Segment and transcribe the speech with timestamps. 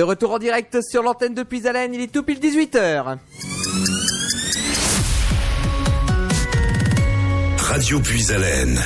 [0.00, 3.18] De retour en direct sur l'antenne de Puisalène, il est tout pile 18h.
[7.58, 8.80] Radio Puisalène.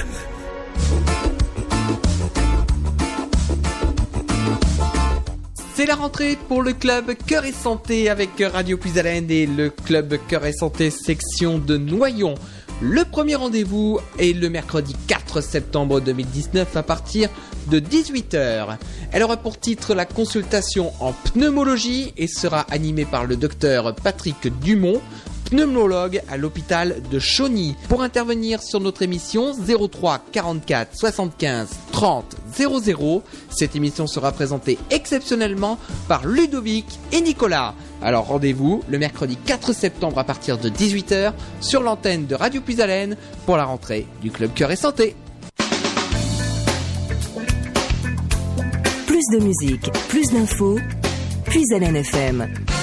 [5.76, 10.18] C'est la rentrée pour le club Cœur et Santé avec Radio Puisalène et le club
[10.26, 12.34] Cœur et Santé section de Noyon.
[12.86, 17.30] Le premier rendez-vous est le mercredi 4 septembre 2019 à partir
[17.70, 18.76] de 18h.
[19.10, 24.48] Elle aura pour titre la consultation en pneumologie et sera animée par le docteur Patrick
[24.60, 25.00] Dumont,
[25.54, 27.76] pneumologue à l'hôpital de Chauny.
[27.88, 35.78] Pour intervenir sur notre émission 03 44 75 30 00, cette émission sera présentée exceptionnellement
[36.08, 37.74] par Ludovic et Nicolas.
[38.02, 43.16] Alors rendez-vous le mercredi 4 septembre à partir de 18h sur l'antenne de Radio Puisalène
[43.46, 45.14] pour la rentrée du Club Cœur et Santé.
[49.06, 50.80] Plus de musique, plus d'infos,
[51.44, 52.73] Puisalène FM.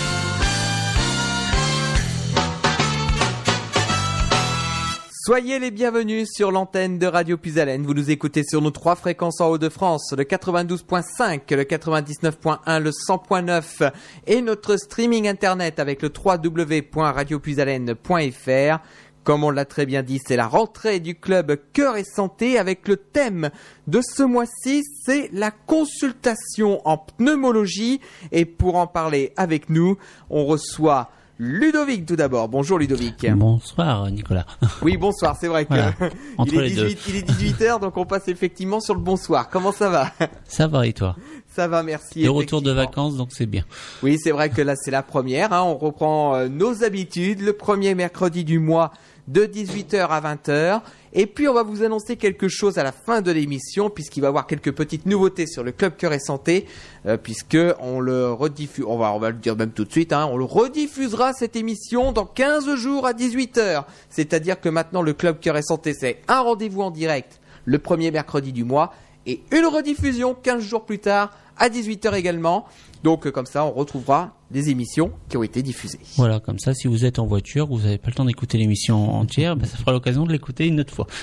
[5.23, 7.85] Soyez les bienvenus sur l'antenne de Radio Puisalène.
[7.85, 13.91] Vous nous écoutez sur nos trois fréquences en Haut-de-France, le 92.5, le 99.1, le 100.9
[14.25, 18.79] et notre streaming internet avec le www.radiopuisalène.fr.
[19.23, 22.87] Comme on l'a très bien dit, c'est la rentrée du club Cœur et Santé avec
[22.87, 23.51] le thème
[23.85, 28.01] de ce mois-ci, c'est la consultation en pneumologie.
[28.31, 29.99] Et pour en parler avec nous,
[30.31, 31.11] on reçoit
[31.43, 32.49] Ludovic tout d'abord.
[32.49, 33.25] Bonjour Ludovic.
[33.31, 34.45] Bonsoir Nicolas.
[34.83, 35.93] Oui, bonsoir, c'est vrai que Voilà.
[36.37, 36.87] Entre il, est les deux.
[36.89, 39.49] 18, il est 18h, donc on passe effectivement sur le bonsoir.
[39.49, 40.11] Comment ça va?
[40.45, 41.15] Ça va et toi?
[41.47, 42.21] Ça va, merci.
[42.21, 43.63] De retour de vacances, donc c'est bien.
[44.03, 45.51] Oui, c'est vrai que là c'est la première.
[45.51, 45.63] hein.
[45.63, 48.91] On reprend euh, nos habitudes le premier mercredi du mois
[49.27, 50.81] de 18h à 20h.
[51.13, 54.27] Et puis on va vous annoncer quelque chose à la fin de l'émission puisqu'il va
[54.27, 56.65] y avoir quelques petites nouveautés sur le club Cœur et Santé
[57.05, 58.85] euh, puisque on le rediffuse.
[58.87, 60.13] On va on va le dire même tout de suite.
[60.13, 60.29] hein.
[60.31, 63.83] On le rediffusera cette émission dans 15 jours à 18h.
[64.09, 68.09] C'est-à-dire que maintenant le club Cœur et Santé c'est un rendez-vous en direct le premier
[68.11, 68.93] mercredi du mois
[69.27, 72.65] et une rediffusion 15 jours plus tard à 18h également.
[73.03, 75.99] Donc euh, comme ça, on retrouvera des émissions qui ont été diffusées.
[76.17, 79.15] Voilà, comme ça, si vous êtes en voiture, vous n'avez pas le temps d'écouter l'émission
[79.15, 81.07] entière, ben, ça fera l'occasion de l'écouter une autre fois.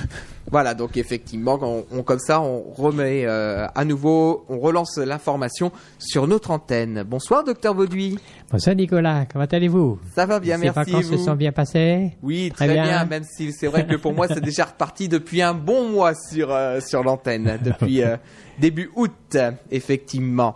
[0.51, 5.71] Voilà, donc effectivement, on, on- comme ça, on remet euh, à nouveau, on relance l'information
[5.99, 7.05] sur notre antenne.
[7.07, 8.19] Bonsoir, docteur Vauduit.
[8.51, 9.99] Bonsoir Nicolas, comment allez-vous?
[10.15, 10.79] Ça va bien, Ces merci.
[10.91, 12.13] et vacances se sont bien passées?
[12.23, 12.83] Oui, Très très, bien.
[12.85, 13.05] bien.
[13.05, 16.51] Même si c'est vrai que pour moi, c'est déjà reparti depuis un bon mois sur
[16.51, 18.17] euh, sur l'antenne, depuis euh,
[18.59, 19.37] début août,
[19.71, 20.55] effectivement.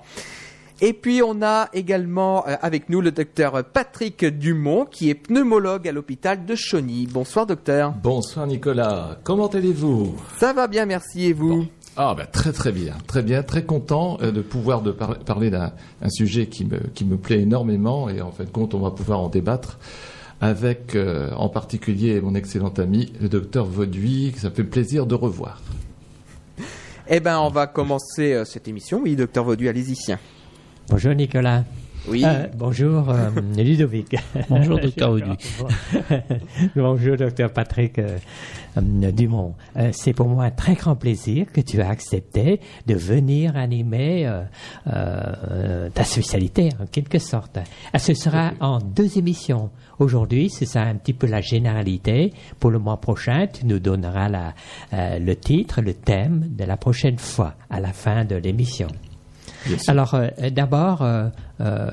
[0.85, 5.87] Et puis on a également euh, avec nous le docteur Patrick Dumont, qui est pneumologue
[5.87, 7.07] à l'hôpital de Chauny.
[7.07, 7.93] Bonsoir, docteur.
[8.03, 10.17] Bonsoir Nicolas, comment allez-vous?
[10.39, 11.27] Ça va bien, merci.
[11.27, 11.67] Et vous?
[11.97, 15.51] Ah bah très très bien, très bien, très content euh, de pouvoir de par- parler
[15.51, 18.81] d'un un sujet qui me, qui me plaît énormément et en fin de compte on
[18.81, 19.79] va pouvoir en débattre
[20.41, 25.15] avec euh, en particulier mon excellent ami le docteur Vauduit, que ça fait plaisir de
[25.15, 25.61] revoir.
[27.09, 29.01] Eh ben, on va commencer euh, cette émission.
[29.05, 30.17] Oui, docteur Vauduit, allez-y.
[30.93, 31.65] Bonjour Nicolas.
[32.07, 32.23] Oui.
[32.23, 34.15] Euh, bonjour euh, Ludovic.
[34.51, 35.31] Bonjour, docteur Audu.
[36.77, 38.19] bonjour docteur Patrick euh,
[38.77, 39.55] Dumont.
[39.93, 44.31] C'est pour moi un très grand plaisir que tu as accepté de venir animer
[44.85, 47.59] ta spécialité en quelque sorte.
[47.97, 49.71] Ce sera en deux émissions.
[49.99, 52.35] Aujourd'hui, c'est ça un petit peu la généralité.
[52.61, 54.55] Pour le mois prochain, tu nous donneras la,
[54.93, 58.89] le titre, le thème de la prochaine fois à la fin de l'émission.
[59.89, 61.29] Alors, euh, d'abord, euh,
[61.61, 61.89] euh,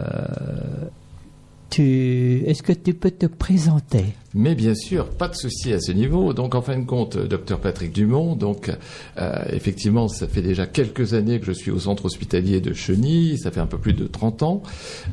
[1.69, 4.05] tu, est-ce que tu peux te présenter?
[4.33, 6.33] Mais bien sûr, pas de souci à ce niveau.
[6.33, 8.35] Donc, en fin de compte, docteur Patrick Dumont.
[8.35, 8.71] Donc,
[9.19, 13.37] euh, effectivement, ça fait déjà quelques années que je suis au centre hospitalier de Cheny.
[13.37, 14.63] Ça fait un peu plus de 30 ans.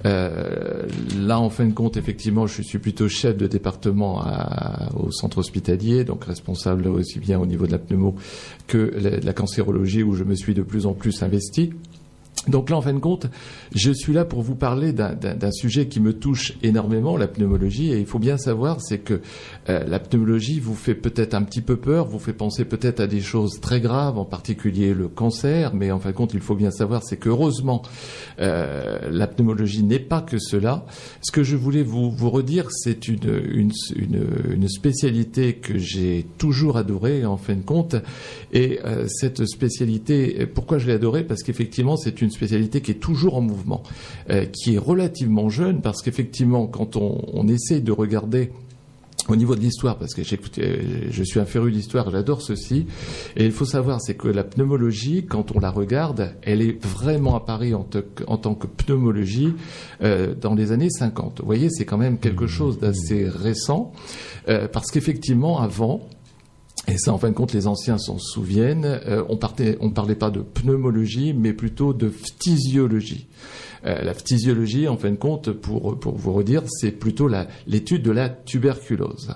[0.07, 0.87] Euh,
[1.19, 5.37] là, en fin de compte, effectivement, je suis plutôt chef de département à- au centre
[5.39, 8.15] hospitalier, donc responsable aussi bien au niveau de la pneumo
[8.67, 11.75] que la- de la cancérologie, où je me suis de plus en plus investi.
[12.49, 13.27] Donc là, en fin de compte,
[13.75, 15.17] je suis là pour vous parler d'un-
[15.53, 17.93] sujet qui me touche énormément, la pneumologie.
[17.93, 19.21] Et il faut bien savoir, c'est que
[19.69, 23.07] euh, la pneumologie vous fait peut-être un petit peu peur, vous fait penser peut-être à
[23.07, 25.75] des choses très graves, en particulier le cancer.
[25.75, 27.83] Mais en fin de compte, il faut bien savoir, c'est que heureusement,
[28.41, 30.85] euh, la pneumologie n'est pas que cela.
[31.23, 33.73] Ce que je voulais vous, redire, c'est une,
[34.69, 37.97] spécialité que j'ai toujours adorée, en fin de compte.
[38.53, 41.25] Et euh, cette spécialité, pourquoi je l'ai adorée?
[41.25, 43.83] Parce qu'effectivement, c'est une spécialité qui est toujours en mouvement,
[44.31, 48.51] euh, qui est relativement jeune, parce qu'effectivement, quand on, on essaie de regarder
[49.29, 52.87] au niveau de l'histoire, parce que je suis un féru d'histoire, j'adore ceci,
[53.37, 57.35] et il faut savoir, c'est que la pneumologie, quand on la regarde, elle est vraiment
[57.35, 57.87] apparue en,
[58.27, 59.55] en tant que pneumologie
[60.03, 61.41] euh, dans les années 50.
[61.41, 63.93] Vous voyez, c'est quand même quelque chose d'assez récent,
[64.49, 66.09] euh, parce qu'effectivement, avant,
[66.89, 68.85] et ça, en fin de compte, les anciens s'en souviennent.
[68.85, 69.39] Euh, on,
[69.81, 73.27] on parlait pas de pneumologie, mais plutôt de phtisiologie.
[73.85, 77.29] Euh, la phtisiologie, en fin de compte, pour, pour vous redire, c'est plutôt
[77.67, 79.35] l'étude de la tuberculose.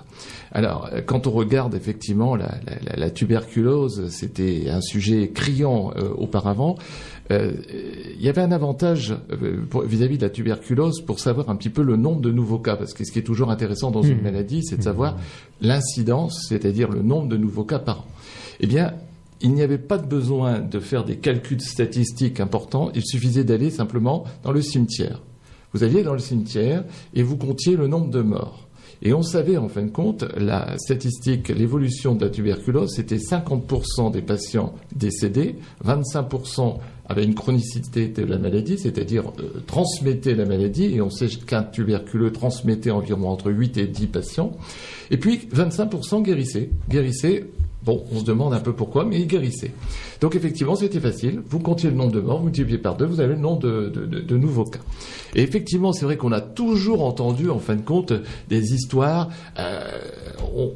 [0.51, 2.55] Alors, euh, quand on regarde effectivement la,
[2.85, 6.75] la, la tuberculose, c'était un sujet criant euh, auparavant.
[7.29, 9.15] Il y avait un avantage
[9.85, 12.93] vis-à-vis de la tuberculose pour savoir un petit peu le nombre de nouveaux cas, parce
[12.93, 14.23] que ce qui est toujours intéressant dans une mmh.
[14.23, 15.15] maladie, c'est de savoir
[15.61, 18.05] l'incidence, c'est-à-dire le nombre de nouveaux cas par an.
[18.59, 18.95] Eh bien,
[19.39, 23.69] il n'y avait pas de besoin de faire des calculs statistiques importants, il suffisait d'aller
[23.69, 25.21] simplement dans le cimetière.
[25.73, 26.83] Vous alliez dans le cimetière
[27.13, 28.67] et vous comptiez le nombre de morts.
[29.03, 34.11] Et on savait en fin de compte, la statistique, l'évolution de la tuberculose, c'était 50%
[34.11, 36.77] des patients décédés, 25%
[37.07, 41.63] avaient une chronicité de la maladie, c'est-à-dire euh, transmettaient la maladie, et on sait qu'un
[41.63, 44.51] tuberculeux transmettait environ entre 8 et 10 patients,
[45.09, 47.47] et puis 25% guérissaient, guérissaient
[47.83, 49.71] Bon, on se demande un peu pourquoi, mais il guérissait.
[50.19, 51.41] Donc effectivement, c'était facile.
[51.47, 54.37] Vous comptiez le nombre de morts, vous multipliez par deux, vous avez le nombre de,
[54.37, 54.79] nouveaux cas.
[55.35, 58.13] Et effectivement, c'est vrai qu'on a toujours entendu, en fin de compte,
[58.49, 59.29] des histoires.
[59.57, 59.81] Euh,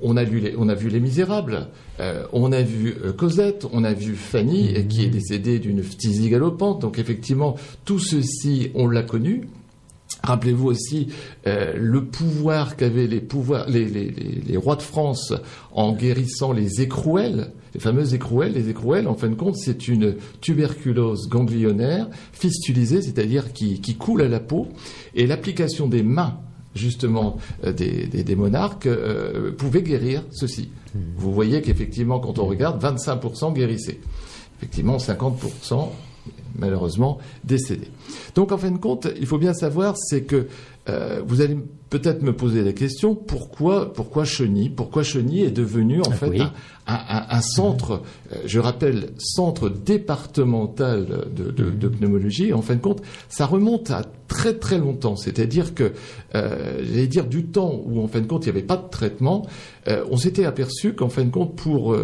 [0.01, 1.67] on, a vu les, on a vu Les Misérables,
[1.99, 6.29] euh, on a vu euh, Cosette, on a vu Fanny, qui est décédée d'une phtisie
[6.29, 6.81] galopante.
[6.81, 7.55] Donc effectivement,
[7.85, 9.47] tout ceci, on l'a connu.
[10.25, 11.09] Rappelez-vous aussi
[11.45, 15.33] euh, le pouvoir qu'avaient les, pouvoirs, les, rois de France
[15.71, 18.53] en guérissant les écrouelles, les fameuses écrouelles.
[18.53, 24.27] Les écrouelles, en fin de compte, c'est une tuberculose ganglionnaire fistulisée, c'est-à-dire qui, coule à
[24.27, 24.67] la peau,
[25.13, 26.39] et l'application des mains
[26.73, 30.69] justement euh, des, monarques euh, pouvait guérir ceci.
[30.93, 30.99] Hmm.
[31.17, 33.99] Vous voyez qu'effectivement, quand on regarde, 25% guérissaient.
[34.57, 35.89] Effectivement, 50%
[36.57, 37.87] malheureusement décédé.
[38.35, 40.47] Donc en fin de compte, il faut bien savoir, c'est que
[40.87, 41.57] euh, vous allez
[41.89, 46.41] peut-être me poser la question pourquoi pourquoi Cheny Pourquoi Cheny est devenu en ah fait
[46.87, 52.53] un, centre, euh, je rappelle, centre départemental de, pneumologie.
[52.53, 55.15] En fin de compte, ça remonte à très très longtemps.
[55.15, 55.93] C'est-à-dire que,
[56.35, 58.87] euh, j'allais dire du temps où en fin de compte il n'y avait pas de
[58.89, 59.47] traitement,
[59.87, 61.95] on s'était aperçu qu'en fin de compte pour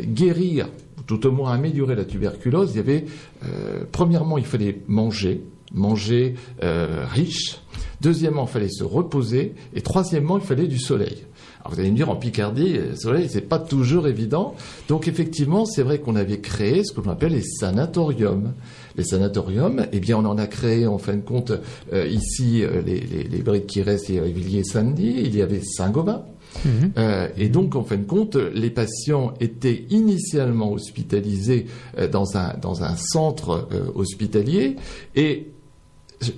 [0.00, 0.68] guérir
[1.06, 3.04] tout au moins améliorer la tuberculose, il y avait,
[3.44, 7.60] euh, premièrement, il fallait manger, manger euh, riche.
[8.00, 9.54] Deuxièmement, il fallait se reposer.
[9.74, 11.24] Et troisièmement, il fallait du soleil.
[11.60, 14.56] Alors vous allez me dire, en Picardie, le soleil, c'est pas toujours évident.
[14.88, 18.52] Donc effectivement, c'est vrai qu'on avait créé ce que l'on appelle les sanatoriums.
[18.96, 21.52] Les sanatoriums, eh bien, on en a créé en fin de compte
[21.92, 26.24] euh, ici les, les, briques qui restent, il y avait Villiers-Saint-Denis, il y avait Saint-Gobain.
[26.64, 26.92] Mhm.
[26.96, 31.66] Euh, et donc, en fin de compte, les patients étaient initialement hospitalisés
[31.98, 34.76] euh, dans, un, dans un centre euh, hospitalier.
[35.14, 35.48] Et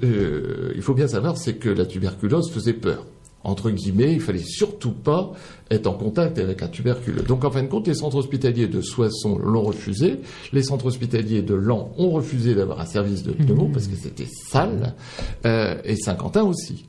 [0.02, 3.04] il faut bien savoir, c'est que la tuberculose faisait peur
[3.46, 5.32] entre guillemets, il fallait surtout pas
[5.70, 7.20] être en contact avec un tuberculeux.
[7.20, 10.20] Donc en fin de compte, les centres hospitaliers de Soissons l'ont refusé,
[10.54, 13.72] les centres hospitaliers de Lens ont refusé d'avoir un service de pneumo mhm.
[13.72, 14.94] parce que c'était sale,
[15.44, 16.86] et Saint-Quentin aussi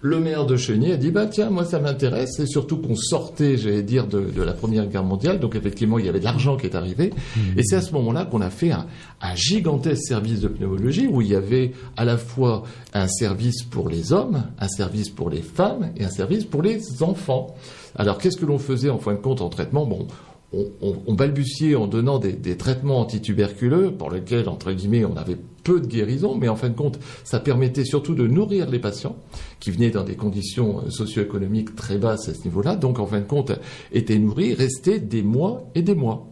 [0.00, 2.38] le maire de Cheny a dit bah tiens moi ça m'intéresse.
[2.38, 5.40] Et surtout qu'on sortait j'allais dire de, la première guerre mondiale.
[5.40, 7.12] Donc effectivement il y avait de l'argent qui est arrivé.
[7.56, 8.86] Et c'est à ce moment-là qu'on a fait un,
[9.34, 12.64] gigantesque service de pneumologie où il y avait à la fois
[12.94, 17.02] un service pour les hommes un service pour les femmes et un service pour les
[17.02, 17.54] enfants.
[17.96, 19.86] Alors qu'est-ce que l'on faisait en fin de compte en traitement?
[19.86, 20.06] Bon
[20.52, 25.86] on, balbutiait en donnant des, traitements antituberculeux pour lesquels, entre guillemets, on avait peu de
[25.86, 29.16] guérison, mais en fin de compte, ça permettait surtout de nourrir les patients
[29.60, 33.20] qui venaient dans des conditions euh, socio-économiques très basses à ce niveau-là, donc en fin
[33.20, 33.52] de compte,
[33.92, 36.26] étaient nourris, restaient des mois et des mois.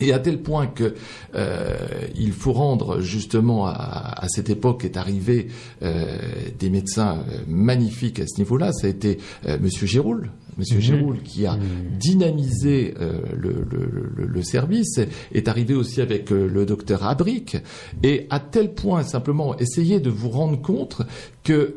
[0.00, 0.94] Et à tel point que
[1.34, 1.76] euh,
[2.18, 5.48] il faut rendre justement à, cette époque est arrivé
[5.82, 6.18] euh,
[6.58, 8.72] des médecins magnifiques à ce niveau-là.
[8.72, 9.18] Ça a été
[9.60, 11.18] Monsieur Giroul, Monsieur mmh.
[11.22, 11.60] qui a mmh.
[11.98, 12.94] dynamisé
[13.34, 15.00] le, service,
[15.32, 17.58] est arrivé aussi avec le docteur Abric,
[18.02, 21.02] et à tel point simplement essayer de vous rendre compte
[21.42, 21.76] que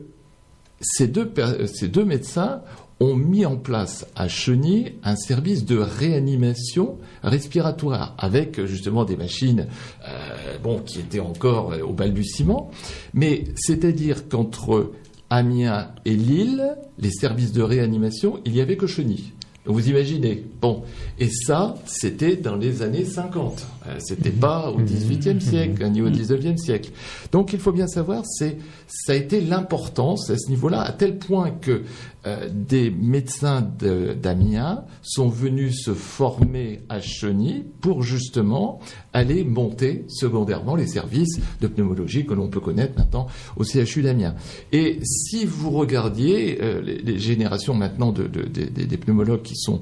[0.81, 1.31] ces deux,
[1.65, 2.61] ces deux médecins
[2.99, 9.67] ont mis en place à Cheny un service de réanimation respiratoire avec justement des machines
[10.07, 12.71] euh, bon qui étaient encore au balbutiement
[13.13, 14.91] mais c'est-à-dire qu'entre
[15.29, 19.33] Amiens et Lille les services de réanimation il n'y avait que Cheny
[19.65, 20.45] vous imaginez.
[20.61, 20.83] Bon,
[21.19, 23.65] et ça, c'était dans les années 50.
[23.89, 26.91] Euh, c'était pas au 18e siècle, ni au 19e siècle.
[27.31, 31.17] Donc, il faut bien savoir, c'est, ça a été l'importance à ce niveau-là, à tel
[31.17, 31.81] point que
[32.27, 38.79] euh, des médecins de- d'Amiens sont venus se former à Cheny pour justement
[39.13, 44.35] aller monter secondairement les services de pneumologie que l'on peut connaître maintenant au CHU d'Amiens.
[44.73, 49.55] Et si vous regardiez euh, les, les générations maintenant de, de- de- des- pneumologues qui
[49.55, 49.81] sont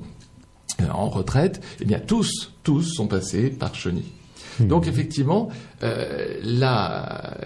[0.94, 4.04] en retraite, eh bien tous, tous sont passés par Cheny.
[4.60, 5.50] Donc effectivement,
[5.84, 7.38] euh, la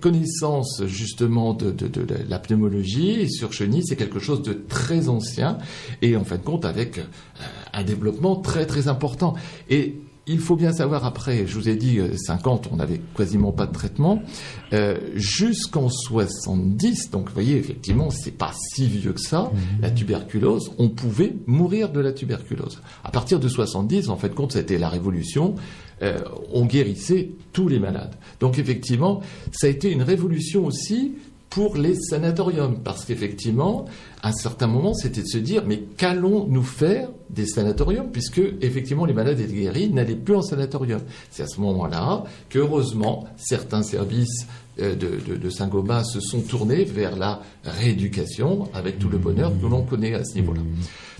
[0.00, 5.56] connaissance justement de, de- de la pneumologie sur chenille, c'est quelque chose de très ancien
[6.02, 7.02] et en fin de compte avec euh,
[7.72, 9.34] un développement très très important.
[9.70, 9.96] Et
[10.28, 13.66] il faut bien savoir après, je vous ai dit euh, 50, on n'avait quasiment pas
[13.66, 14.22] de traitement,
[14.72, 20.72] euh, jusqu'en 70, donc vous voyez effectivement c'est pas si vieux que ça, la tuberculose,
[20.78, 22.80] on pouvait mourir de la tuberculose.
[23.04, 25.54] À partir de 70, en fait compte, c'était la révolution,
[26.02, 26.18] euh,
[26.52, 28.14] on guérissait tous les malades.
[28.40, 29.20] Donc effectivement,
[29.50, 31.14] ça a été une révolution aussi
[31.50, 33.86] pour les sanatoriums, parce qu'effectivement,
[34.22, 39.06] à un certain moment, c'était de se dire, mais qu'allons-nous faire des sanatoriums, puisque effectivement
[39.06, 41.00] les malades étaient guéris n'allaient plus en sanatorium.
[41.30, 44.46] C'est à ce moment-là que, heureusement, certains services
[44.80, 49.50] euh, de, de- de Saint-Gobain se sont tournés vers la rééducation, avec tout le bonheur
[49.60, 50.60] que l'on connaît à ce niveau-là.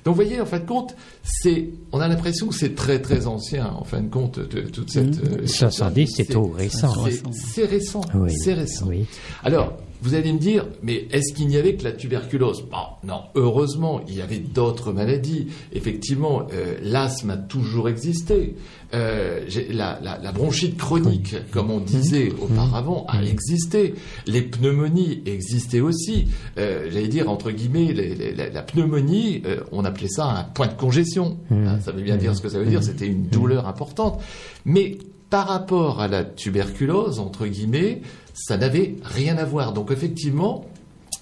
[0.04, 0.94] Donc, vous voyez, en fin de compte,
[1.25, 4.90] c'est, on a l'impression que c'est très très ancien, en fin de compte, de, toute
[4.90, 5.18] cette.
[5.25, 6.92] euh, 70, c'est tout récent.
[7.04, 8.00] c'est- C'est récent.
[8.14, 8.30] Oui.
[8.37, 8.87] C'est récent.
[8.88, 9.06] Oui.
[9.42, 12.62] Alors, vous allez me dire, mais est-ce qu'il n'y avait que la tuberculose?
[12.71, 12.76] Bon,
[13.07, 15.49] non, heureusement, il y avait d'autres maladies.
[15.73, 18.55] Effectivement, euh, l'asthme a toujours existé.
[18.95, 19.40] Euh,
[19.71, 23.95] la, la- la bronchite chronique, comme on disait auparavant, a existé.
[24.26, 26.28] Les pneumonies existaient aussi.
[26.59, 30.69] Euh, J'allais dire, entre guillemets, les- les- la, la pneumonie, on appelait ça un point
[30.69, 31.37] de congestion.
[31.50, 34.21] Hein, ça veut bien dire ce que ça veut dire, c'était une douleur importante.
[34.64, 34.97] Mais
[35.28, 38.00] par rapport à la tuberculose, entre guillemets,
[38.38, 39.73] ça n'avait rien à voir.
[39.73, 40.66] Donc effectivement,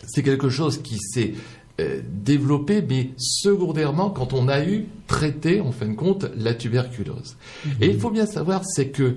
[0.07, 1.35] c'est quelque chose qui s'est
[1.81, 7.37] euh, développé, mais secondairement quand on a eu traité, en fin de compte, la tuberculose.
[7.81, 9.17] Et il faut bien savoir, c'est que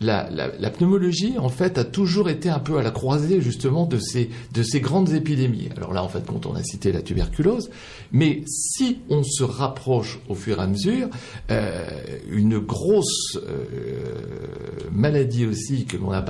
[0.00, 3.86] la, la- la pneumologie, en fait, a toujours été un peu à la croisée, justement,
[3.86, 5.68] de ces, de ces grandes épidémies.
[5.76, 7.70] Alors là, en fait, quand on a cité la tuberculose,
[8.12, 11.08] mais si on se rapproche au fur et à mesure,
[11.50, 11.84] euh,
[12.30, 16.24] une grosse euh, maladie aussi que l'on a,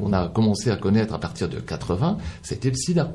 [0.00, 3.12] on a commencé à connaître à partir de 80, c'était le sida.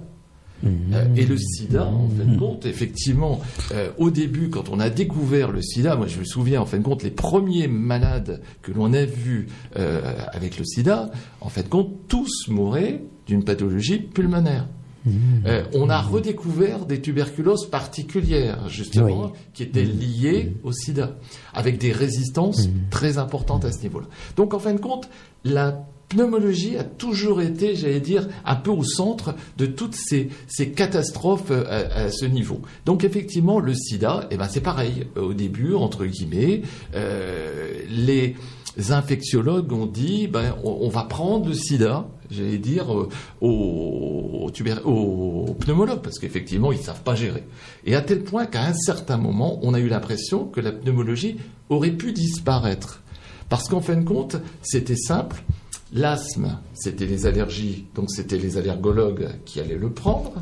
[0.63, 3.39] Euh, et le sida, en fin de compte, effectivement,
[3.71, 6.77] euh, au début, quand on a découvert le sida, moi je me souviens, en fin
[6.77, 10.01] de compte, les premiers malades que l'on a vus euh,
[10.33, 11.09] avec le sida,
[11.41, 14.67] en fin de compte, tous mouraient d'une pathologie pulmonaire.
[15.47, 19.29] Euh, on a redécouvert des tuberculoses particulières, justement, Oui.
[19.55, 21.17] qui étaient liées au sida,
[21.55, 24.05] avec des résistances très importantes à ce niveau-là.
[24.37, 25.09] Donc, en fin de compte,
[25.43, 30.29] la pneumologie a toujours été, j'allais dire, un peu au centre de toutes ces,
[30.75, 32.61] catastrophes euh, à, ce niveau.
[32.85, 35.07] Donc, effectivement, le sida, eh ben, c'est pareil.
[35.15, 36.61] Au début, entre guillemets,
[36.95, 38.35] euh, les
[38.89, 44.49] infectiologues ont dit, ben, on, va prendre le sida, j'allais dire, euh, aux,
[44.85, 47.43] aux pneumologues, parce qu'effectivement, ils savent pas gérer.
[47.85, 51.37] Et à tel point qu'à un certain moment, on a eu l'impression que la pneumologie
[51.69, 53.01] aurait pu disparaître.
[53.47, 55.43] Parce qu'en fin de compte, c'était simple.
[55.93, 60.35] L'asthme, c'était les allergies, donc c'était les allergologues qui allaient le prendre.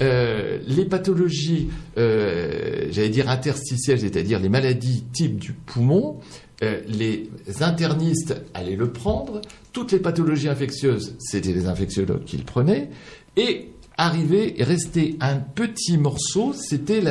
[0.00, 6.20] Euh, les pathologies, euh, j'allais dire interstitielles, c'est-à-dire les maladies type du poumon,
[6.62, 9.40] euh, les internistes allaient le prendre.
[9.72, 12.90] Toutes les pathologies infectieuses, c'était les infectiologues qui le prenaient.
[13.36, 17.02] Et arrivé et resté un petit morceau, c'était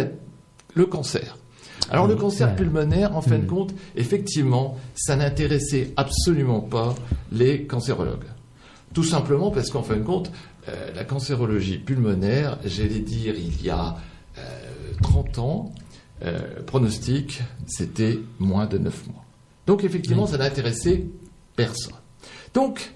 [0.73, 1.37] le cancer.
[1.89, 6.95] Alors le cancer pulmonaire, en fin de compte, effectivement, ça n'intéressait absolument pas
[7.31, 8.25] les cancérologues.
[8.93, 10.31] Tout simplement parce qu'en fin de compte,
[10.67, 13.97] euh, la cancérologie pulmonaire, j'allais dire il y a
[14.37, 14.41] euh,
[15.03, 15.71] 30 ans,
[16.23, 19.23] euh, pronostic, c'était moins de 9 mois.
[19.67, 21.05] Donc effectivement, ça n'intéressait
[21.55, 21.93] personne.
[22.53, 22.93] Donc,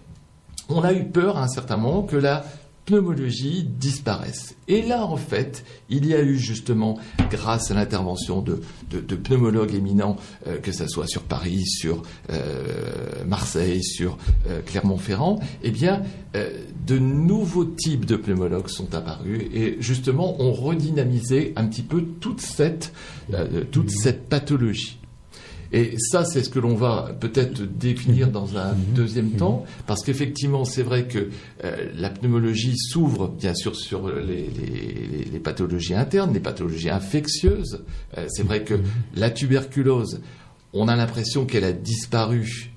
[0.69, 2.45] on a eu peur à un certain moment que la
[2.89, 4.55] pneumologie disparaisse.
[4.67, 6.97] Et là, en fait, il y a eu justement,
[7.29, 10.17] grâce à l'intervention de, de- pneumologues éminents,
[10.47, 14.17] euh, que ce soit sur Paris, sur euh, Marseille, sur
[14.47, 16.01] euh, Clermont-Ferrand, eh bien,
[16.85, 22.39] de nouveaux types de pneumologues sont apparus et justement ont redynamisé un petit peu toute
[22.39, 22.93] cette,
[23.71, 24.98] toute cette pathologie.
[25.71, 30.65] Et ça, c'est ce que l'on va peut-être définir dans un deuxième temps, parce qu'effectivement,
[30.65, 31.29] c'est vrai que
[31.63, 37.83] euh, la pneumologie s'ouvre bien sûr sur les, les- les pathologies internes, les pathologies infectieuses.
[38.17, 38.79] Euh, c'est vrai que
[39.15, 40.21] la tuberculose,
[40.73, 42.71] on a l'impression qu'elle a disparu.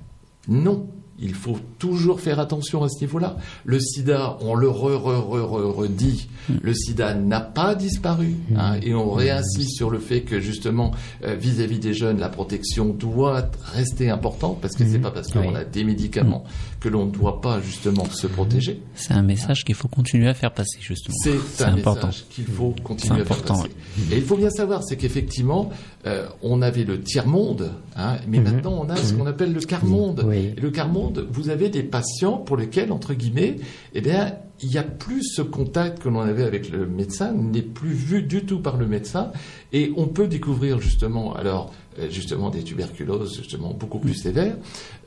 [0.48, 0.86] Non,
[1.18, 3.36] Il faut toujours faire attention à ce niveau-là.
[3.64, 6.28] Le sida, on le re, re, re, re- redit,
[6.60, 8.34] le sida n'a pas disparu.
[8.56, 10.90] hein, et on réinsiste sur le fait que justement,
[11.24, 15.50] euh, vis-à-vis des jeunes, la protection doit rester importante parce que c'est pas parce qu'on
[15.50, 15.54] Oui.
[15.56, 16.44] a des médicaments
[16.82, 18.82] que l'on ne doit pas justement se protéger.
[18.94, 21.14] C'est un message qu'il faut continuer à faire passer, justement.
[21.22, 22.08] C'est un important.
[22.08, 23.70] message qu'il faut continuer C'est à faire important, passer.
[24.10, 25.70] Et il faut bien savoir, c'est qu'effectivement,
[26.06, 30.24] euh, on avait le tiers-monde, hein, mais maintenant on a ce qu'on appelle le quart-monde.
[30.26, 30.52] Oui.
[30.56, 33.56] Et le quart-monde, vous avez des patients pour lesquels, entre guillemets,
[33.94, 37.62] eh bien, il n'y a plus ce contact que l'on avait avec le médecin, n'est
[37.62, 39.32] plus vu du tout par le médecin,
[39.72, 44.56] et on peut découvrir justement, alors, euh, justement des tuberculoses justement beaucoup plus sévères.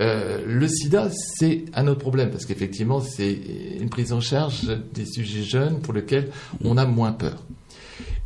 [0.02, 3.38] Euh, le sida, c'est un autre problème parce qu'effectivement, c'est
[3.80, 6.30] une prise en charge des sujets jeunes pour lesquels
[6.64, 7.44] on a moins peur.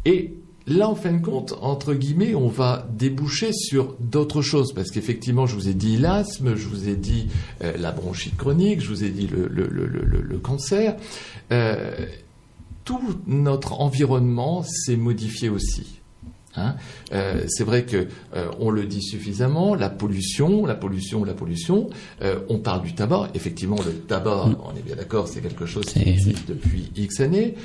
[0.05, 0.33] Et
[0.67, 5.45] là, en fin de compte, entre guillemets, on va déboucher sur d'autres choses parce qu'effectivement,
[5.45, 7.27] je vous ai dit l'asthme, je vous ai dit
[7.63, 10.95] euh, la bronchite chronique, je vous ai dit le, cancer.
[11.51, 12.05] Euh,
[12.85, 15.98] tout notre environnement s'est modifié aussi.
[16.59, 16.75] Hein
[17.13, 21.89] euh, c'est vrai que euh, on le dit suffisamment, la pollution, la pollution, la pollution.
[22.21, 23.29] Euh, on parle du tabac.
[23.33, 27.55] Effectivement, le tabac, on est bien d'accord, c'est quelque chose qui existe depuis X années.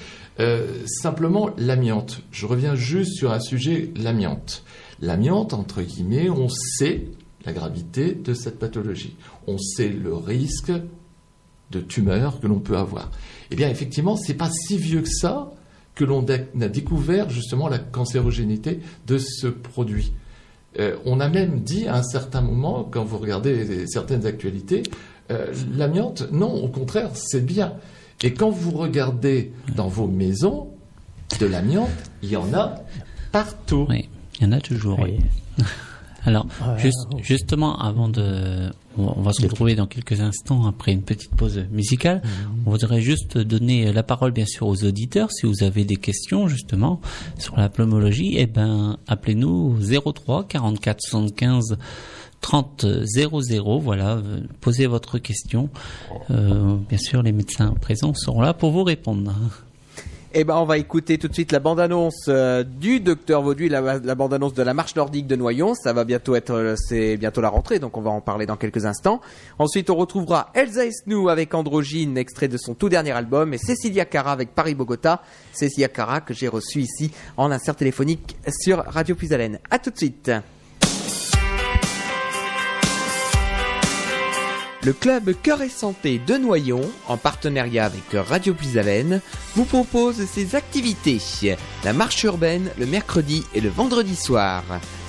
[0.87, 2.21] Simplement, l'amiante.
[2.33, 4.65] Je reviens juste sur un sujet, l'amiante.
[5.01, 7.07] L'amiante, entre guillemets, on sait
[7.45, 9.17] la gravité de cette pathologie.
[9.47, 10.73] On sait le risque
[11.71, 13.11] de tumeur que l'on peut avoir.
[13.51, 15.53] Eh bien, effectivement, c'est pas si vieux que ça
[15.95, 20.13] que l'on a découvert justement la cancérogénité de ce produit.
[20.81, 24.83] Euh, on a même dit à un certain moment, quand vous regardez certaines actualités,
[25.31, 27.75] euh, l'amiante, non, au contraire, c'est bien.
[28.23, 30.69] Et quand vous regardez dans vos maisons,
[31.41, 31.89] de l'amiante,
[32.23, 32.77] il y en a
[33.33, 33.87] partout.
[33.89, 34.09] Oui,
[34.39, 34.99] il y en a toujours.
[35.01, 35.19] oui.
[35.59, 35.65] Oui.
[36.27, 37.23] Alors, Ouais, juste- ouais.
[37.23, 42.23] justement, avant de, on va se retrouver dans quelques instants après une petite pause musicale.
[42.67, 45.31] On voudrait juste donner la parole, bien sûr, aux auditeurs.
[45.33, 47.01] Si vous avez des questions, justement,
[47.39, 49.79] sur la pneumologie, eh ben, appelez-nous
[50.15, 51.77] 03 44 75
[52.41, 53.79] 30 00.
[53.79, 54.21] Voilà,
[54.61, 55.71] posez votre question.
[56.31, 59.33] Euh, bien sûr, les médecins présents seront là pour vous répondre.
[60.37, 64.17] Eh ben, on va écouter tout de suite la bande-annonce euh, du Docteur Vaudu, la,
[64.17, 65.77] bande-annonce de la marche nordique de Noyon.
[65.77, 68.57] Ça va bientôt être, euh, c'est bientôt la rentrée, donc on va en parler dans
[68.57, 69.21] quelques instants.
[69.61, 74.07] Ensuite, on retrouvera Elsa Esnou avec Androgyne, extrait de son tout dernier album, et Cecilia
[74.07, 75.23] Cara avec Paris Bogota.
[75.53, 79.61] Cecilia Cara que j'ai reçue ici en insert téléphonique sur Radio Puisalène.
[79.71, 80.33] À tout de suite.
[84.85, 89.23] Le club Cœur et Santé de Noyon, en partenariat avec Radio Puisalène,
[89.57, 91.23] vous propose ses activités.
[91.85, 94.63] La marche urbaine le mercredi et le vendredi soir.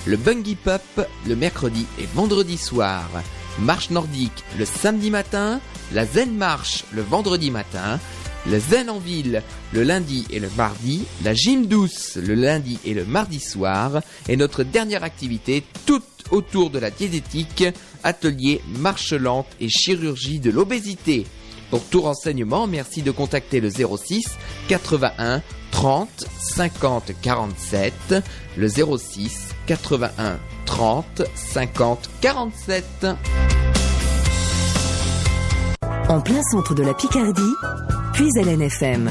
[0.06, 0.80] Le bungee pop
[1.26, 3.06] le mercredi et vendredi soir.
[3.58, 5.60] Marche nordique le samedi matin.
[5.92, 8.00] La zen marche le vendredi matin.
[8.50, 11.04] Le zen en ville le lundi et le mardi.
[11.24, 14.00] La gym douce le lundi et le mardi soir.
[14.28, 17.64] Et notre dernière activité, toute autour de la diététique,
[18.04, 21.26] atelier marche lente et chirurgie de l'obésité.
[21.70, 24.24] Pour tout renseignement, merci de contacter le 06
[24.68, 28.14] 81 30 50 47,
[28.56, 32.84] le 06 81 30 50 47.
[36.08, 37.42] En plein centre de la Picardie,
[38.12, 39.10] puis à l'NFM.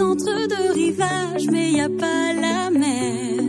[0.00, 3.42] entre deux rivages, mais y a pas la mer.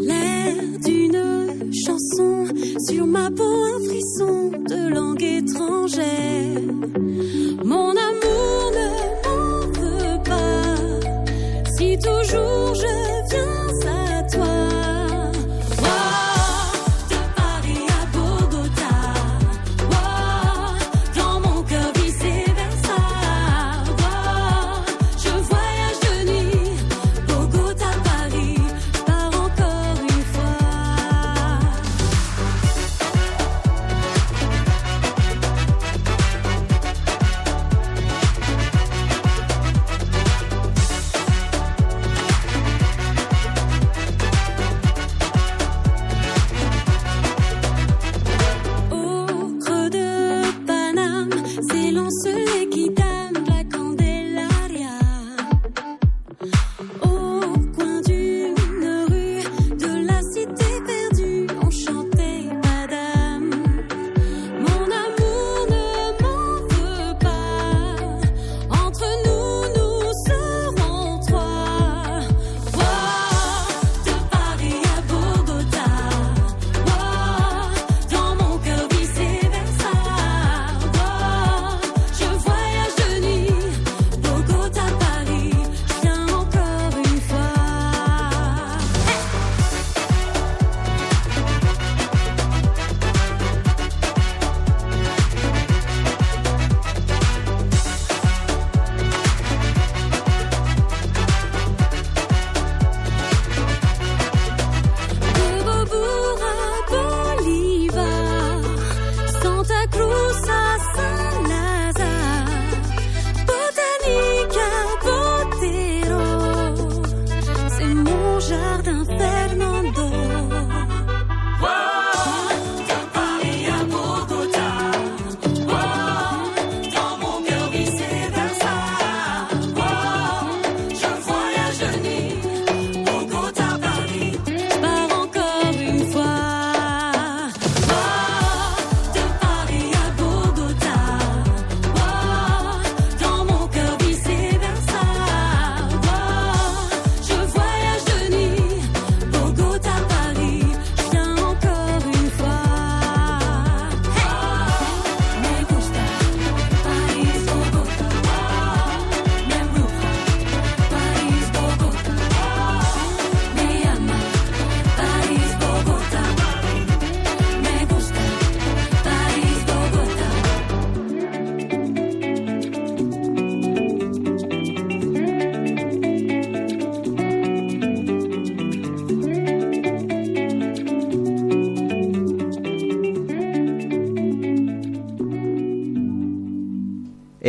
[0.00, 2.46] L'air d'une chanson
[2.88, 6.63] sur ma peau, un frisson de langue étrangère.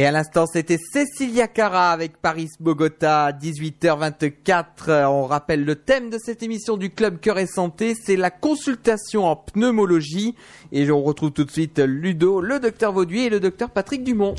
[0.05, 5.07] À l'instant, c'était Cécilia Cara avec Paris Bogota, 18h24.
[5.07, 9.25] On rappelle le thème de cette émission du Club Cœur et Santé, c'est la consultation
[9.25, 10.35] en pneumologie.
[10.71, 14.35] Et on retrouve tout de suite Ludo, le docteur Vauduit et le docteur Patrick Dumont.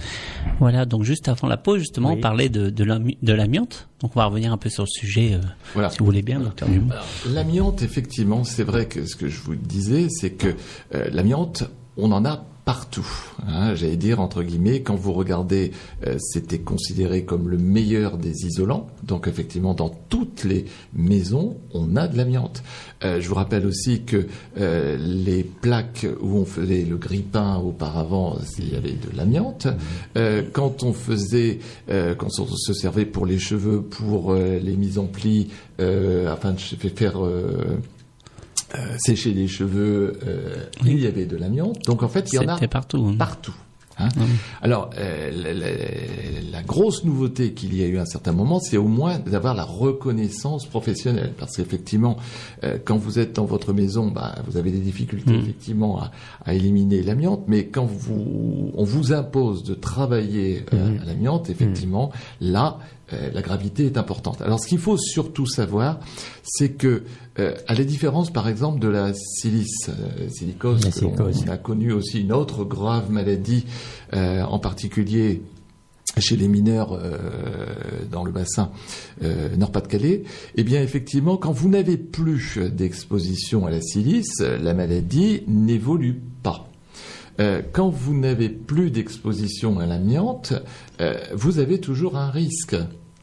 [0.61, 3.88] Voilà, donc juste avant la pause, justement, on parlait de, de l'amiante.
[3.98, 5.35] Donc on va revenir un peu sur le sujet,
[5.76, 6.94] euh, si vous voulez bien, docteur Dumont.
[7.29, 10.55] L'amiante, effectivement, c'est vrai que ce que je vous disais, c'est que
[10.94, 11.64] euh, l'amiante,
[11.96, 13.07] on en a partout.
[13.46, 15.70] hein, J'allais dire entre guillemets, quand vous regardez,
[16.05, 18.88] euh, c'était considéré comme le meilleur des isolants.
[19.05, 22.64] Donc effectivement, dans toutes les maisons, on a de l'amiante.
[23.05, 24.26] Euh, je vous rappelle aussi que
[24.59, 29.68] euh, les plaques où on faisait le grille-pain auparavant, il y avait de l'amiante.
[30.16, 34.76] Euh, quand on faisait, euh, quand on se servait pour les cheveux, pour euh, les
[34.76, 37.76] mises en plis, euh, afin de faire euh, euh,
[38.98, 41.79] sécher les cheveux, euh, il y avait de l'amiante.
[41.87, 43.07] Donc en fait, il y en a partout.
[43.09, 43.14] hein.
[43.18, 43.55] partout.
[43.98, 44.09] hein.
[44.61, 48.61] Alors, euh, la, la- la grosse nouveauté qu'il y a eu à un certain moment,
[48.61, 51.33] c'est au moins d'avoir la reconnaissance professionnelle.
[51.38, 52.16] Parce qu'effectivement,
[52.64, 56.11] euh, quand vous êtes dans votre maison, bah, vous avez des difficultés effectivement à,
[56.44, 62.11] à éliminer l'amiante, mais quand vous, on vous impose de travailler euh, à l'amiante, effectivement,
[62.40, 64.42] là, euh, la gravité est importante.
[64.42, 66.00] Alors, ce qu'il faut surtout savoir,
[66.42, 67.04] c'est que,
[67.38, 71.44] euh, à la différence, par exemple, de la silice, euh, silicose, La silicose.
[71.46, 73.66] on a connu aussi une autre grave maladie,
[74.14, 75.42] euh, en particulier
[76.18, 77.18] chez les mineurs euh,
[78.10, 78.70] dans le bassin
[79.22, 85.42] euh, Nord-Pas-de-Calais, eh bien effectivement, quand vous n'avez plus d'exposition à la silice, la maladie
[85.46, 86.66] n'évolue pas.
[87.38, 90.60] Euh, quand vous n'avez plus d'exposition à l'amiante, euh,
[91.35, 92.76] vous avez toujours un risque.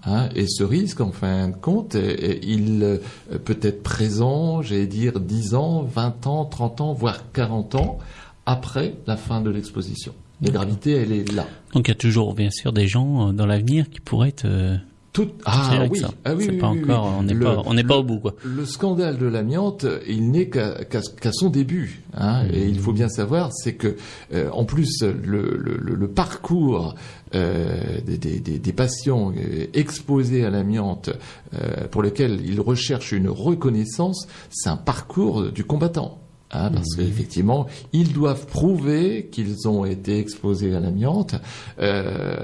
[0.05, 0.29] hein.
[0.35, 2.97] et ce risque, en fin de compte, euh, euh, il euh,
[3.43, 7.97] peut être présent, j'allais dire, 10 ans, 20 ans, 30 ans, voire 40 ans
[8.45, 10.13] après la fin de l'exposition.
[10.41, 11.47] La gravité, elle est là.
[11.73, 14.45] Donc il y a toujours bien sûr des gens euh, dans l'avenir qui pourraient être
[14.45, 14.75] euh,
[15.13, 15.29] Tout...
[15.45, 17.13] Ah oui, ah oui, pas oui, encore, oui.
[17.19, 18.33] on n'est Le- pas, on n'est pas au bout quoi.
[18.43, 22.01] Le scandale de l'amiante, il n'est qu'à son début.
[22.17, 23.95] Hein, Et il faut bien savoir, c'est que
[24.33, 26.95] euh, en plus le, le- le- le parcours
[27.35, 31.11] euh, des, des- des- des patients euh, exposés à l'amiante,
[31.53, 36.19] euh, pour lequel ils recherchent une reconnaissance, c'est un parcours du combattant.
[36.55, 41.35] Hein, parce qu'effectivement, ils doivent prouver qu'ils ont été exposés à l'amiante.
[41.79, 42.37] Euh,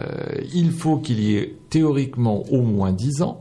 [0.54, 3.40] il faut qu'il y ait théoriquement au moins 10 ans.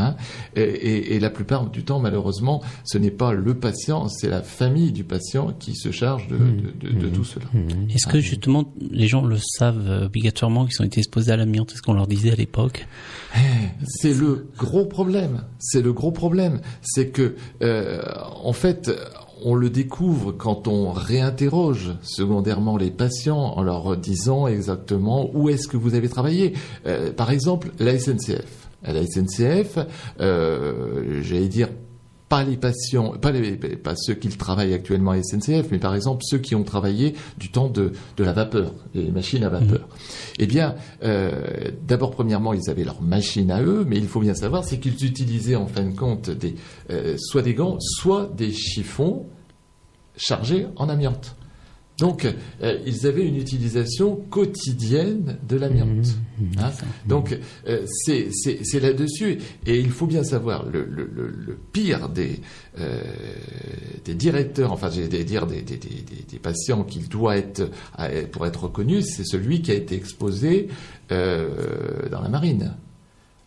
[0.00, 0.14] Hein,
[0.54, 4.42] et, et- et la plupart du temps, malheureusement, ce n'est pas le patient, c'est la
[4.42, 7.46] famille du patient qui se charge de, de- de- de tout cela.
[7.92, 11.72] Est-ce que justement les gens le savent euh, obligatoirement qu'ils ont été exposés à l'amiante
[11.72, 12.86] Est-ce qu'on leur disait à l'époque?
[13.86, 15.42] C'est le gros problème.
[15.58, 16.60] C'est le gros problème.
[16.80, 18.00] C'est que, euh,
[18.44, 18.92] en fait,
[19.44, 25.68] on le découvre quand on réinterroge secondairement les patients en leur disant exactement où est-ce
[25.68, 26.54] que vous avez travaillé.
[26.86, 28.68] Euh, par exemple, la SNCF.
[28.82, 29.78] La SNCF,
[30.20, 31.68] euh, j'allais dire
[32.28, 36.22] pas les patients, pas, les, pas ceux qui travaillent actuellement à SNCF, mais par exemple
[36.24, 39.88] ceux qui ont travaillé du temps de, de la vapeur, les machines à vapeur.
[40.38, 44.34] Eh bien, euh, d'abord, premièrement, ils avaient leur machine à eux, mais il faut bien
[44.34, 46.54] savoir, c'est qu'ils utilisaient en fin de compte des,
[46.90, 49.26] euh, soit des gants, soit des chiffons
[50.16, 51.34] chargés en amiante.
[51.98, 52.32] Donc,
[52.62, 56.06] euh, ils avaient une utilisation quotidienne de l'amiante.
[56.58, 56.70] Hein
[57.06, 59.38] Donc, euh, c'est là-dessus.
[59.66, 62.40] Et il faut bien savoir, le, le- le- le pire des,
[62.78, 63.00] euh,
[64.04, 67.68] des directeurs, enfin, j'allais dire des, des, des, patients qu'il doit être,
[68.30, 70.68] pour être reconnu, c'est celui qui a été exposé
[71.10, 72.74] dans la marine.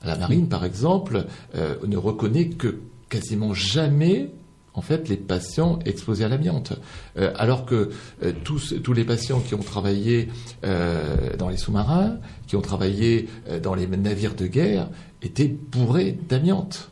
[0.04, 4.30] La marine, par exemple, ne reconnaît que quasiment jamais
[4.74, 6.74] en fait les patients exposés à l'amiante.
[7.18, 7.90] Euh, alors que
[8.24, 10.30] euh, tous, tous les patients qui ont travaillé
[10.64, 14.90] euh, dans les sous-marins, qui ont travaillé euh, dans les navires de guerre,
[15.22, 16.90] étaient bourrés d'amiante.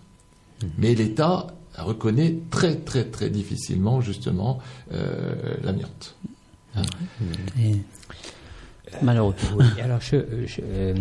[0.77, 4.59] Mais l'État reconnaît très très très difficilement justement
[4.93, 6.15] euh, l'amiante.
[7.57, 7.77] Et-
[9.03, 9.35] Malheureux.
[9.55, 10.95] Oui, alors je, je, euh,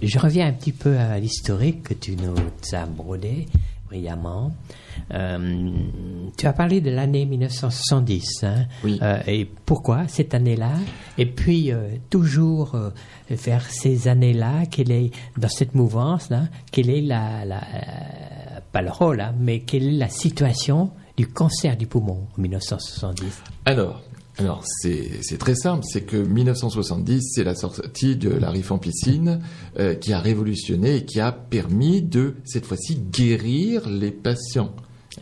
[0.00, 2.34] je reviens un petit peu à l'historique que tu nous
[2.72, 3.48] as brodé
[3.90, 4.52] brillamment.
[5.12, 5.70] Euh,
[6.36, 8.44] tu as parlé de l'année 1970.
[8.44, 8.98] Hein, Oui.
[9.02, 10.72] Euh, et pourquoi cette année-là?
[11.18, 12.76] Et puis, euh, toujours
[13.28, 17.60] vers ces années-là, quelle est, dans cette mouvance-là, quelle est la, la
[18.72, 23.42] pas le rôle, hein, mais quelle est la situation du cancer du poumon en 1970
[23.64, 24.00] Alors,
[24.40, 29.40] alors c'est très simple, c'est que 1970, c'est la sortie de la rifampicine
[29.78, 34.72] euh, qui a révolutionné et qui a permis de, cette fois-ci, guérir les patients.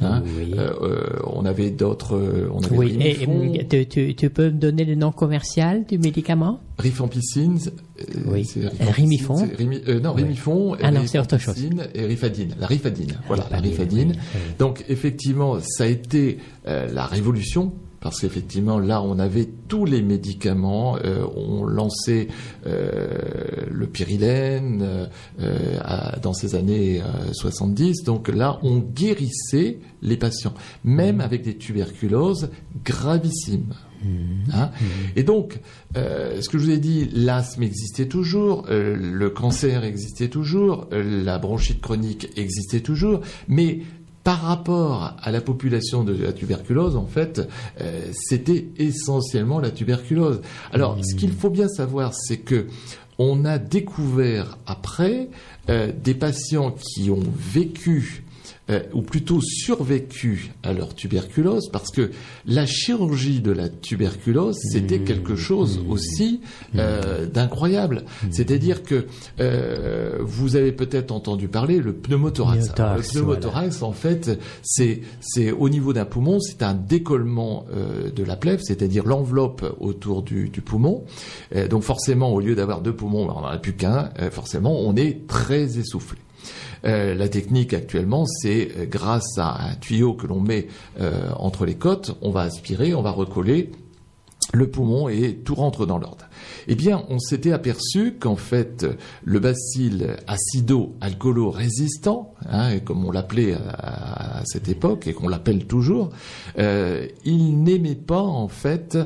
[0.01, 0.23] Hein.
[0.25, 0.55] Oui.
[0.57, 2.49] Euh, euh, on avait d'autres...
[2.71, 6.61] Oui, et, tu, peux me donner le nom commercial du médicament?
[6.79, 7.59] Rifampicine...
[8.01, 8.49] euh, Oui.
[8.81, 10.23] Rimifon Rimi- euh, Non, Oui.
[10.23, 10.77] Rimifon...
[10.81, 11.57] Ah non, c'est autre chose.
[11.57, 12.55] rifampicine Et rifadine.
[12.61, 14.15] La rifadine, voilà, la rifadine.
[14.61, 20.97] Donc effectivement, ça a été la révolution parce qu'effectivement là on avait tous les médicaments,
[21.05, 22.29] euh, on lançait
[22.67, 23.09] euh,
[23.71, 25.09] le pyrilène
[25.41, 31.43] euh, à- dans ces années euh, 70, donc là on guérissait les patients, même avec
[31.43, 32.51] des tuberculoses
[32.85, 33.75] gravissimes.
[34.55, 34.71] Hein
[35.17, 35.59] Et donc,
[35.97, 41.81] ce que je vous ai dit, l'asthme existait toujours, le cancer existait toujours, la bronchite
[41.81, 43.81] chronique existait toujours, mais
[44.29, 47.49] par rapport à la population de la tuberculose, en fait,
[47.81, 50.43] euh, c'était essentiellement la tuberculose.
[50.71, 52.67] Alors, ce qu'il faut bien savoir, c'est que
[53.19, 55.31] on a découvert après
[55.71, 58.25] euh, des patients qui ont vécu
[58.71, 62.11] euh, ou plutôt survécu à leur tuberculose, parce que
[62.47, 66.41] la chirurgie de la tuberculose, c'était quelque chose aussi
[66.77, 68.05] euh, d'incroyable.
[68.31, 69.07] C'est-à-dire que
[69.41, 72.69] euh, vous avez peut-être entendu parler le pneumothorax.
[73.15, 78.23] Le pneumothorax, en fait, c'est c'est au niveau d'un poumon, c'est un décollement euh, de
[78.25, 81.05] la plèvre, c'est-à-dire l'enveloppe autour du, du poumon.
[81.55, 84.11] Euh, donc forcément, au lieu d'avoir deux poumons, on n'en a plus qu'un.
[84.21, 86.19] euh, forcément, on est très essoufflé.
[86.85, 90.69] Euh, la technique actuellement, c'est euh, grâce à un tuyau que l'on met
[91.01, 93.73] euh, entre les côtes, on va aspirer, on va recoller
[94.55, 96.25] le poumon et tout rentre dans l'ordre.
[96.69, 98.87] Eh bien, on s'était aperçu qu'en fait,
[99.23, 106.09] le bacille acido-alcoolo-résistant, hein, comme on l'appelait à, cette époque et qu'on l'appelle toujours,
[106.57, 108.97] il n'aimait pas en fait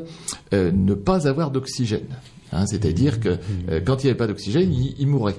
[0.53, 2.21] ne pas avoir d'oxygène.
[2.53, 3.37] Hein, C'est-à-dire que
[3.85, 5.35] quand il n'y avait pas d'oxygène, il, il mourait.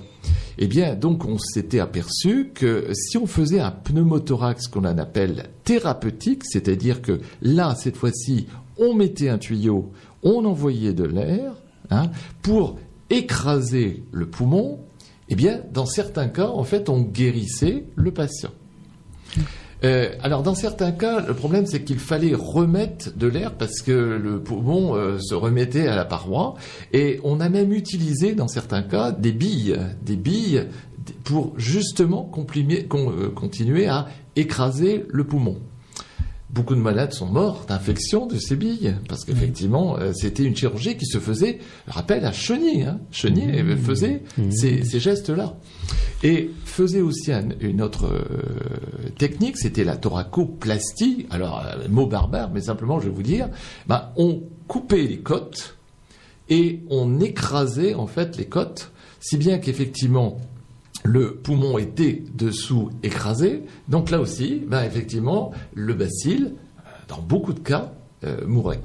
[0.58, 6.44] Eh bien, donc, on s'était aperçu que si on faisait un pneumothorax qu'on appelle thérapeutique,
[6.46, 11.54] c'est-à-dire que là, cette fois-ci, on mettait un tuyau, on envoyait de l'air
[11.90, 12.78] hein, pour
[13.10, 14.80] écraser le poumon,
[15.30, 18.52] eh bien, dans certains cas, en fait, on guérissait le patient.
[19.84, 23.91] Euh, alors dans certains cas, le problème c'est qu'il fallait remettre de l'air parce que
[23.91, 26.56] le poumon euh, se remettait à la paroi
[26.93, 30.67] et on a même utilisé dans certains cas des billes, des billes
[31.26, 35.58] pour justement euh, continuer à écraser le poumon.
[36.54, 40.96] Beaucoup de malades sont morts d'infection de ces billes, parce qu'effectivement, euh, c'était une chirurgie
[40.98, 42.84] qui se faisait, je rappelle, à Cheny.
[42.84, 43.00] Hein.
[43.12, 45.56] Cheny euh, faisait ces, ces gestes-là.
[46.22, 51.26] Et faisait aussi un- une autre euh, technique, c'était la thoracoplastie.
[51.32, 53.50] Alors, euh, mot barbare, mais simplement, je vais vous dire,
[53.88, 55.76] ben, on coupait les côtes
[56.50, 60.38] et on écrasait en fait les côtes, si bien qu'effectivement,
[61.04, 63.63] le poumon était dessous écrasé.
[63.88, 68.80] Donc là aussi, ben effectivement, le bacille, euh, dans beaucoup de cas, euh, mourait.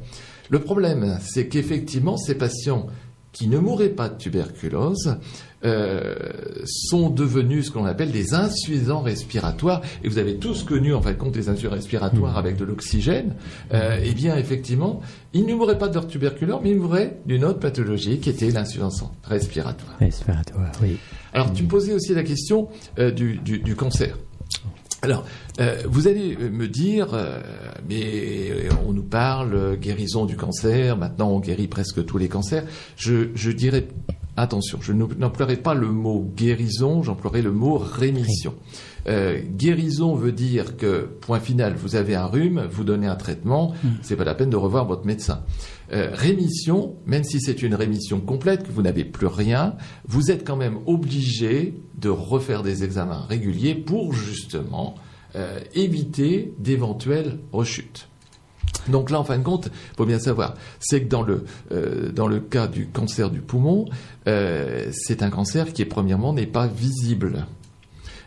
[0.50, 2.87] Le problème, c'est qu'effectivement, ces patients
[3.33, 5.18] qui ne mouraient pas de tuberculose
[5.64, 6.14] euh,
[6.64, 9.83] sont devenus ce qu'on appelle des insuffisants respiratoires.
[10.02, 13.35] Et vous avez tous connu, en fin de compte, les insuffisants respiratoires avec de l'oxygène.
[13.72, 15.00] Euh, eh bien, effectivement,
[15.35, 18.50] ils ne mouraient pas de leur tuberculose, mais ils mouraient d'une autre pathologie qui était
[18.50, 19.96] l'insuffisance respiratoire.
[20.00, 20.96] Respiratoire, oui.
[21.38, 24.18] Alors, tu me posais aussi la question euh, du, du- du cancer.
[25.03, 25.24] Alors,
[25.61, 27.40] euh, vous allez me dire, euh,
[27.88, 28.51] mais
[28.85, 32.64] on nous parle guérison du cancer, maintenant on guérit presque tous les cancers.
[32.96, 33.87] Je, je dirais,
[34.37, 38.55] attention, je n'emploierai pas le mot guérison, j'emploierai le mot rémission.
[39.07, 43.74] Euh, guérison veut dire que, point final, vous avez un rhume, vous donnez un traitement,
[44.03, 45.44] c'est pas la peine de revoir votre médecin.
[45.92, 50.46] Euh, rémission, même si c'est une rémission complète, que vous n'avez plus rien, vous êtes
[50.46, 54.96] quand même obligé de refaire des examens réguliers pour justement
[55.35, 58.09] euh, éviter d'éventuelles rechutes.
[58.88, 62.66] Donc là, en fin de compte, faut bien savoir, c'est que dans le euh, cas
[62.66, 63.87] du cancer du poumon,
[64.27, 67.46] c'est un cancer qui premièrement n'est pas visible.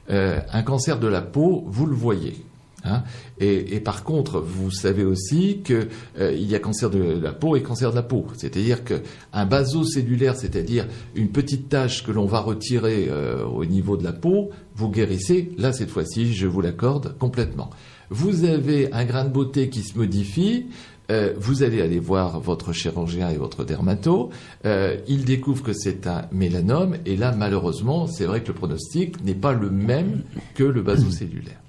[0.09, 2.43] Un cancer de la peau, vous le voyez.
[2.83, 3.03] Hein.
[3.39, 5.87] et, par contre, vous savez aussi que
[6.19, 8.25] euh, y a cancer de la peau et cancer de la peau.
[8.37, 9.01] C'est-à-dire que
[9.33, 14.13] un basocellulaire, c'est-à-dire une petite tache que l'on va retirer euh, au niveau de la
[14.13, 15.51] peau, vous guérissez.
[15.57, 17.69] Là, cette fois-ci, je vous l'accorde complètement.
[18.09, 20.65] Vous avez un grain de beauté qui se modifie.
[21.11, 24.29] euh, vous allez aller voir votre chirurgien et votre dermato.
[24.65, 26.97] Euh, il découvre que c'est un mélanome.
[27.05, 30.23] Et là, malheureusement, c'est vrai que le pronostic n'est pas le même
[30.55, 31.59] que le basocellulaire.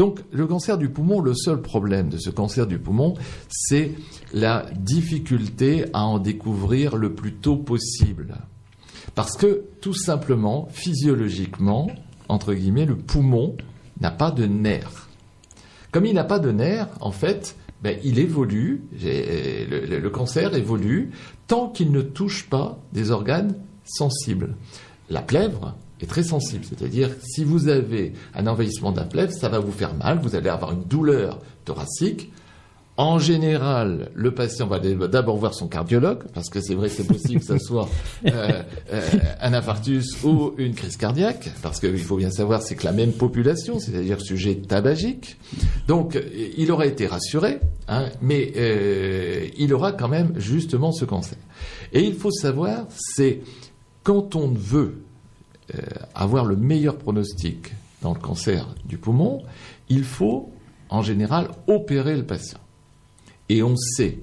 [0.00, 3.12] Donc, le cancer du poumon, le seul problème de ce cancer du poumon,
[3.50, 3.92] c'est
[4.32, 8.38] la difficulté à en découvrir le plus tôt possible.
[9.14, 11.90] Parce que, tout simplement, physiologiquement,
[12.30, 13.58] entre guillemets, le poumon
[14.00, 15.10] n'a pas de nerfs.
[15.92, 21.10] Comme il n'a pas de nerfs, en fait, ben, il évolue, le- le cancer évolue
[21.46, 23.54] tant qu'il ne touche pas des organes
[23.84, 24.56] sensibles.
[25.10, 29.58] La plèvre est très sensible, c'est-à-dire si vous avez un envahissement la plèvre, ça va
[29.58, 32.30] vous faire mal, vous allez avoir une douleur thoracique.
[32.96, 37.06] En général, le patient va d'abord voir son cardiologue, parce que c'est vrai que c'est
[37.06, 37.88] possible que ce soit
[38.26, 39.00] euh, euh,
[39.40, 43.12] un infarctus ou une crise cardiaque, parce qu'il faut bien savoir, c'est que la même
[43.12, 45.38] population, c'est-à-dire sujet tabagique.
[45.88, 46.22] Donc,
[46.58, 51.38] il aura été rassuré, hein, mais euh, il aura quand même justement ce cancer.
[51.94, 53.40] Et il faut savoir, c'est
[54.02, 55.04] quand on veut
[56.14, 59.42] avoir le meilleur pronostic dans le cancer du poumon,
[59.88, 60.52] il faut
[60.88, 62.60] en général opérer le patient.
[63.48, 64.18] Et on sait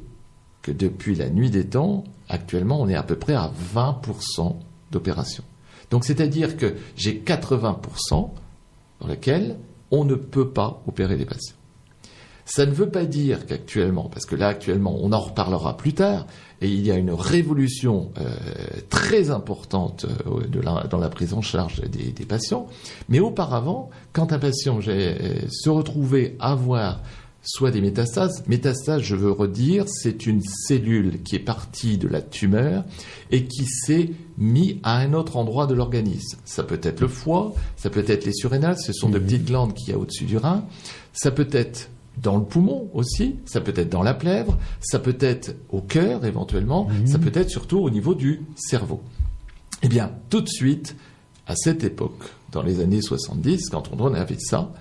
[0.62, 4.56] que depuis la nuit des temps, actuellement, on est à peu près à 20%
[4.92, 5.44] d'opérations.
[5.92, 7.76] Donc c'est-à-dire que j'ai 80%
[9.00, 9.58] dans lesquels
[9.92, 11.56] on ne peut pas opérer les patients.
[12.50, 16.26] Ça ne veut pas dire qu'actuellement, parce que là actuellement, on en reparlera plus tard,
[16.62, 18.24] et il y a une révolution euh,
[18.90, 22.68] très importante euh, de la- dans la prise en charge des, des patients,
[23.10, 27.02] mais auparavant, quand un patient euh, se retrouvait avoir
[27.44, 32.22] soit des métastases, métastases, je veux redire, c'est une cellule qui est partie de la
[32.22, 32.86] tumeur
[33.30, 36.40] et qui s'est mis à un autre endroit de l'organisme.
[36.46, 39.74] Ça peut être le foie, ça peut être les surrénales, ce sont de petites glandes
[39.74, 40.64] qu'il y a au-dessus du rein,
[41.14, 41.90] ça peut être
[42.22, 46.26] dans le poumon aussi, ça peut être dans la plèvre, ça peut être au cœur
[46.26, 49.02] éventuellement, ça peut être surtout au niveau du cerveau.
[49.84, 50.96] Eh bien, tout de suite,
[51.46, 54.72] à cette époque, dans les années 70, quand on avait ça,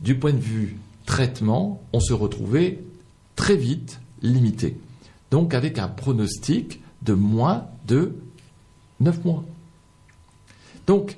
[0.00, 0.76] du point de vue
[1.06, 2.80] traitement, on se retrouvait
[3.34, 4.76] très vite limité.
[5.30, 8.14] Donc avec un pronostic de moins de
[9.00, 9.44] 9 mois.
[10.86, 11.16] Donc,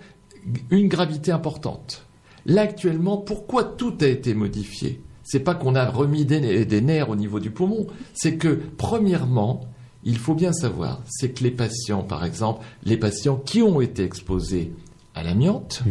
[0.70, 2.04] une gravité importante.
[2.46, 5.00] Là, actuellement, pourquoi tout a été modifié?
[5.30, 9.60] C'est pas qu'on a remis des, des nerfs au niveau du poumon, c'est que, premièrement,
[10.04, 14.04] il faut bien savoir, c'est que les patients, par exemple, les patients qui ont été
[14.04, 14.72] exposés
[15.14, 15.82] à l'amiante,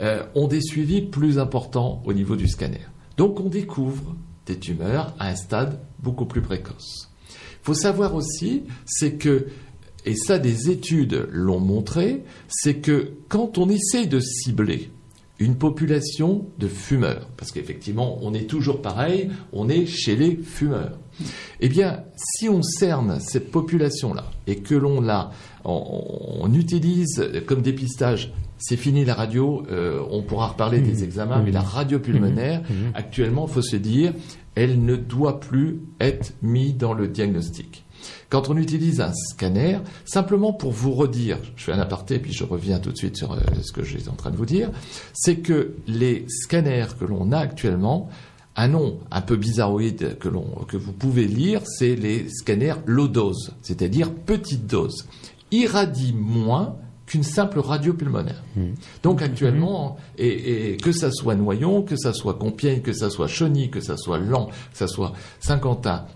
[0.00, 2.86] euh, ont des suivis plus importants au niveau du scanner.
[3.16, 4.14] Donc, on découvre
[4.46, 7.10] des tumeurs à un stade beaucoup plus précoce.
[7.30, 9.48] Il faut savoir aussi, c'est que
[10.06, 14.90] et ça des études l'ont montré, c'est que quand on essaye de cibler
[15.38, 20.98] une population de fumeurs, parce qu'effectivement on est toujours pareil, on est chez les fumeurs,
[21.60, 25.30] eh bien si on cerne cette population-là et que l'on la,
[25.64, 31.42] on, on utilise comme dépistage, c'est fini la radio, euh, on pourra reparler des examens,
[31.44, 32.62] mais la radio pulmonaire,
[32.94, 34.14] actuellement, il faut se dire,
[34.54, 37.83] elle ne doit plus être mise dans le diagnostic.
[38.34, 42.42] Quand on utilise un scanner, simplement pour vous redire, je fais un aparté puis je
[42.42, 44.72] reviens tout de suite sur euh, ce que j'étais en train de vous dire,
[45.12, 48.08] c'est que les scanners que l'on a actuellement,
[48.56, 53.06] un nom un peu bizarroïde que, l'on, que vous pouvez lire, c'est les scanners low
[53.06, 55.06] dose, c'est-à-dire petite dose.
[55.52, 56.74] Irradie moins
[57.06, 58.42] qu'une simple radio pulmonaire.
[59.04, 63.28] Donc actuellement, et, et que ça soit Noyon, que ça soit Compiègne, que ça soit
[63.28, 66.06] Chauny, que ça soit Lan, que ça soit Saint-Quentin,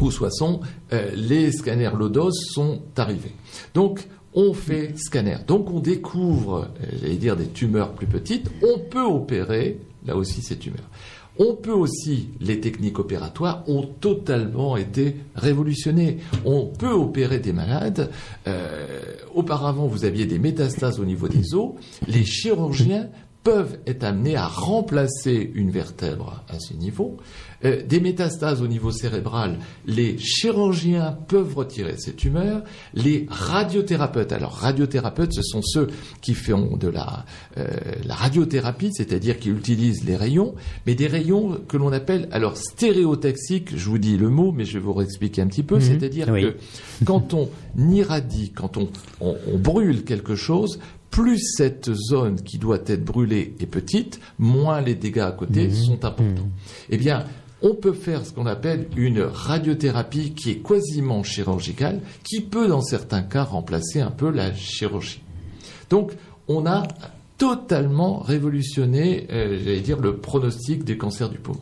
[0.00, 0.60] ou Soissons,
[0.92, 3.34] euh, les scanners Lodos sont arrivés.
[3.74, 5.38] Donc, on fait scanner.
[5.46, 8.50] Donc, on découvre, euh, j'allais dire, des tumeurs plus petites.
[8.62, 10.88] On peut opérer, là aussi, ces tumeurs.
[11.40, 16.18] On peut aussi, les techniques opératoires ont totalement été révolutionnées.
[16.44, 18.10] On peut opérer des malades.
[18.48, 18.86] Euh,
[19.34, 21.74] auparavant, vous aviez des métastases au niveau des os.
[22.08, 23.08] Les chirurgiens
[23.48, 27.16] peuvent être amenés à remplacer une vertèbre à ce niveau.
[27.64, 32.62] Euh, des métastases au niveau cérébral, les chirurgiens peuvent retirer ces tumeurs.
[32.94, 35.88] Les radiothérapeutes, alors radiothérapeutes, ce sont ceux
[36.20, 37.24] qui font de la,
[37.56, 37.66] euh,
[38.04, 40.54] la radiothérapie, c'est-à-dire qui utilisent les rayons,
[40.86, 43.76] mais des rayons que l'on appelle alors stéréotaxiques.
[43.76, 45.80] Je vous dis le mot, mais je vais vous réexpliquer un petit peu.
[45.80, 46.42] C'est-à-dire Oui.
[46.42, 46.54] que
[47.06, 47.48] quand on
[47.90, 48.88] irradie, quand on,
[49.20, 50.78] on- on brûle quelque chose,
[51.10, 56.04] plus cette zone qui doit être brûlée est petite, moins les dégâts à côté sont
[56.04, 56.48] importants.
[56.90, 57.24] Eh bien,
[57.62, 62.82] on peut faire ce qu'on appelle une radiothérapie qui est quasiment chirurgicale, qui peut dans
[62.82, 65.22] certains cas remplacer un peu la chirurgie.
[65.90, 66.12] Donc,
[66.46, 66.84] on a
[67.36, 71.60] totalement révolutionné, euh, j'allais dire, le pronostic des cancers du poumon.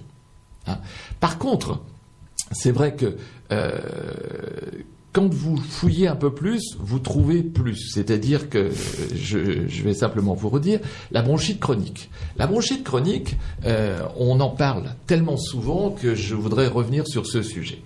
[0.67, 0.79] Hein.
[1.21, 1.81] Par contre,
[2.53, 3.17] c'est vrai que
[3.53, 3.79] euh,
[5.17, 7.89] quand vous fouillez un peu plus, vous trouvez plus.
[7.91, 10.79] C'est-à-dire que, euh, je, vais simplement vous redire,
[11.11, 12.11] la bronchite chronique.
[12.37, 17.43] La bronchite chronique, euh, on en parle tellement souvent que je voudrais revenir sur ce
[17.43, 17.79] sujet.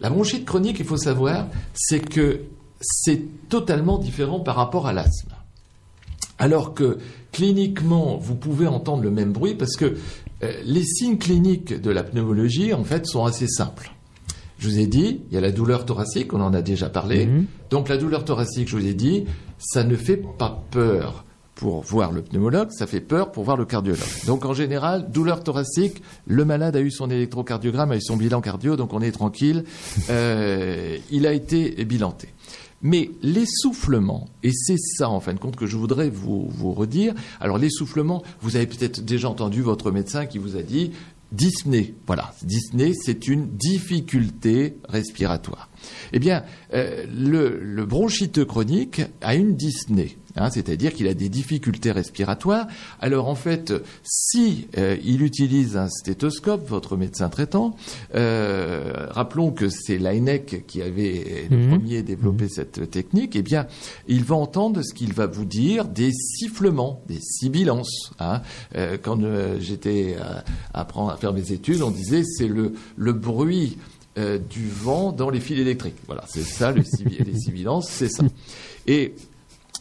[0.00, 2.40] La bronchite chronique, il faut savoir, c'est que
[2.80, 5.30] c'est totalement différent par rapport à l'asthme.
[6.40, 6.98] Alors que
[7.30, 9.96] cliniquement, vous pouvez entendre le même bruit parce que
[10.42, 13.93] euh, les signes cliniques de la pneumologie, en fait, sont assez simples.
[14.58, 17.28] Je vous ai dit, il y a la douleur thoracique, on en a déjà parlé.
[17.70, 19.24] Donc la douleur thoracique, je vous ai dit,
[19.58, 21.24] ça ne fait pas peur
[21.54, 24.00] pour voir le pneumologue, ça fait peur pour voir le cardiologue.
[24.26, 28.40] Donc en général, douleur thoracique, le malade a eu son électrocardiogramme, a eu son bilan
[28.40, 29.64] cardio, donc on est tranquille.
[30.10, 32.28] Euh, il a été bilanté.
[32.82, 37.14] Mais l'essoufflement, et c'est ça en fin de compte que je voudrais vous, vous redire,
[37.40, 40.92] alors l'essoufflement, vous avez peut-être déjà entendu votre médecin qui vous a dit
[41.34, 41.94] dyspnée.
[42.06, 45.68] Voilà, dyspnée, c'est une difficulté respiratoire.
[46.12, 47.84] Eh bien, euh, le, le
[48.44, 50.16] chronique a une dyspnée.
[50.36, 52.66] Hein, c'est-à-dire qu'il a des difficultés respiratoires.
[53.00, 53.72] Alors en fait,
[54.02, 57.76] si euh, il utilise un stéthoscope, votre médecin traitant,
[58.14, 61.68] euh, rappelons que c'est l'AINEC qui avait le Mhm.
[61.70, 63.66] premier développé cette technique, eh bien,
[64.08, 68.12] il va entendre ce qu'il va vous dire des sifflements, des sibilances.
[68.18, 68.42] hein.
[68.76, 70.16] Euh, quand euh, j'étais
[70.72, 73.78] à, à faire mes études, on disait c'est le, le bruit
[74.18, 75.96] euh, du vent dans les fils électriques.
[76.06, 78.24] Voilà, c'est ça, le les sibilances, c'est ça.
[78.86, 79.14] Et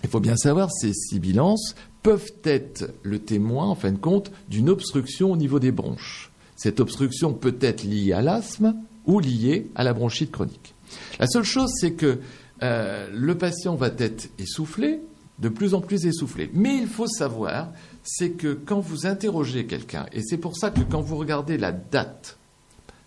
[0.03, 4.69] il faut bien savoir, ces sibilances peuvent être le témoin, en fin de compte, d'une
[4.69, 6.31] obstruction au niveau des bronches.
[6.55, 8.75] Cette obstruction peut être liée à l'asthme
[9.05, 10.75] ou liée à la bronchite chronique.
[11.19, 12.19] La seule chose, c'est que
[12.61, 15.01] euh, le patient va être essoufflé,
[15.39, 16.49] de plus en plus essoufflé.
[16.53, 17.71] Mais il faut savoir,
[18.03, 21.71] c'est que quand vous interrogez quelqu'un, et c'est pour ça que quand vous regardez la
[21.71, 22.37] date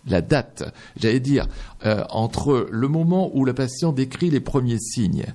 [0.06, 1.46] la date, j'allais dire,
[1.84, 5.26] euh, entre le moment où le patient décrit les premiers signes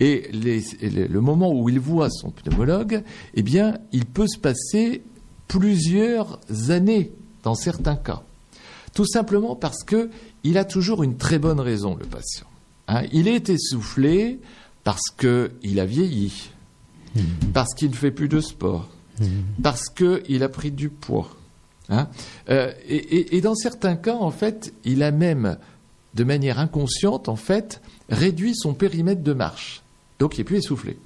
[0.00, 3.02] et, les- et le, le moment où il voit son pneumologue,
[3.34, 5.02] eh bien, il peut se passer
[5.48, 6.38] plusieurs
[6.70, 7.12] années
[7.42, 8.22] dans certains cas.
[8.94, 10.10] Tout simplement parce que
[10.44, 12.46] il a toujours une très bonne raison, le patient.
[12.88, 14.40] Hein, il est essoufflé
[14.84, 16.50] parce qu'il a vieilli,
[17.52, 18.88] parce qu'il ne fait plus de sport,
[19.62, 21.28] parce qu'il a pris du poids.
[21.88, 22.08] Hein
[22.48, 25.56] Euh, et, et- et dans certains cas, en fait, il a même,
[26.14, 29.82] de manière inconsciente, en fait, réduit son périmètre de marche.
[30.18, 30.98] Donc, il est plus essoufflé.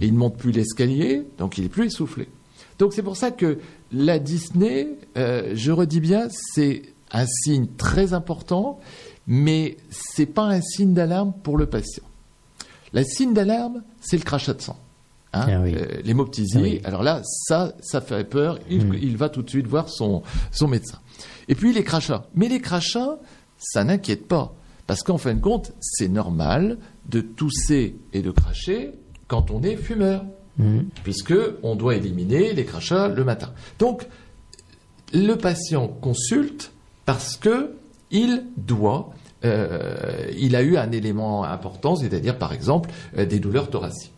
[0.00, 2.28] Et il ne monte plus l'escalier, donc il est plus essoufflé.
[2.78, 3.58] Donc, c'est pour ça que
[3.92, 8.80] la Disney, euh, je redis bien, c'est un signe très important,
[9.26, 12.02] mais c'est pas un signe d'alarme pour le patient.
[12.92, 14.78] Le signe d'alarme, c'est le crachat de sang.
[15.34, 15.74] Hein, Ah oui.
[15.74, 16.58] euh, l'hémoptysie.
[16.58, 16.80] Oui.
[16.84, 18.58] Alors là, ça, ça fait peur.
[18.68, 20.98] Il, il va tout de suite voir son, son médecin.
[21.48, 22.26] Et puis les crachats.
[22.34, 23.18] Mais les crachats,
[23.58, 24.54] ça n'inquiète pas.
[24.86, 26.76] Parce qu'en fin de compte, c'est normal
[27.08, 28.92] de tousser et de cracher
[29.28, 30.24] quand on est fumeur.
[31.02, 33.52] Puisque on doit éliminer les crachats le matin.
[33.78, 34.06] Donc,
[35.14, 36.72] le patient consulte
[37.06, 37.72] parce que
[38.10, 39.10] il doit,
[39.44, 44.11] euh, il a eu un élément important, c'est-à-dire par exemple euh, des douleurs thoraciques.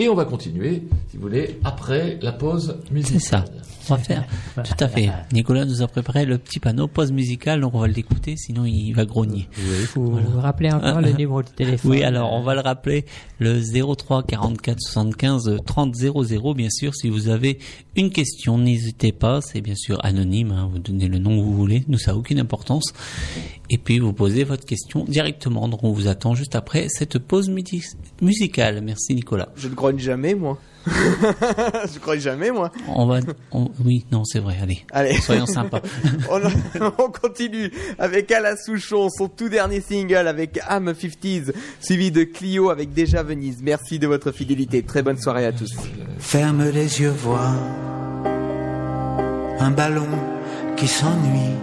[0.00, 3.20] Et on va continuer, si vous voulez, après la pause musicale.
[3.20, 3.44] C'est ça.
[3.90, 4.26] On va faire.
[4.54, 5.10] Tout à fait.
[5.32, 8.92] Nicolas nous a préparé le petit panneau pause musicale, donc on va l'écouter, sinon il
[8.92, 9.48] va grogner.
[9.94, 13.04] Vous vous rappelez encore le numéro de téléphone Oui, alors on va le rappeler,
[13.40, 17.58] le 03 44 75 30 00, bien sûr, si vous avez
[17.96, 21.54] une question, n'hésitez pas, c'est bien sûr anonyme, hein, vous donnez le nom que vous
[21.54, 22.92] voulez, nous ça n'a aucune importance,
[23.70, 27.50] et puis vous posez votre question directement, donc on vous attend juste après cette pause
[28.20, 28.80] musicale.
[28.82, 29.48] Merci Nicolas.
[29.56, 30.58] Je ne jamais, moi.
[30.86, 32.70] je grogne jamais, moi.
[32.88, 33.20] On va,
[33.52, 35.14] on- oui, non, c'est vrai, allez, Allez.
[35.14, 35.82] soyons sympas.
[36.30, 36.40] on,
[36.98, 42.70] on continue avec Alain Souchon, son tout dernier single avec Am 50s, suivi de Clio
[42.70, 43.58] avec Déjà Venise.
[43.62, 44.82] Merci de votre fidélité.
[44.82, 45.70] Très bonne soirée à tous.
[46.18, 47.52] Ferme les yeux, vois
[49.58, 50.08] un ballon
[50.76, 51.56] qui s'ennuie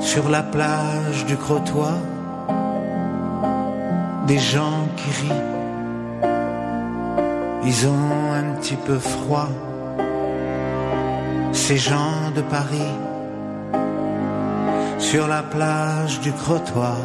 [0.00, 1.92] sur la plage du Crotoy.
[4.26, 5.40] Des gens qui rient,
[7.64, 9.48] ils ont un petit peu froid.
[11.52, 12.94] Ces gens de Paris
[14.98, 16.96] sur la plage du Crotoy,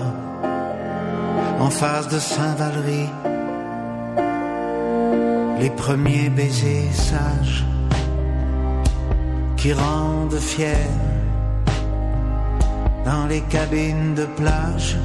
[1.59, 3.07] en face de Saint-Valery
[5.59, 7.65] les premiers baisers sages
[9.57, 10.89] qui rendent fiers
[13.03, 14.97] dans les cabines de plage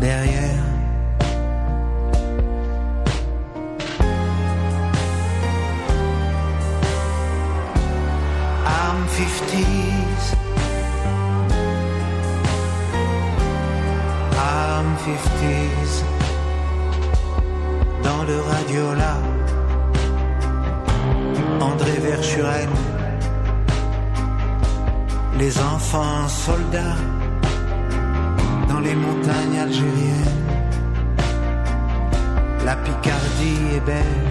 [0.00, 0.71] derrière
[9.22, 10.34] 50s
[14.36, 16.02] Arm 50s
[18.02, 19.16] dans le radio là.
[21.60, 22.70] André Verschuren,
[25.38, 26.98] les enfants soldats.
[28.68, 30.42] Dans les montagnes algériennes.
[32.64, 34.26] La Picardie est belle.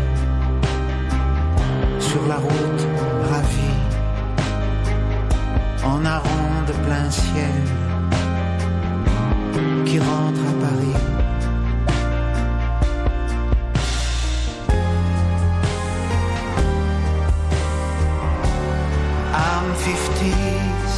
[1.99, 3.11] Sur la route
[5.84, 7.61] en arrond de plein ciel
[9.86, 10.97] qui rentre à Paris.
[19.34, 20.93] I'm 50s.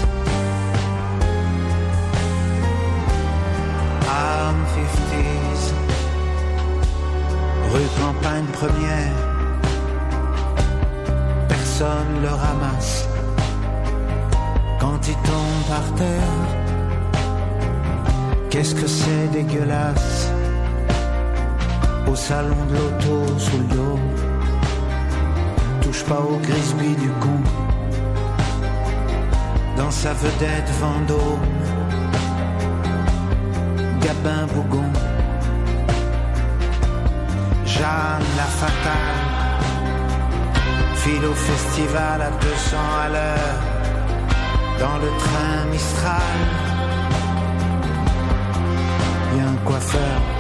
[4.08, 5.64] I'm 50s.
[7.72, 9.16] Rue Campagne Première.
[11.48, 13.13] Personne le ramasse
[14.84, 16.40] quand il tombe par terre.
[18.50, 20.30] Qu'est-ce que c'est dégueulasse?
[22.12, 24.00] Au salon de l'auto sous le dos.
[25.82, 27.40] Touche pas au grisby du con.
[29.78, 31.48] Dans sa vedette Vendôme,
[34.04, 34.92] Gabin Bougon,
[37.74, 39.22] Jeanne la fatale,
[41.02, 43.73] file au festival à 200 à l'heure
[44.84, 46.38] dans le train Mistral.
[49.32, 50.33] Il y a un coiffeur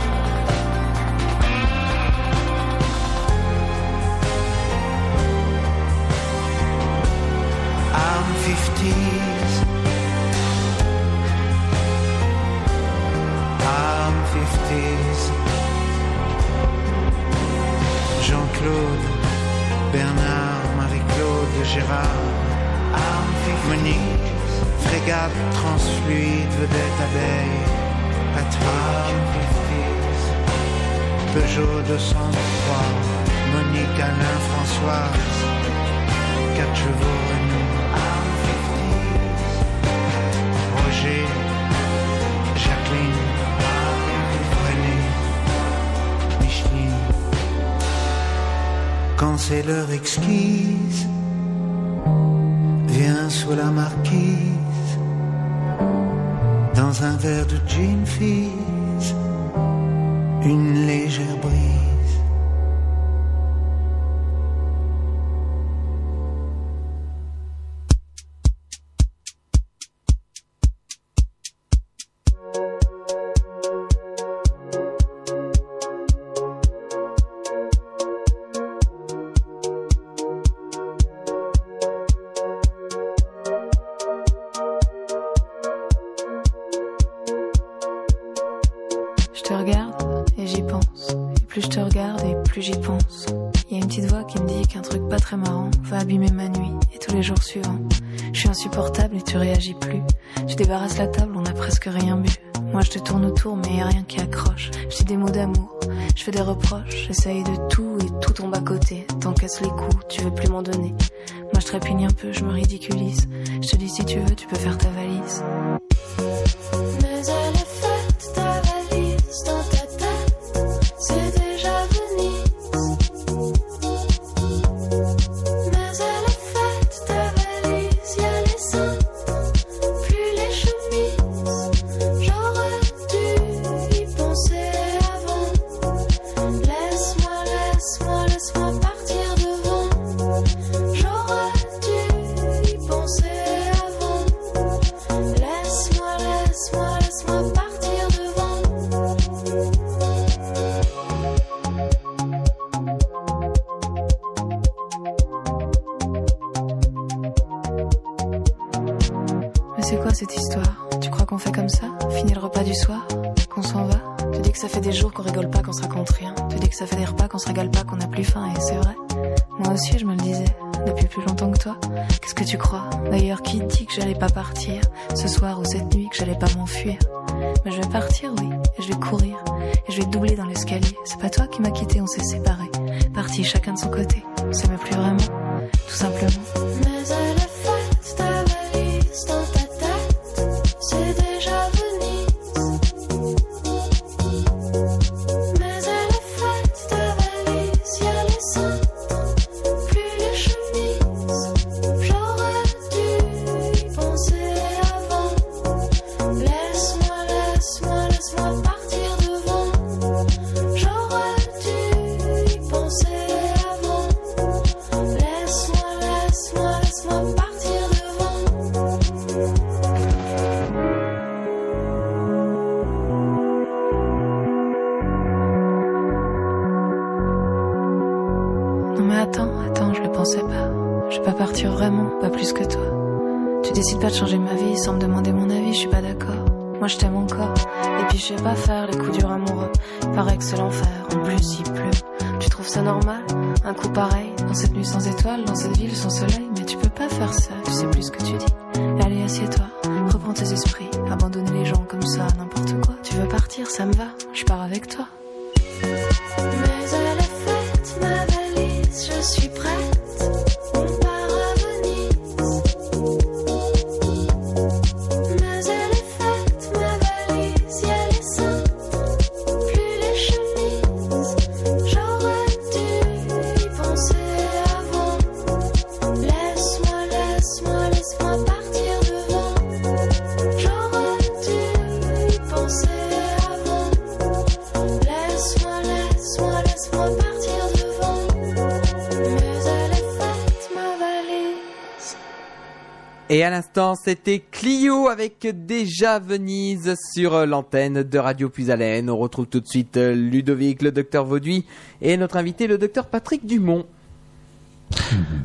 [293.43, 299.09] Et à l'instant, c'était Clio avec Déjà Venise sur euh, l'antenne de Radio Puisalène.
[299.09, 301.65] On retrouve tout de suite euh, Ludovic, le docteur Vauduit,
[302.01, 303.85] et notre invité, le docteur Patrick Dumont.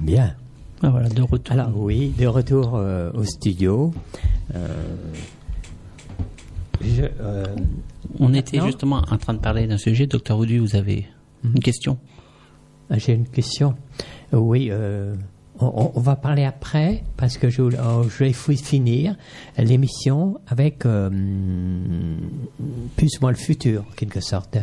[0.01, 0.36] Bien.
[0.80, 1.53] Ah, voilà, de retour.
[1.53, 3.92] Alors oui, de retour euh, au studio.
[4.55, 4.68] Euh,
[6.80, 7.46] je, euh,
[8.20, 10.07] On était justement en train de parler d'un sujet.
[10.07, 11.09] Docteur Vaudu, vous avez
[11.42, 11.99] une question?
[12.92, 13.74] J'ai une question.
[14.32, 15.16] Oui, euh,
[15.61, 19.16] on, on va parler après parce que je, oh, je vais fi- finir
[19.56, 21.09] l'émission avec euh,
[22.96, 24.56] plus ou moins le futur, en quelque sorte.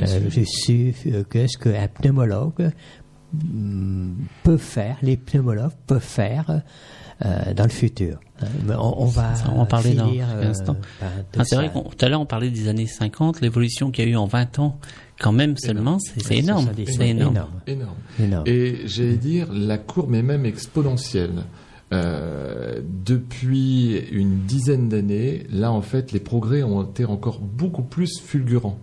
[0.00, 2.70] Euh, je suis euh, que ce qu'un pneumologue
[3.32, 4.12] mm,
[4.42, 6.62] peut faire, les pneumologues peuvent faire
[7.24, 8.20] euh, dans le futur.
[8.42, 8.46] Euh,
[8.78, 10.76] On, on va Ça, on en parler dans finir, un euh, instant.
[11.00, 11.08] par
[11.38, 14.08] Ah, c'est vrai qu'on tout à l'heure on parlait des années 50, l'évolution qu'il y
[14.08, 14.78] a eu en 20 ans,
[15.18, 16.64] quand même seulement, c'est c'est énorme.
[16.66, 17.32] 70, C'est énorme.
[17.34, 17.60] énorme.
[17.66, 17.96] Énorme.
[18.20, 18.44] Énorme.
[18.46, 21.44] Et j'allais dire, la courbe est même exponentielle.
[21.90, 28.20] Euh, depuis une dizaine d'années, là en fait, les progrès ont été encore beaucoup plus
[28.20, 28.78] fulgurants.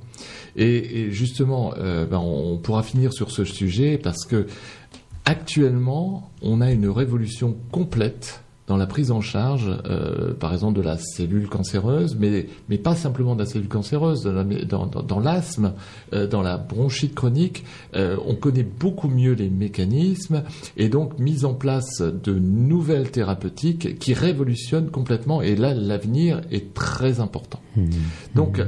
[0.55, 4.47] Et, et justement, euh, ben, on pourra finir sur ce sujet parce que
[5.25, 10.82] actuellement, on a une révolution complète dans la prise en charge, euh, par exemple, de
[10.82, 15.74] la cellule cancéreuse, mais, mais pas simplement de la cellule cancéreuse, dans, l'asthme,
[16.13, 17.63] euh, dans la bronchite chronique.
[17.95, 20.43] Euh, on connaît beaucoup mieux les mécanismes
[20.78, 25.41] et donc mise en place de nouvelles thérapeutiques qui révolutionnent complètement.
[25.41, 27.59] Et là, l'avenir est très important.
[28.34, 28.61] Donc,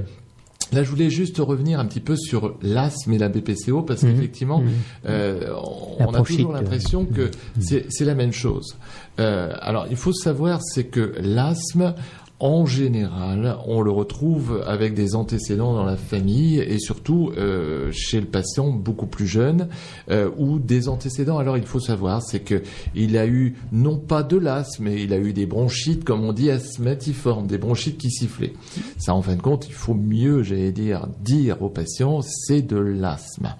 [0.73, 4.13] Là, je voulais juste revenir un petit peu sur l'asthme et la BPCO parce Mhm.
[4.13, 4.69] qu'effectivement, Mhm.
[5.07, 5.53] euh,
[5.99, 8.75] on, a toujours l'impression que euh, c'est c'est la même chose.
[9.19, 11.93] Euh, alors, il faut savoir, c'est que l'asthme,
[12.39, 18.19] en général, on le retrouve avec des antécédents dans la famille et surtout euh, chez
[18.19, 19.69] le patient beaucoup plus jeune
[20.11, 21.39] euh, ou des antécédents.
[21.39, 22.61] Alors, il faut savoir, c'est que
[22.93, 26.31] il a eu non pas de l'asthme, mais il a eu des bronchites, comme on
[26.31, 28.53] dit, asthmatiformes, des bronchites qui sifflaient.
[28.99, 32.77] Ça, en fin de compte, il faut mieux, j'allais dire, dire aux patients, c'est de
[32.77, 33.55] l'asthme.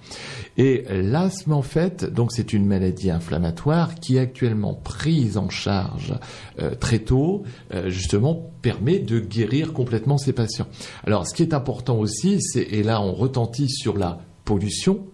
[0.58, 6.14] Et l'asthme, en fait, donc c'est une maladie inflammatoire qui est actuellement prise en charge
[6.60, 10.68] euh, très tôt, euh, justement, permet de guérir complètement ces patients.
[11.06, 15.06] Alors, ce qui est important aussi, c'est, et là on retentit sur la pollution,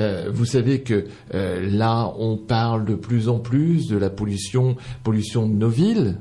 [0.00, 4.76] euh, vous savez que euh, là, on parle de plus en plus de la pollution,
[5.04, 6.18] pollution de nos villes.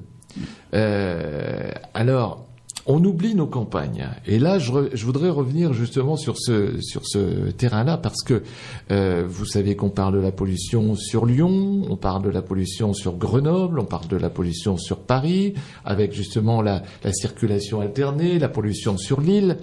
[0.76, 2.46] Euh, alors,
[2.86, 4.08] on oublie nos campagnes.
[4.26, 8.44] Et là, je, je voudrais revenir justement sur ce terrain-là parce que
[8.92, 12.94] euh, vous savez qu'on parle de la pollution sur Lyon, on parle de la pollution
[12.94, 15.54] sur Grenoble, on parle de la pollution sur Paris,
[15.86, 19.58] avec justement la, la circulation alternée, la pollution sur l'île,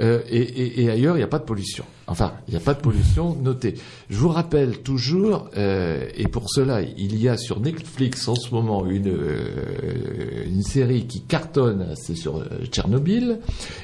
[0.00, 1.84] euh, et ailleurs, il n'y a pas de pollution.
[2.12, 3.72] Enfin, il n'y a pas de pollution notée.
[4.10, 8.54] Je vous rappelle toujours, euh, et pour cela, il y a sur Netflix en ce
[8.54, 13.38] moment une, euh, une série qui cartonne, c'est sur euh, Tchernobyl.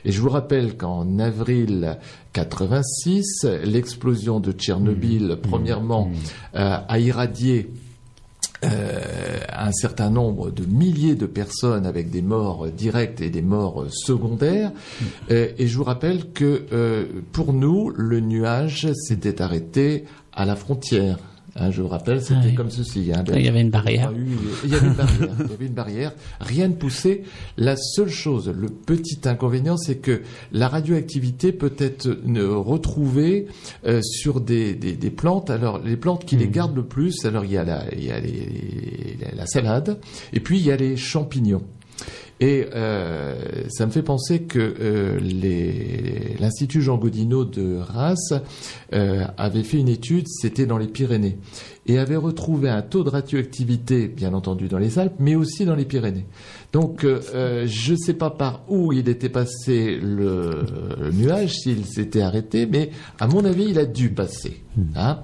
[0.04, 1.96] Et je vous rappelle qu'en avril
[2.34, 6.10] 86, l'explosion de Tchernobyl, premièrement,
[6.54, 7.70] euh, a irradié
[8.64, 13.86] euh, un certain nombre de milliers de personnes avec des morts directes et des morts
[13.90, 14.72] secondaires.
[15.30, 20.56] Euh, et je vous rappelle que euh, pour nous, le nuage s'était arrêté à la
[20.56, 21.18] frontière.
[21.60, 22.54] Hein, je vous rappelle, c'était Ah oui.
[22.54, 23.10] comme ceci.
[23.14, 23.24] hein.
[23.34, 24.12] Il y avait une barrière.
[24.64, 25.28] Il y avait une barrière.
[25.40, 26.12] Il y avait une barrière.
[26.40, 27.22] Rien ne poussait.
[27.56, 32.08] La seule chose, le petit inconvénient, c'est que la radioactivité peut être
[32.62, 33.46] retrouvée
[33.86, 35.50] euh, sur des, des, des plantes.
[35.50, 38.10] Alors, les plantes qui les gardent le plus, alors il y a la, il y
[38.10, 39.98] a les- la, la salade,
[40.32, 41.62] et puis il y a les champignons.
[42.40, 43.34] Et euh,
[43.68, 45.18] ça me fait penser que euh,
[46.38, 48.32] l'Institut Jean Godinot de Reims
[48.92, 51.36] euh, avait fait une étude, c'était dans les Pyrénées.
[51.86, 55.74] et avait retrouvé un taux de radioactivité, bien entendu, dans les Alpes, mais aussi dans
[55.74, 56.26] les Pyrénées.
[56.72, 60.66] Donc, euh, euh, je ne sais pas par où il était passé le,
[61.00, 64.62] le nuage, s'il s'était arrêté, mais à mon avis, il a dû passer.
[64.94, 65.20] hein.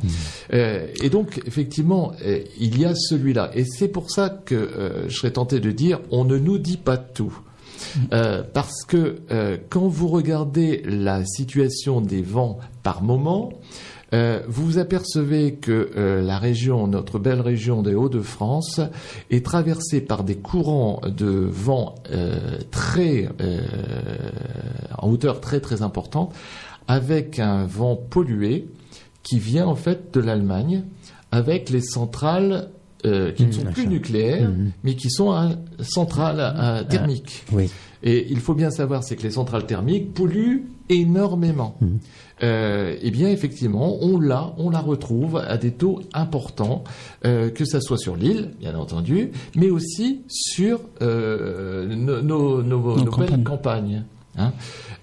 [0.54, 3.50] Euh, et donc, effectivement, euh, il y a celui-là.
[3.54, 6.78] Et c'est pour ça que euh, je serais tenté de dire, on ne nous dit
[6.78, 7.38] pas tout.
[8.12, 13.52] Euh, parce que euh, quand vous regardez la situation des vents par moment,
[14.14, 18.80] euh, vous vous apercevez que euh, la région, notre belle région des Hauts-de-France,
[19.30, 23.28] est traversée par des courants de vent euh, très
[24.98, 26.32] en hauteur très très importante,
[26.88, 28.68] avec un vent pollué
[29.22, 30.84] qui vient en fait de l'Allemagne,
[31.32, 32.68] avec les centrales
[33.06, 34.50] euh, qui ne sont plus nucléaires,
[34.82, 35.50] mais qui sont à
[35.80, 37.44] centrales à- thermiques.
[37.52, 37.70] Oui.
[38.02, 41.76] Et il faut bien savoir, c'est que les centrales thermiques polluent énormément.
[42.42, 46.82] Euh, eh bien, effectivement, on l'a, on la retrouve à des taux importants,
[47.24, 52.96] euh, que ça soit sur l'île, bien entendu, mais aussi sur euh, nos, nos- nos-
[53.04, 54.04] nos belles campagnes.
[54.36, 54.52] hein.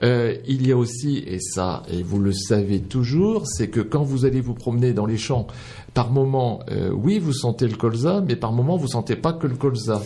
[0.04, 4.04] Euh, il y a aussi, et ça, et vous le savez toujours, c'est que quand
[4.04, 5.48] vous allez vous promener dans les champs,
[5.94, 9.48] par moment, euh, oui, vous sentez le colza, mais par moment, vous sentez pas que
[9.48, 10.02] le colza.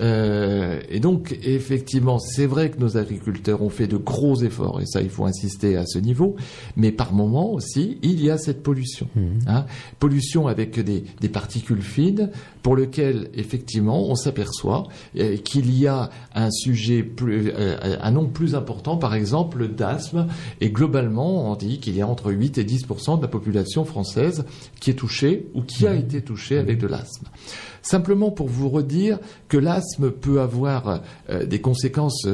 [0.00, 4.86] Euh, et donc, effectivement, c'est vrai que nos agriculteurs ont fait de gros efforts, et
[4.86, 6.36] ça, il faut insister à ce niveau,
[6.76, 9.08] mais par moment aussi, il y a cette pollution.
[9.46, 9.66] hein.
[9.98, 12.30] pollution avec des, des particules fines,
[12.62, 14.86] pour lequel, effectivement, on s'aperçoit
[15.18, 20.28] euh, qu'il y a un sujet, plus, euh, un nombre plus important, par exemple, d'asthme,
[20.60, 24.44] et globalement, on dit qu'il y a entre 8 et 10% de la population française
[24.80, 27.26] qui est touchée ou qui a été touchée avec de l'asthme.
[27.82, 32.26] Simplement pour vous redire que l'asthme peut avoir euh, des conséquences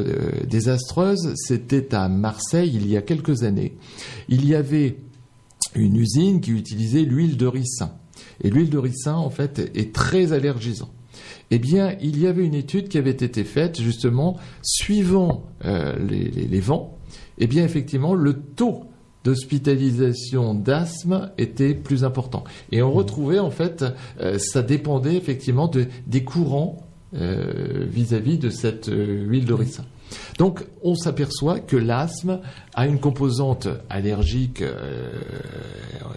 [0.47, 3.77] désastreuses, c'était à Marseille il y a quelques années.
[4.29, 4.99] Il y avait
[5.75, 7.93] une usine qui utilisait l'huile de ricin.
[8.43, 10.91] Et l'huile de ricin, en fait, est très allergisant.
[11.51, 16.61] Eh bien, il y avait une étude qui avait été faite, justement, suivant euh, les,
[16.61, 16.99] vents.
[17.39, 18.85] Eh bien, effectivement, le taux
[19.25, 22.45] d'hospitalisation d'asthme était plus important.
[22.71, 23.85] Et on retrouvait, en fait,
[24.21, 26.77] euh, ça dépendait effectivement de, des courants
[27.15, 29.85] euh, vis-à-vis de cette huile de ricin.
[30.39, 32.41] Donc, on s'aperçoit que l'asthme
[32.75, 35.11] a une composante allergique euh,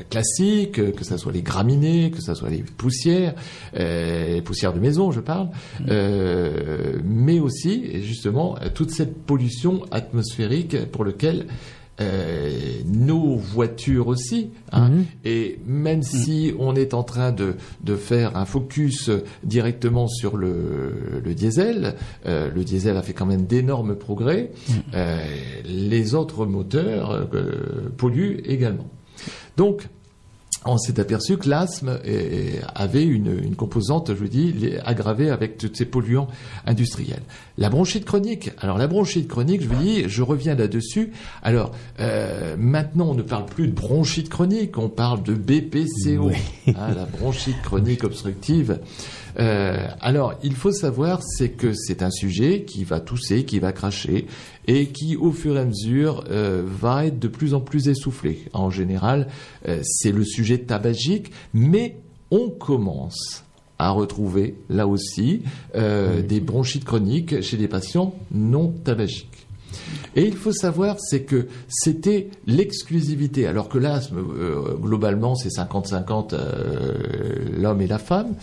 [0.09, 3.33] classique, que ce soit les graminées, que ce soit les poussières,
[3.75, 5.49] euh, les poussières de maison, je parle,
[5.87, 11.47] euh, mais aussi, justement, toute cette pollution atmosphérique pour lequel
[11.99, 12.49] euh,
[12.85, 14.49] nos voitures aussi.
[14.71, 14.89] hein.
[15.25, 19.09] Et même si on est en train de, de faire un focus
[19.43, 24.51] directement sur le, le diesel, euh, le diesel a fait quand même d'énormes progrès,
[24.93, 25.19] euh,
[25.65, 28.87] les autres moteurs euh, polluent également.
[29.57, 29.87] Donc,
[30.65, 31.99] on s'est aperçu que l'asthme
[32.75, 34.53] avait une, une composante, je vous dis,
[34.85, 36.27] aggravée avec tous ces polluants
[36.65, 37.23] industriels.
[37.57, 38.51] La bronchite chronique.
[38.59, 41.13] Alors la bronchite chronique, je vous dis, je reviens là-dessus.
[41.41, 46.29] Alors euh, maintenant, on ne parle plus de bronchite chronique, on parle de BPCO,
[46.67, 48.79] hein, la bronchite chronique obstructive.
[49.39, 53.71] Euh, alors, il faut savoir, c'est que c'est un sujet qui va tousser, qui va
[53.71, 54.27] cracher,
[54.67, 58.45] et qui, au fur et à mesure, euh, va être de plus en plus essoufflé.
[58.53, 59.27] En général,
[59.67, 61.97] euh, c'est le sujet tabagique, mais
[62.29, 63.43] on commence
[63.77, 65.41] à retrouver, là aussi,
[65.73, 69.30] des bronchites chroniques chez des patients non tabagiques.
[70.15, 76.33] Et il faut savoir, c'est que c'était l'exclusivité, alors que l'asthme, euh, globalement, c'est 50-50
[76.33, 78.33] euh, l'homme et la femme.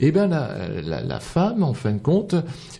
[0.00, 2.34] Et bien la, la, la femme, en fin de compte,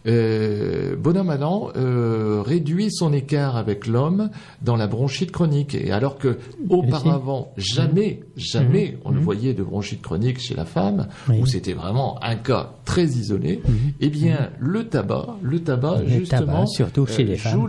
[0.07, 4.31] euh, bon an, mal an, euh, réduit son écart avec l'homme
[4.62, 5.74] dans la bronchite chronique.
[5.74, 11.09] Et alors que auparavant, jamais, jamais on ne voyait de bronchite chronique chez la femme,
[11.29, 11.39] Oui.
[11.41, 13.61] où c'était vraiment un cas très isolé,
[14.01, 17.66] eh bien le tabac, le tabac Le justement, tabac, surtout chez les joue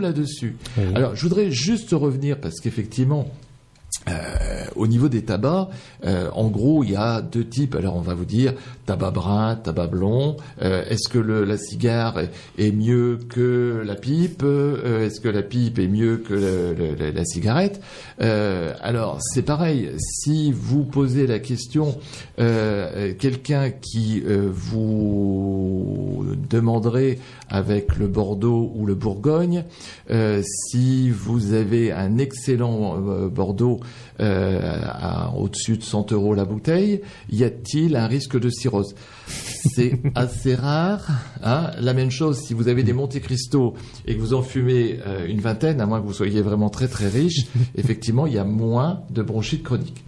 [0.76, 0.84] Oui.
[0.94, 3.26] Alors, je voudrais juste revenir parce qu'effectivement,
[4.08, 5.68] euh, au niveau des tabacs,
[6.04, 7.74] euh, en gros, il y a deux types.
[7.74, 8.54] Alors, on va vous dire
[8.90, 10.36] tabac brun, tabac blond.
[10.62, 12.18] Euh, Est-ce que la cigare
[12.58, 17.80] est, mieux que la pipe Euh, Est-ce que la pipe est mieux que la- cigarette
[18.20, 19.90] Euh, Alors, c'est pareil.
[20.00, 21.94] Si vous posez la question,
[22.36, 24.24] quelqu'un qui
[25.00, 27.18] vous demanderait
[27.48, 29.62] avec le Bordeaux ou le Bourgogne,
[30.42, 33.78] si vous avez un excellent Bordeaux,
[34.18, 38.79] au-dessus de 100 euros la bouteille, y a-t-il un risque de cirrhose
[39.26, 41.06] C'est assez rare.
[41.42, 41.70] hein.
[41.80, 43.74] La même chose si vous avez des Monte Cristo
[44.06, 46.88] et que vous en fumez euh, une vingtaine, à moins que vous soyez vraiment très
[46.88, 50.02] très riche, effectivement, il y a moins de bronchite chronique.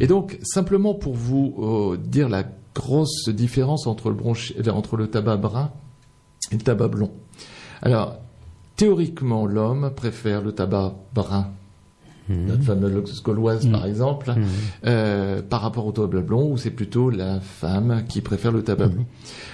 [0.00, 4.96] Et donc, simplement pour vous euh, dire la grosse différence entre le, bronchi- euh, entre
[4.96, 5.70] le tabac brun
[6.52, 7.10] et le tabac blond.
[7.82, 8.16] Alors,
[8.76, 11.50] théoriquement, l'homme préfère le tabac brun.
[12.28, 14.34] Notre fameuse gauloise, par exemple,
[14.84, 18.88] euh, par rapport au tabac blond, où c'est plutôt la femme qui préfère le tabac
[18.88, 19.06] blond.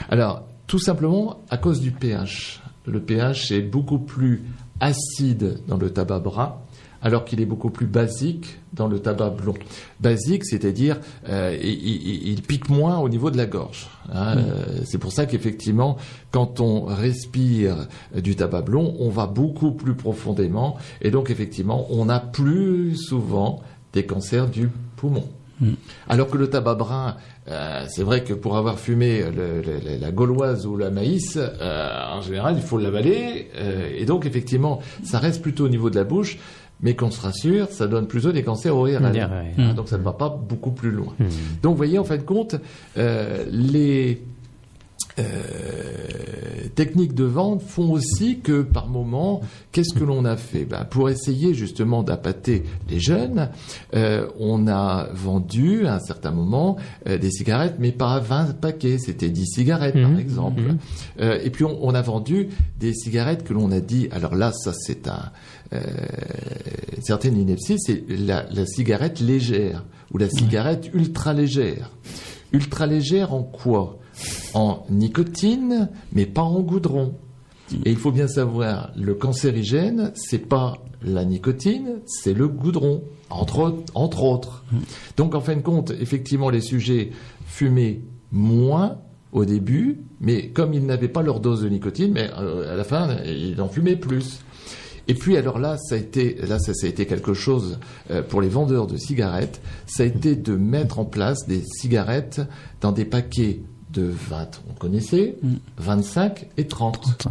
[0.09, 2.63] Alors, tout simplement à cause du pH.
[2.87, 4.43] Le pH est beaucoup plus
[4.81, 6.57] acide dans le tabac brun,
[7.03, 9.55] alors qu'il est beaucoup plus basique dans le tabac blond.
[10.01, 10.99] Basique, c'est-à-dire
[11.29, 13.89] euh, il, il- il pique moins au niveau de la gorge.
[14.13, 14.37] hein.
[14.39, 15.97] Euh, c'est pour ça qu'effectivement,
[16.31, 17.87] quand on respire
[18.17, 23.61] du tabac blond, on va beaucoup plus profondément, et donc effectivement, on a plus souvent
[23.93, 25.25] des cancers du poumon.
[26.09, 30.11] Alors que le tabac brun, euh, c'est vrai que pour avoir fumé le- le- la
[30.11, 33.49] gauloise ou la maïs, euh, en général, il faut l'avaler.
[33.57, 36.39] euh, et donc, effectivement, ça reste plutôt au niveau de la bouche.
[36.83, 39.01] Mais qu'on se rassure, ça donne plutôt des cancers ORL.
[39.31, 39.55] Ouais.
[39.59, 41.15] Hein, donc, ça ne va pas beaucoup plus loin.
[41.63, 42.57] Donc, vous voyez, en fin de compte,
[42.99, 44.21] euh, les
[45.19, 50.65] euh, techniques de vente font aussi que par moment, qu'est-ce que l'on a fait?
[50.65, 53.51] Ben, Pour essayer justement d'appâter les jeunes,
[53.95, 56.77] euh, on a vendu à un certain moment
[57.09, 60.19] euh, des cigarettes, mais pas à 20 paquets, c'était 10 cigarettes par Mhm.
[60.19, 60.63] exemple.
[61.21, 62.49] Euh, et puis on, on a vendu
[62.81, 65.31] des cigarettes que l'on a dit, alors là ça c'est un...
[65.73, 65.81] Euh,
[67.03, 71.91] certaines inepties, c'est la, la cigarette légère ou la cigarette ultra légère.
[72.53, 73.99] Ultra légère en quoi?
[74.55, 77.15] En nicotine, mais pas en goudron.
[77.87, 83.59] Et il faut bien savoir, le cancérigène, c'est pas la nicotine, c'est le goudron, entre,
[83.61, 84.65] autres- entre autres.
[85.17, 87.11] Donc en fin de compte, effectivement, les sujets
[87.47, 88.01] fumaient
[88.31, 88.99] moins
[89.33, 92.85] au début, mais comme ils n'avaient pas leur dose de nicotine, mais euh, à la
[92.85, 94.41] fin, ils en fumaient plus.
[95.09, 97.79] Et puis alors là, ça a été, là ça, ça a été quelque chose
[98.11, 102.41] euh, pour les vendeurs de cigarettes, ça a été de mettre en place des cigarettes
[102.81, 103.61] dans des paquets
[103.93, 105.37] de 20, on connaissait,
[105.79, 107.29] 25 et 30.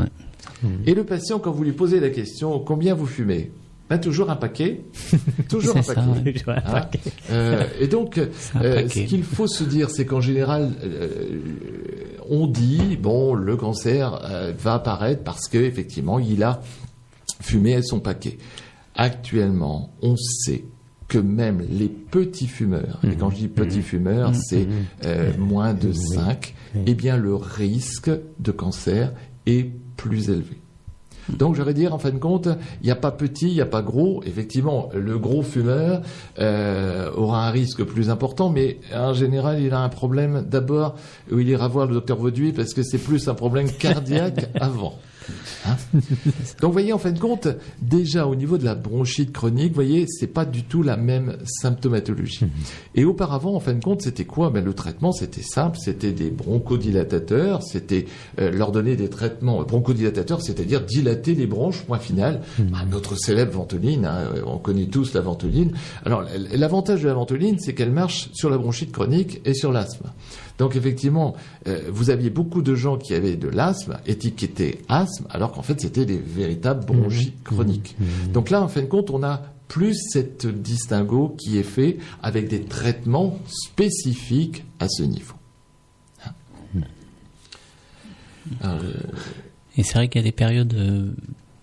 [0.86, 3.51] Et le patient, quand vous lui posez la question, combien vous fumez?
[3.89, 4.82] Ben, Toujours un paquet.
[5.49, 6.01] Toujours un paquet.
[6.34, 6.99] Toujours un Hein paquet.
[7.30, 8.17] Euh, et donc,
[8.55, 8.88] euh, paquet.
[8.88, 11.41] ce qu'il faut se dire, c'est qu'en général, euh,
[12.30, 16.61] on dit, bon, le cancer euh, va apparaître parce que effectivement, il a
[17.41, 18.37] fumé son paquet.
[18.95, 20.65] Actuellement, on sait
[21.07, 24.65] que même les petits fumeurs, et quand je dis petits fumeurs, c'est
[25.05, 29.11] euh, moins de 5, eh bien le risque de cancer
[29.45, 30.61] est plus élevé.
[31.29, 32.47] Donc j'aurais dire, en fin de compte,
[32.81, 34.23] il n'y a pas petit, il n'y a pas gros.
[34.25, 36.01] Effectivement, le gros fumeur
[36.39, 40.95] euh, aura un risque plus important, mais en général, il a un problème d'abord
[41.31, 44.95] où il ira voir le docteur Vauduit parce que c'est plus un problème cardiaque avant.
[45.65, 47.47] Hein Donc, vous voyez, en fin de compte,
[47.82, 51.38] déjà au niveau de la bronchite chronique, vous voyez, c'est pas du tout la même
[51.45, 52.45] symptomatologie.
[52.95, 54.49] Et auparavant, en fin de compte, c'était quoi?
[54.49, 58.05] Ben, Le traitement, c'était simple, c'était des bronchodilatateurs, c'était
[58.39, 62.41] euh, leur donner des traitements bronchodilatateurs, c'est-à-dire dilater les bronches, point final.
[62.57, 65.74] Ben, notre célèbre ventoline, hein, on connaît tous la ventoline.
[66.05, 70.09] Alors, l'avantage de la ventoline, c'est qu'elle marche sur la bronchite chronique et sur l'asthme.
[70.62, 71.36] Donc effectivement,
[71.68, 75.82] euh, vous aviez beaucoup de gens qui avaient de l'asthme, étiquetés asthme, alors qu'en fait
[75.82, 77.95] c'était des véritables bronchites chroniques.
[78.32, 82.47] Donc là, en fin de compte, on a plus cette distinguo qui est fait avec
[82.47, 85.34] des traitements spécifiques à ce niveau.
[88.62, 88.93] Alors, euh,
[89.78, 91.12] Et c'est vrai qu'il y a des périodes euh,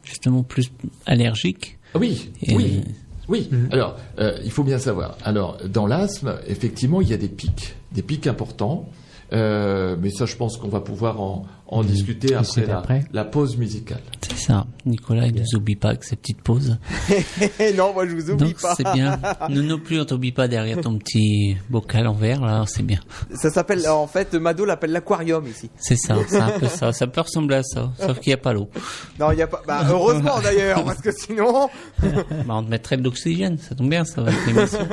[0.03, 0.73] justement plus
[1.07, 1.79] allergiques.
[1.95, 2.81] Ah Oui, Et- oui,
[3.29, 3.49] oui.
[3.71, 5.17] Alors, euh, il faut bien savoir.
[5.23, 8.89] Alors, dans l'asthme, effectivement, il y a des pics, des pics importants.
[9.33, 13.05] Euh, mais ça, je pense qu'on va pouvoir en, en discuter après la, après.
[13.13, 14.01] la pause musicale.
[14.23, 14.67] C'est ça.
[14.87, 16.79] Nicolas, il nous oublie pas avec ses petites pauses.
[17.77, 18.75] non, moi je vous oublie Donc pas.
[18.75, 19.21] c'est bien.
[19.51, 23.01] Nous non plus, on t'oublie pas derrière ton petit bocal en verre, là, c'est bien.
[23.35, 25.69] Ça s'appelle, en fait, Mado l'appelle l'aquarium ici.
[25.77, 26.93] C'est ça, c'est un peu ça.
[26.93, 28.71] Ça peut ressembler à ça, sauf qu'il n'y a pas l'eau.
[29.21, 29.63] Non, il y a pas.
[29.67, 31.69] Bah, heureusement d'ailleurs, parce que sinon.
[32.47, 34.89] Bah, on te mettrait de l'oxygène, ça tombe bien, ça va être l'émission.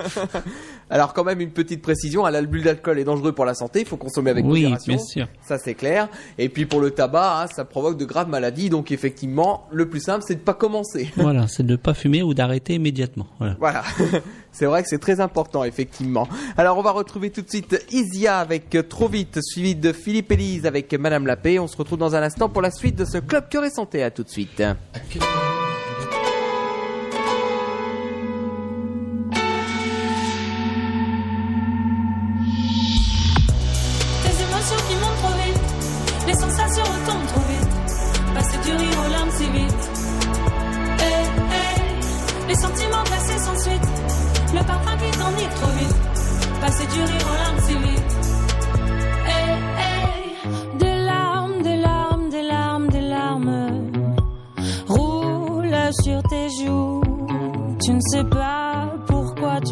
[0.89, 3.97] Alors quand même une petite précision, l'alcool d'alcool est dangereux pour la santé, il faut
[3.97, 4.93] consommer avec Oui, modération.
[4.93, 5.27] bien sûr.
[5.41, 6.09] Ça c'est clair.
[6.38, 9.99] Et puis pour le tabac, hein, ça provoque de graves maladies, donc effectivement, le plus
[9.99, 11.11] simple c'est de pas commencer.
[11.17, 13.25] Voilà, c'est de ne pas fumer ou d'arrêter immédiatement.
[13.39, 13.55] Voilà.
[13.59, 13.83] Voilà.
[14.51, 16.27] c'est vrai que c'est très important, effectivement.
[16.55, 20.31] Alors on va retrouver tout de suite Isia avec euh, Trop vite, suivi de Philippe
[20.31, 21.57] Elise avec Madame Lapé.
[21.59, 24.03] On se retrouve dans un instant pour la suite de ce club cœur et santé.
[24.03, 24.61] À tout de suite.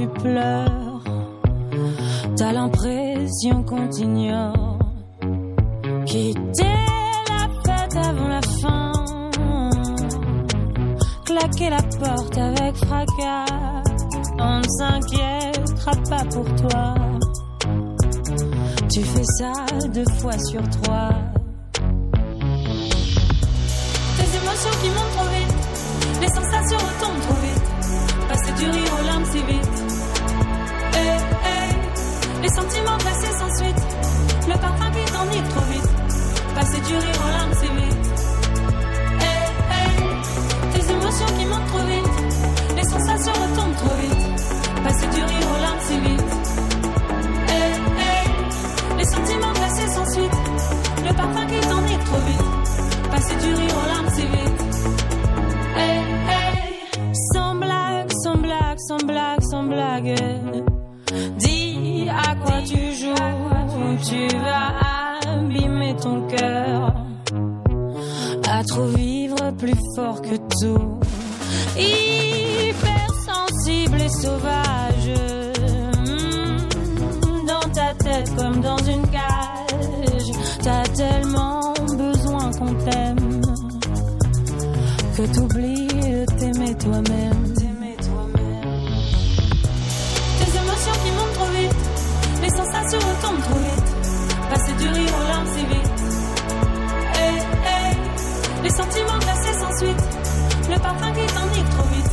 [0.03, 1.03] Tu pleures.
[2.37, 4.79] T'as l'impression qu'on t'ignore.
[6.05, 6.77] Quitter
[7.29, 8.91] la fête avant la fin.
[11.25, 13.83] Claquer la porte avec fracas.
[14.39, 16.95] On ne s'inquiétera pas pour toi.
[18.91, 19.53] Tu fais ça
[19.93, 21.09] deux fois sur trois.
[24.17, 25.55] Tes émotions qui montent trop vite,
[26.21, 27.63] les sensations retombent trop vite.
[28.27, 29.92] Passer du rire aux larmes si vite.
[32.43, 33.81] Les sentiments glacés sans suite,
[34.49, 35.89] le parfum qui t'enivre trop vite.
[36.53, 38.05] Passer du rire aux larmes si vite.
[39.21, 44.83] Eh, eh, tes émotions qui montent trop vite, les sensations retombent trop vite.
[44.83, 46.33] Passer du rire aux larmes si vite.
[47.47, 47.61] Eh,
[48.01, 50.37] eh, les sentiments glacés sans suite,
[51.07, 53.09] le parfum qui t'enivre trop vite.
[53.09, 54.63] Passer du rire aux larmes vite.
[55.77, 60.72] Eh, eh, sans blague, sans blague, sans blague, sans blague.
[64.13, 64.69] Tu vas
[65.33, 66.93] abîmer ton cœur.
[68.49, 70.99] À trop vivre plus fort que tout.
[72.69, 75.09] Hypersensible et sauvage.
[75.97, 76.57] Hmm,
[77.47, 80.31] Dans ta tête comme dans une cage.
[80.61, 83.41] T'as tellement besoin qu'on t'aime.
[85.17, 87.32] Que t'oublies de t'aimer toi-même.
[100.83, 102.11] Parfum qui t'enivre trop vite.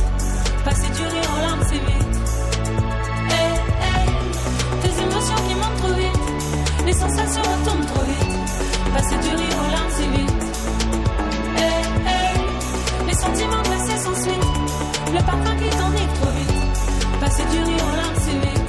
[0.63, 2.15] Passer du rire aux larmes si vite.
[3.29, 3.53] Eh,
[3.87, 8.33] eh, tes émotions qui montent trop vite, les sensations retombent trop vite.
[8.93, 10.43] Passer du rire aux larmes si vite.
[11.57, 11.71] Eh,
[12.13, 14.45] eh, les sentiments glacés sans suite,
[15.13, 17.19] le parfum qui t'enivre trop vite.
[17.19, 18.60] Passer du rire aux larmes si vite.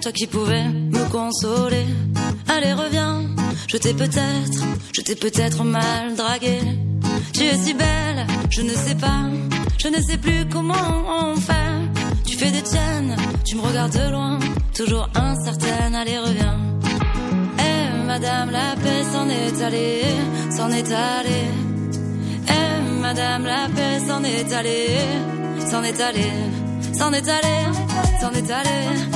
[0.00, 1.84] Toi qui pouvais me consoler
[2.48, 3.22] Allez, reviens,
[3.68, 4.60] je t'ai peut-être,
[4.94, 6.58] je t'ai peut-être mal dragué.
[7.32, 9.24] Tu es si belle, je ne sais pas,
[9.78, 10.74] je ne sais plus comment
[11.20, 11.52] on fait.
[12.24, 14.38] Tu fais des tiennes, tu me regardes de loin,
[14.74, 16.58] toujours incertaine, allez, reviens.
[17.58, 20.02] Eh, madame, la paix s'en est allée,
[20.56, 21.50] s'en est allée.
[22.48, 24.98] Eh, madame, la paix s'en est allée,
[25.70, 26.32] s'en est allée,
[26.94, 27.64] s'en est allée,
[28.20, 29.15] s'en est allée,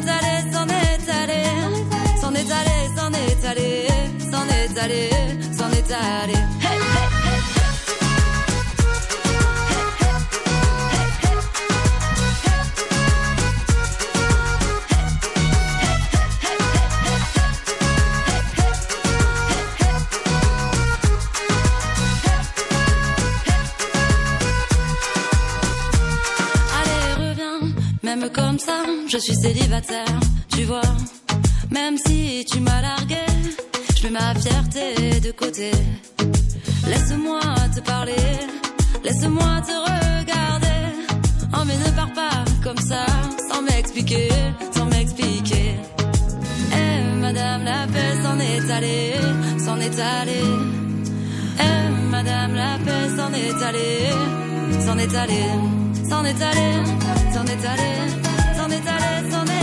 [0.00, 3.88] est allée, s'en est allée, s'en est allée, s'en est allée,
[4.30, 5.10] s'en est allée,
[5.52, 6.59] s'en est allée.
[29.08, 30.20] Je suis célibataire,
[30.54, 30.80] tu vois.
[31.70, 33.26] Même si tu m'as largué,
[33.96, 35.70] je mets ma fierté de côté.
[36.88, 37.40] Laisse-moi
[37.74, 38.26] te parler,
[39.04, 40.82] laisse-moi te regarder.
[41.54, 43.04] Oh, mais ne pars pas comme ça,
[43.48, 44.28] sans m'expliquer,
[44.74, 45.76] sans m'expliquer.
[46.72, 49.14] Eh, madame, la paix s'en est allée,
[49.58, 50.50] s'en est allée.
[51.58, 55.50] Eh, madame, la paix s'en est allée, s'en est allée,
[56.08, 56.76] s'en est allée,
[57.34, 58.29] s'en est allée,
[58.84, 59.59] れそれ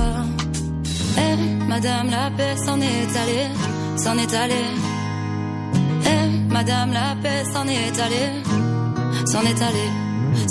[1.18, 3.48] Eh, Madame la paix s'en est allée,
[3.96, 4.54] s'en est allée.
[6.06, 8.42] Eh, Madame la paix s'en est allée,
[9.26, 9.90] s'en est allée,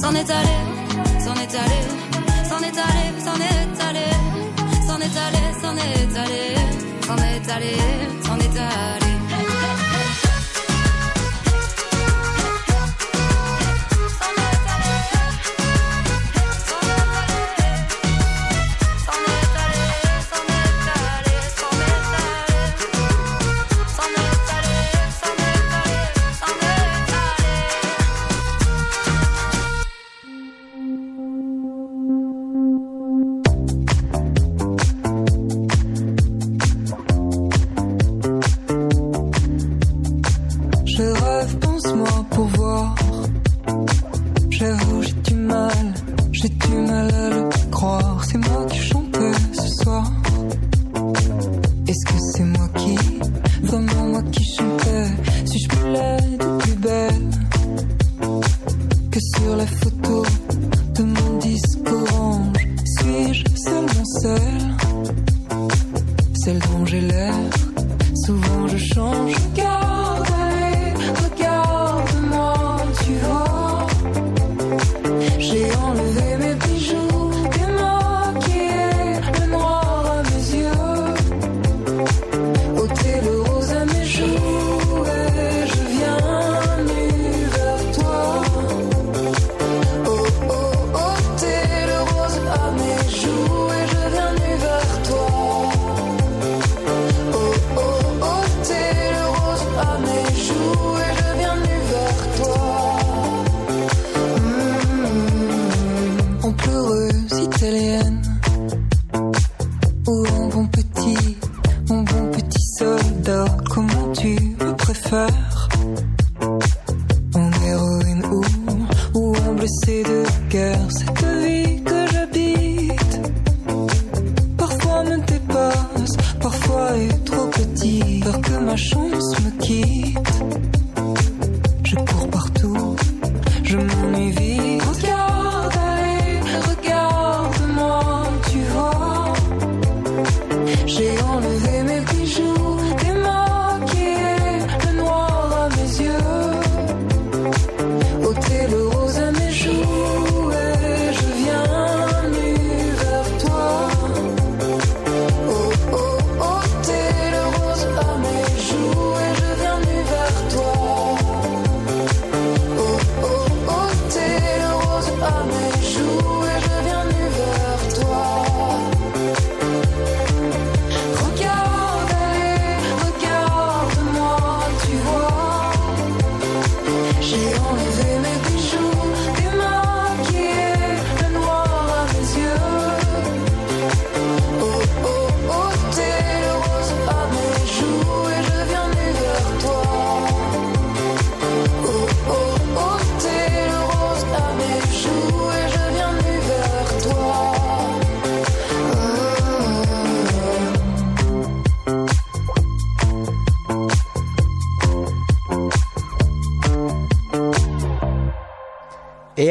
[0.01, 0.61] s'en est allée,
[1.23, 1.83] s'en est allée,
[2.43, 3.99] s'en est allée, s'en est allée,
[4.87, 6.55] s'en est allée, s'en est allée,
[7.07, 7.77] s'en est allée,
[8.23, 9.00] s'en est allée.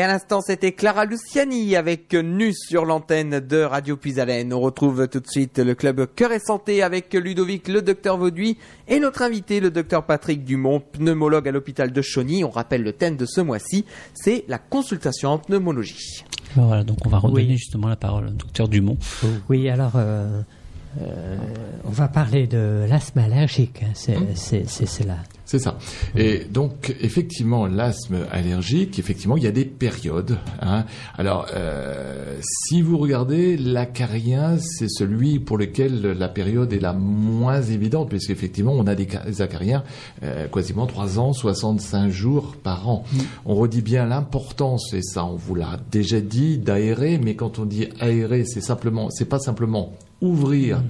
[0.01, 4.51] Et à l'instant, c'était Clara Luciani avec Nu sur l'antenne de Radio Puisalène.
[4.55, 8.57] On retrouve tout de suite le club Cœur et Santé avec Ludovic, le docteur Vauduit
[8.89, 12.45] et notre invité, le docteur Patrick Dumont, pneumologue à l'hôpital de Chauny.
[12.45, 16.25] On rappelle le thème de ce mois-ci, c'est la consultation en pneumologie.
[16.57, 17.57] Voilà, donc on va redonner Oui.
[17.59, 18.97] justement la parole au docteur Dumont.
[19.51, 20.41] Oui, alors, euh,
[21.03, 21.37] euh,
[21.85, 23.83] on va parler de l'asthme allergique.
[23.83, 23.91] hein,
[24.35, 25.19] C'est c'est cela.
[25.51, 25.79] C'est ça.
[26.17, 30.39] Et donc, effectivement, l'asthme allergique, effectivement, il y a des périodes.
[30.63, 30.85] hein.
[31.19, 37.61] Alors, euh, si vous regardez, l'acarien, c'est celui pour lequel la période est la moins
[37.63, 39.83] évidente, puisqu'effectivement, on a des, ca- des acariens
[40.23, 43.03] euh, quasiment 3 ans, 65 jours par an.
[43.45, 47.65] On redit bien l'importance, et ça, on vous l'a déjà dit, d'aérer, mais quand on
[47.65, 50.81] dit aérer, c'est simplement, c'est pas simplement ouvrir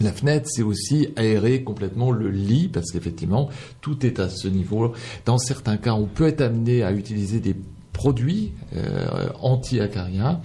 [0.00, 3.48] la fenêtre, c'est aussi aérer complètement le lit, parce qu'effectivement,
[3.80, 4.92] tout est à ce niveau.
[5.26, 7.54] Dans certains cas, on peut être amené à utiliser des
[7.92, 10.40] produits euh, anti-acariens.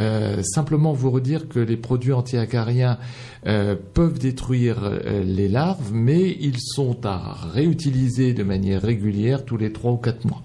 [0.00, 2.98] Euh, simplement vous redire que les produits anti-acariens
[3.46, 9.56] euh, peuvent détruire euh, les larves, mais ils sont à réutiliser de manière régulière tous
[9.56, 10.42] les trois ou quatre mois.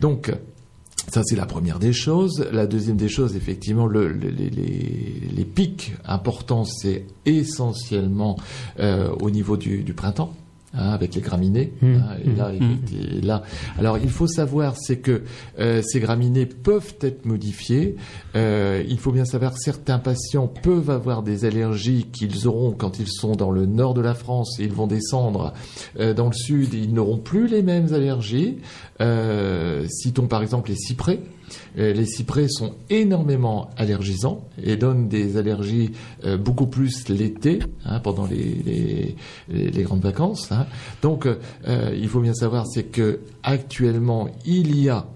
[0.00, 0.32] Donc,
[1.12, 2.46] Ça, c'est la première des choses.
[2.52, 8.36] La deuxième des choses, effectivement, le, le- les, pics importants, c'est essentiellement
[8.80, 10.32] euh, au niveau du, du printemps.
[10.74, 11.72] hein, avec les graminées.
[11.80, 11.94] Mmh.
[11.94, 12.76] hein, et, là, Mmh.
[12.92, 13.42] et là,
[13.78, 15.22] alors il faut savoir, c'est que
[15.58, 17.96] euh, ces graminées peuvent être modifiées.
[18.36, 23.08] Euh, il faut bien savoir certains patients peuvent avoir des allergies qu'ils auront quand ils
[23.08, 25.54] sont dans le nord de la France et ils vont descendre
[26.00, 26.74] euh, dans le sud.
[26.74, 28.58] Ils n'auront plus les mêmes allergies.
[29.00, 31.20] Euh, citons par exemple les cyprès.
[31.78, 35.92] Euh, les cyprès sont énormément allergisants et donnent des allergies
[36.24, 39.14] euh, beaucoup plus l'été, hein, pendant les,
[39.48, 40.50] les, les- grandes vacances.
[40.52, 40.66] hein.
[41.00, 45.06] Donc, euh, il faut bien savoir, c'est que actuellement, il y a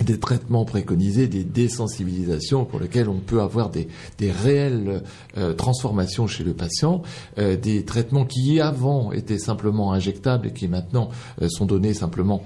[0.00, 3.88] des traitements préconisés, des désensibilisations pour lesquels on peut avoir des,
[4.20, 5.02] réelles
[5.36, 7.02] euh, transformations chez le patient,
[7.38, 11.10] euh, des traitements qui avant étaient simplement injectables et qui maintenant
[11.42, 12.42] euh, sont donnés simplement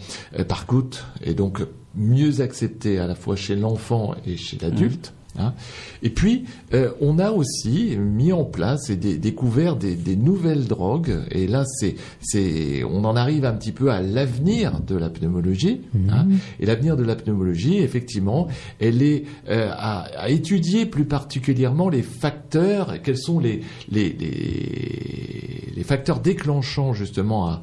[0.49, 1.63] par goutte et donc
[1.95, 5.15] mieux acceptés à la fois chez l'enfant et chez l'adulte.
[5.39, 5.55] Hein.
[6.03, 6.45] Et puis,
[6.75, 11.15] euh, on a aussi mis en place et dé- découvert des, des nouvelles drogues.
[11.31, 15.81] Et là, c'est, c'est, on en arrive un petit peu à l'avenir de la pneumologie.
[16.11, 16.27] hein.
[16.61, 18.49] Et l'avenir de la pneumologie, effectivement,
[18.79, 25.73] elle est euh, à, à étudier plus particulièrement les facteurs, quels sont les, les, les,
[25.75, 27.63] les facteurs déclenchants justement à,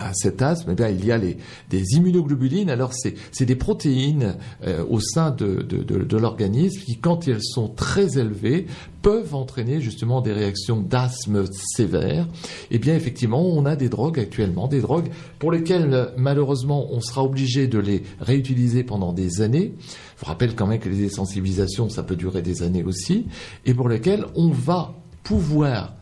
[0.00, 1.36] à cet asthme, eh bien, il y a les,
[1.68, 2.70] des immunoglobulines.
[2.70, 4.34] Alors, c'est des protéines
[4.66, 8.66] euh, au sein de, de, de, de l'organisme qui, quand elles sont très élevées,
[9.02, 12.26] peuvent entraîner justement des réactions d'asthme sévères.
[12.70, 17.22] Eh bien, effectivement, on a des drogues actuellement, des drogues pour lesquelles, malheureusement, on sera
[17.22, 19.72] obligé de les réutiliser pendant des années.
[20.16, 23.26] Je vous rappelle quand même que les désensibilisations, ça peut durer des années aussi,
[23.66, 25.94] et pour lesquelles on va pouvoir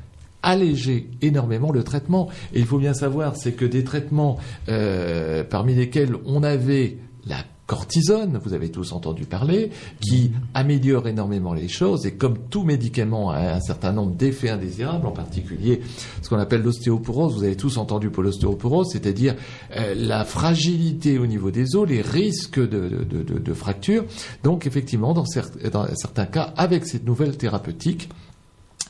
[0.49, 2.29] alléger énormément le traitement.
[2.55, 4.39] Et il faut bien savoir, c'est que des traitements
[4.69, 6.97] euh, parmi lesquels on avait
[7.27, 9.71] la cortisone, vous avez tous entendu parler,
[10.01, 12.07] qui améliore énormément les choses.
[12.07, 15.83] Et comme tout médicament a un certain nombre d'effets indésirables, en particulier
[16.23, 19.35] ce qu'on appelle l'ostéoporose, vous avez tous entendu pour l'ostéoporose, c'est-à-dire
[19.77, 24.07] euh, la fragilité au niveau des os, les risques de, de, de, de- fractures.
[24.45, 28.09] Donc effectivement, dans certains cas, avec cette nouvelle thérapeutique,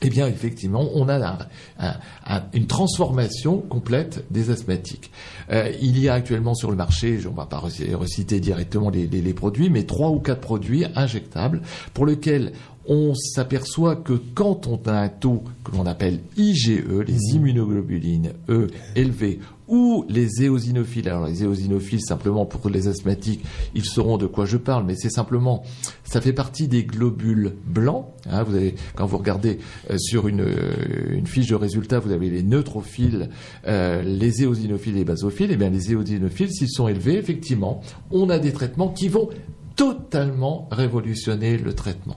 [0.02, 1.38] eh bien, effectivement, on a un-
[1.78, 1.96] un-
[2.26, 5.10] un- une transformation complète des asthmatiques.
[5.50, 8.90] Euh, il y a actuellement sur le marché, on ne va pas rec- reciter directement
[8.90, 11.62] les produits, mais trois ou quatre produits injectables
[11.94, 12.52] pour lesquels
[12.88, 18.68] on s'aperçoit que quand on a un taux que l'on appelle IgE, les immunoglobulines E
[18.96, 19.38] élevées,
[19.68, 21.08] ou les éosinophiles.
[21.08, 23.44] Alors les éosinophiles, simplement pour les asthmatiques,
[23.74, 25.62] ils sauront de quoi je parle, mais c'est simplement,
[26.04, 28.06] ça fait partie des globules blancs.
[28.30, 28.42] hein.
[28.42, 29.58] vous avez, quand vous regardez
[29.90, 33.28] euh, sur une, euh, une fiche de résultats, vous avez les neutrophiles,
[33.66, 35.52] euh, les éosinophiles et les basophiles.
[35.52, 39.28] Et bien les éosinophiles, s'ils sont élevés, effectivement, on a des traitements qui vont
[39.76, 42.16] totalement révolutionner le traitement.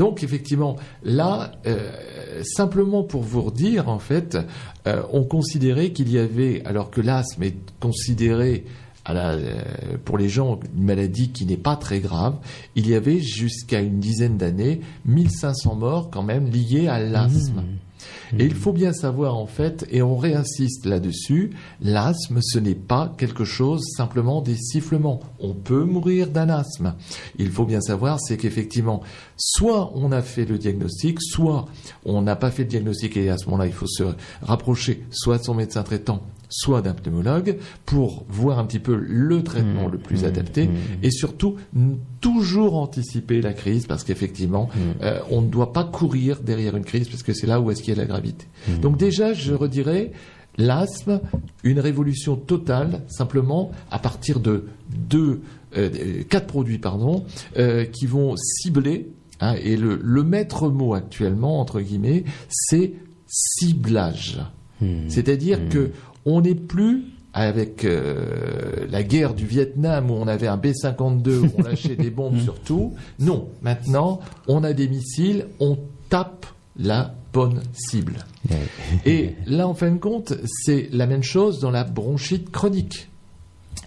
[0.00, 4.38] Donc effectivement, là, euh, simplement pour vous redire, en fait,
[4.86, 8.64] euh, on considérait qu'il y avait, alors que l'asthme est considéré
[9.10, 9.52] euh,
[10.06, 12.36] pour les gens une maladie qui n'est pas très grave,
[12.76, 17.62] il y avait jusqu'à une dizaine d'années 1500 morts quand même liées à l'asthme.
[18.38, 21.50] Et il faut bien savoir en fait, et on réinsiste là-dessus,
[21.80, 25.20] l'asthme ce n'est pas quelque chose simplement des sifflements.
[25.38, 26.94] On peut mourir d'un asthme.
[27.38, 29.02] Il faut bien savoir, c'est qu'effectivement,
[29.36, 31.66] soit on a fait le diagnostic, soit
[32.04, 34.04] on n'a pas fait le diagnostic et à ce moment-là il faut se
[34.42, 37.56] rapprocher soit de son médecin traitant, soit d'un pneumologue
[37.86, 40.68] pour voir un petit peu le traitement le plus adapté
[41.02, 41.56] et surtout
[42.20, 44.68] toujours anticiper la crise parce qu'effectivement
[45.02, 47.82] euh, on ne doit pas courir derrière une crise parce que c'est là où est-ce
[47.82, 48.46] qu'il y a la gravité.
[48.82, 50.12] Donc déjà je redirais
[50.58, 51.20] l'asthme
[51.62, 55.40] une révolution totale simplement à partir de deux
[55.76, 57.24] euh, euh, quatre produits pardon
[57.56, 62.92] euh, qui vont cibler hein, et le, le maître mot actuellement entre guillemets c'est
[63.26, 64.40] ciblage.
[65.08, 65.90] C'est-à-dire que
[66.24, 71.50] on n'est plus avec euh, la guerre du Vietnam où on avait un B-52, où
[71.58, 72.94] on lâchait des bombes sur tout.
[73.18, 75.78] Non, maintenant, on a des missiles, on
[76.08, 78.24] tape la bonne cible.
[79.04, 83.08] Et là, en fin de compte, c'est la même chose dans la bronchite chronique.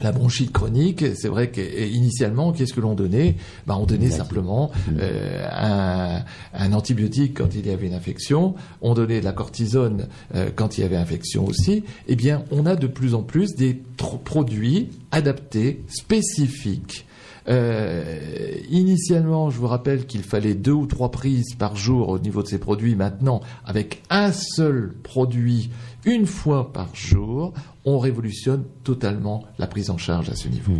[0.03, 3.37] La bronchite chronique, c'est vrai qu'initialement, qu'est-ce que l'on donnait?
[3.65, 4.69] Ben, On donnait simplement
[4.99, 6.23] euh, un,
[6.53, 10.77] un antibiotique quand il y avait une infection, on donnait de la cortisone euh, quand
[10.77, 11.85] il y avait infection aussi.
[12.07, 17.05] Eh bien, on a de plus en plus des produits adaptés, spécifiques,
[17.49, 22.41] Euh, initialement, je vous rappelle qu'il fallait deux ou trois prises par jour au niveau
[22.41, 22.95] de ces produits.
[22.95, 25.69] Maintenant, avec un seul produit,
[26.05, 27.53] une fois par jour,
[27.85, 30.73] on révolutionne totalement la prise en charge à ce niveau.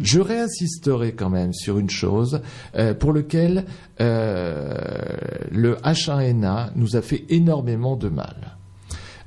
[0.00, 2.40] Je réinsisterai quand même sur une chose
[2.76, 3.64] euh, pour lequel
[4.00, 4.74] euh,
[5.50, 8.56] le H1N1 nous a fait énormément de mal,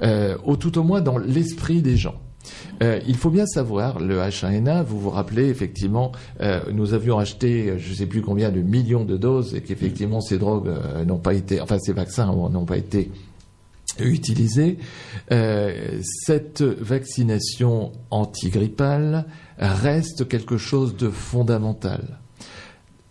[0.01, 2.15] euh, au tout au moins dans l'esprit des gens.
[2.81, 6.11] Euh, il faut bien savoir, le H1N1, vous vous rappelez, effectivement,
[6.41, 10.21] euh, nous avions acheté, je ne sais plus combien de millions de doses et qu'effectivement
[10.21, 13.11] ces drogues euh, n'ont pas été, enfin ces vaccins n'ont pas été
[14.05, 14.77] utilisés.
[15.31, 19.25] Euh, cette vaccination antigrippale
[19.57, 22.19] reste quelque chose de fondamental.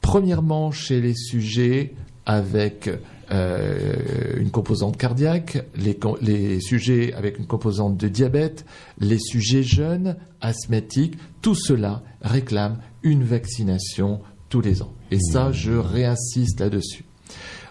[0.00, 1.94] Premièrement, chez les sujets
[2.26, 2.90] avec
[3.32, 3.94] euh,
[4.38, 8.64] une composante cardiaque, les, les sujets avec une composante de diabète,
[8.98, 14.92] les sujets jeunes, asthmatiques, tout cela réclame une vaccination tous les ans.
[15.10, 17.04] Et ça, je réinsiste là-dessus.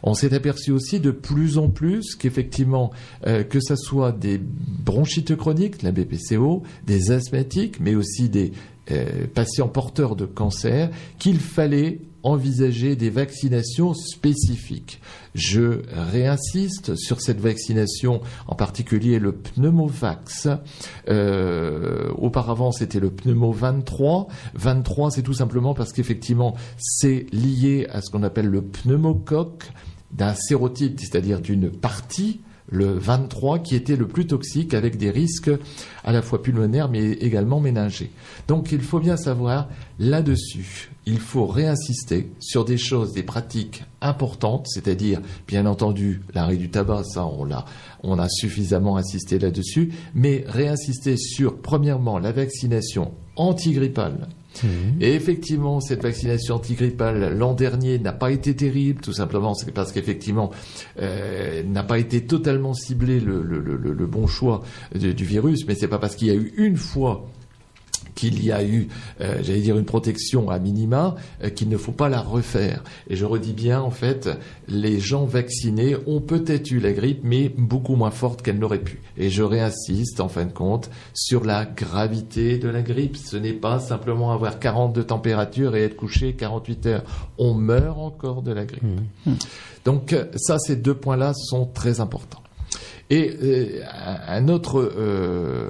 [0.03, 2.91] On s'est aperçu aussi de plus en plus qu'effectivement,
[3.27, 8.51] euh, que ce soit des bronchites chroniques, la BPCO, des asthmatiques, mais aussi des
[8.91, 15.01] euh, patients porteurs de cancer, qu'il fallait envisager des vaccinations spécifiques.
[15.35, 20.49] Je réinsiste sur cette vaccination, en particulier le pneumovax.
[21.07, 24.27] Euh, auparavant, c'était le pneumo 23.
[24.55, 29.71] 23, c'est tout simplement parce qu'effectivement, c'est lié à ce qu'on appelle le pneumocoque
[30.11, 32.41] d'un sérotype, c'est-à-dire d'une partie
[32.71, 35.51] le 23 qui était le plus toxique avec des risques
[36.03, 38.11] à la fois pulmonaires mais également méningés.
[38.47, 44.67] Donc il faut bien savoir là-dessus, il faut réinsister sur des choses, des pratiques importantes,
[44.67, 47.65] c'est-à-dire bien entendu l'arrêt du tabac, ça on l'a
[48.03, 54.27] on a suffisamment insisté là-dessus, mais réinsister sur premièrement la vaccination antigrippale.
[54.99, 59.91] Et effectivement, cette vaccination antigrippale l'an dernier n'a pas été terrible, tout simplement c'est parce
[59.91, 60.49] qu'effectivement
[61.01, 64.61] euh, n'a pas été totalement ciblé le, le- le- le- le bon choix
[64.95, 67.27] de- du virus, mais c'est pas parce qu'il y a eu une fois
[68.19, 68.89] qu'il y a eu,
[69.21, 72.83] euh, j'allais dire, une protection à minima, euh, qu'il ne faut pas la refaire.
[73.09, 74.29] Et je redis bien, en fait,
[74.67, 79.01] les gens vaccinés ont peut-être eu la grippe, mais beaucoup moins forte qu'elle n'aurait pu.
[79.17, 83.15] Et je réinsiste, en fin de compte, sur la gravité de la grippe.
[83.15, 87.03] Ce n'est pas simplement avoir 40 de température et être couché 48 heures.
[87.37, 88.83] On meurt encore de la grippe.
[89.85, 92.43] Donc euh, ça, ces deux points-là sont très importants.
[93.11, 93.81] Et euh,
[94.27, 95.67] un autre, euh,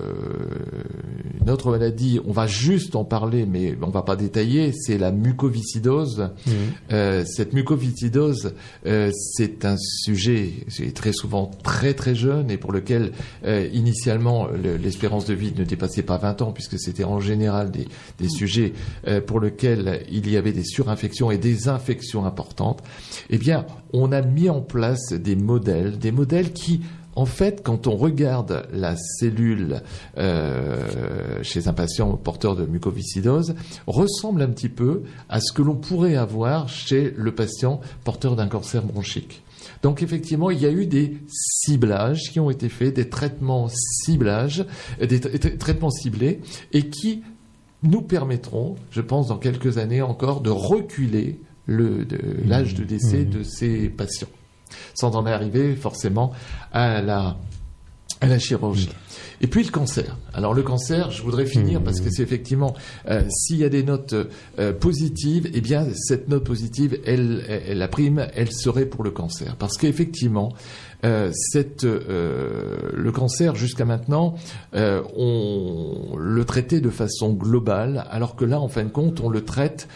[1.41, 5.11] une autre maladie, on va juste en parler, mais on va pas détailler, c'est la
[5.11, 6.30] mucoviscidose.
[6.91, 8.53] Euh, cette mucoviscidose,
[8.86, 10.52] euh, c'est un sujet
[10.94, 13.11] très souvent très très jeune et pour lequel
[13.45, 17.72] euh, initialement le- l'espérance de vie ne dépassait pas 20 ans puisque c'était en général
[17.72, 17.88] des,
[18.20, 18.74] des sujets
[19.07, 22.84] euh, pour lesquels il y avait des surinfections et des infections importantes.
[23.30, 26.82] Eh bien, on a mis en place des modèles, des modèles qui
[27.15, 29.81] en fait, quand on regarde la cellule
[30.18, 33.56] euh, chez un patient porteur de mucoviscidose,
[33.88, 38.48] ressemble un petit peu à ce que l'on pourrait avoir chez le patient porteur d'un
[38.48, 39.44] cancer bronchique.
[39.84, 44.65] Donc effectivement, il y a eu des ciblages qui ont été faits, des traitements ciblages,
[44.99, 46.40] des tra- tra- traitements ciblés,
[46.73, 47.23] et qui
[47.84, 52.06] nous permettront, je pense, dans quelques années encore, de reculer de-
[52.45, 54.27] l'âge de décès de ces patients
[54.94, 56.32] sans en arriver forcément
[56.72, 57.38] à la,
[58.22, 58.90] à la chirurgie.
[59.41, 60.18] Et puis le cancer.
[60.34, 62.74] Alors le cancer, je voudrais finir parce que c'est effectivement,
[63.10, 64.14] euh, s'il y a des notes
[64.60, 69.12] euh, positives, eh bien cette note positive, elle, elle- la prime, elle serait pour le
[69.12, 69.56] cancer.
[69.56, 70.52] Parce qu'effectivement,
[71.06, 74.36] euh, cette, euh, le cancer jusqu'à maintenant,
[74.76, 79.30] euh, on le traitait de façon globale, alors que là, en fin de compte, on
[79.30, 79.88] le traite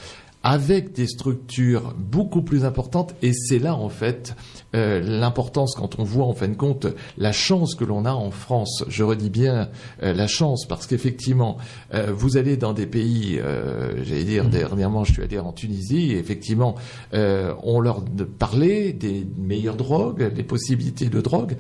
[0.44, 4.36] avec des structures beaucoup plus importantes et c'est là en fait
[4.76, 6.88] euh, l'importance quand on voit en fin de compte
[7.18, 8.84] la chance que l'on a en France.
[8.90, 9.70] Je redis bien
[10.03, 11.57] euh, la chance parce qu'effectivement
[11.94, 16.11] euh, vous allez dans des pays, euh, j'allais dire dernièrement je suis allé en Tunisie
[16.11, 16.76] et effectivement
[17.14, 18.03] euh, on leur
[18.38, 21.56] parlait des meilleures drogues, des possibilités de drogue,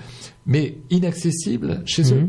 [0.45, 2.27] mais inaccessibles chez eux.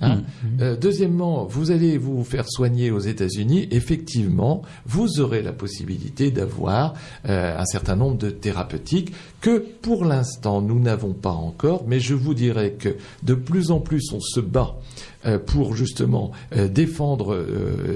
[0.00, 0.22] Hein
[0.60, 3.68] Euh, deuxièmement, vous allez vous faire soigner aux États-Unis.
[3.70, 6.94] Effectivement, vous aurez la possibilité d'avoir
[7.28, 11.84] euh, un certain nombre de thérapeutiques que, pour l'instant, nous n'avons pas encore.
[11.86, 14.76] Mais je vous dirais que de plus en plus, on se bat
[15.24, 16.32] euh, pour justement
[16.70, 17.46] défendre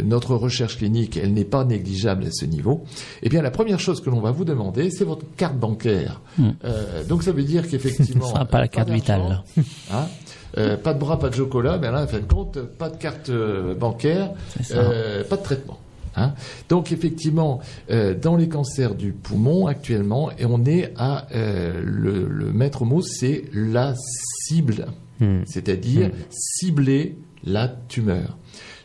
[0.04, 1.16] notre recherche clinique.
[1.16, 2.84] Elle n'est pas négligeable à ce niveau.
[3.22, 6.20] Eh bien, la première chose que l'on va vous demander, c'est votre carte bancaire.
[6.64, 9.42] Euh, donc, ça veut dire qu'effectivement, Ce sera pas la carte vitale.
[9.92, 10.06] Hein
[10.58, 12.96] Euh, pas de bras, pas de chocolat, mais là, en fin de compte, pas de
[12.96, 14.30] carte euh, bancaire,
[14.72, 15.78] euh, pas de traitement.
[16.16, 16.32] Hein
[16.70, 17.60] Donc effectivement,
[17.90, 23.02] euh, dans les cancers du poumon actuellement, et on est à le, le maître mot,
[23.02, 23.94] c'est la
[24.46, 24.86] cible,
[25.18, 25.44] Hmm.
[25.46, 28.36] c'est-à-dire cibler la tumeur.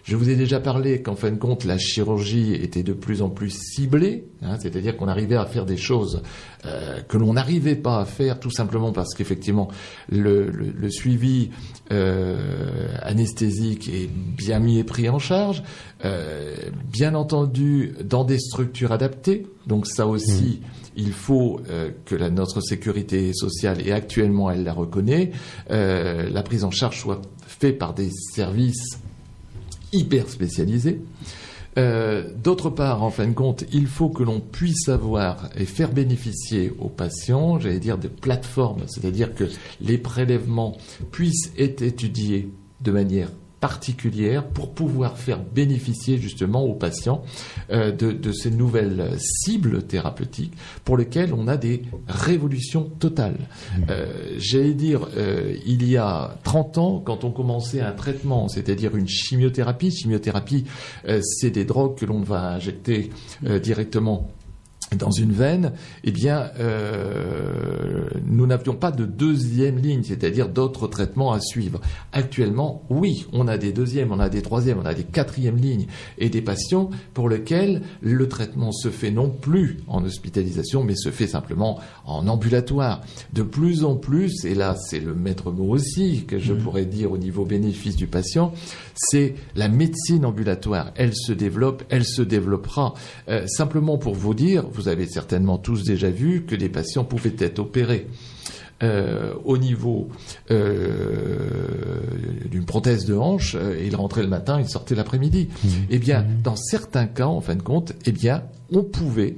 [0.03, 3.29] Je vous ai déjà parlé qu'en fin de compte, la chirurgie était de plus en
[3.29, 6.23] plus ciblée, hein, c'est-à-dire qu'on arrivait à faire des choses
[6.65, 9.69] euh, que l'on n'arrivait pas à faire tout simplement parce qu'effectivement
[10.09, 11.51] le, le- le suivi
[11.91, 15.61] euh, anesthésique est bien mis et pris en charge,
[16.05, 16.55] euh,
[16.91, 19.45] bien entendu dans des structures adaptées.
[19.67, 20.61] Donc ça aussi,
[20.95, 25.31] il faut euh, que la, notre sécurité sociale, et actuellement elle la reconnaît,
[25.69, 28.97] euh, la prise en charge soit faite par des services
[29.93, 31.01] hyper spécialisés.
[31.77, 35.91] Euh, D'autre part, en fin de compte, il faut que l'on puisse avoir et faire
[35.91, 39.45] bénéficier aux patients, j'allais dire, de plateformes, c'est-à-dire que
[39.79, 40.77] les prélèvements
[41.11, 42.49] puissent être étudiés
[42.81, 43.29] de manière
[43.61, 47.23] particulière pour pouvoir faire bénéficier justement aux patients
[47.71, 53.37] euh, de, de ces nouvelles cibles thérapeutiques pour lesquelles on a des révolutions totales.
[53.89, 58.95] Euh, J'allais dire, euh, il y a 30 ans, quand on commençait un traitement, c'est-à-dire
[58.95, 60.65] une chimiothérapie, chimiothérapie,
[61.21, 63.11] c'est des drogues que l'on va injecter
[63.61, 64.31] directement
[64.97, 65.71] dans une veine,
[66.03, 71.79] eh bien, euh, nous n'avions pas de deuxième ligne, c'est-à-dire d'autres traitements à suivre.
[72.11, 75.87] Actuellement, oui, on a des deuxièmes, on a des troisièmes, on a des quatrièmes lignes
[76.17, 81.09] et des patients pour lesquels le traitement se fait non plus en hospitalisation, mais se
[81.09, 83.01] fait simplement en ambulatoire.
[83.31, 87.13] De plus en plus, et là c'est le maître mot aussi que je pourrais dire
[87.13, 88.51] au niveau bénéfice du patient,
[88.95, 90.91] c'est la médecine ambulatoire.
[90.95, 92.93] Elle se développe, elle se développera.
[93.29, 97.35] Euh, simplement pour vous dire, vous avez certainement tous déjà vu que des patients pouvaient
[97.39, 98.07] être opérés.
[98.83, 100.09] euh, au niveau
[100.49, 101.37] euh,
[102.49, 105.49] d'une prothèse de hanche, euh, il rentrait le matin, il sortait l'après-midi.
[105.89, 109.37] Eh bien, dans certains cas, en fin de compte, eh bien, on pouvait,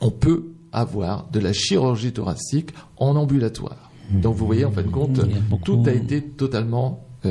[0.00, 3.90] on peut avoir de la chirurgie thoracique en ambulatoire.
[4.10, 7.30] Donc, vous voyez, en fin de compte, a tout a été totalement euh,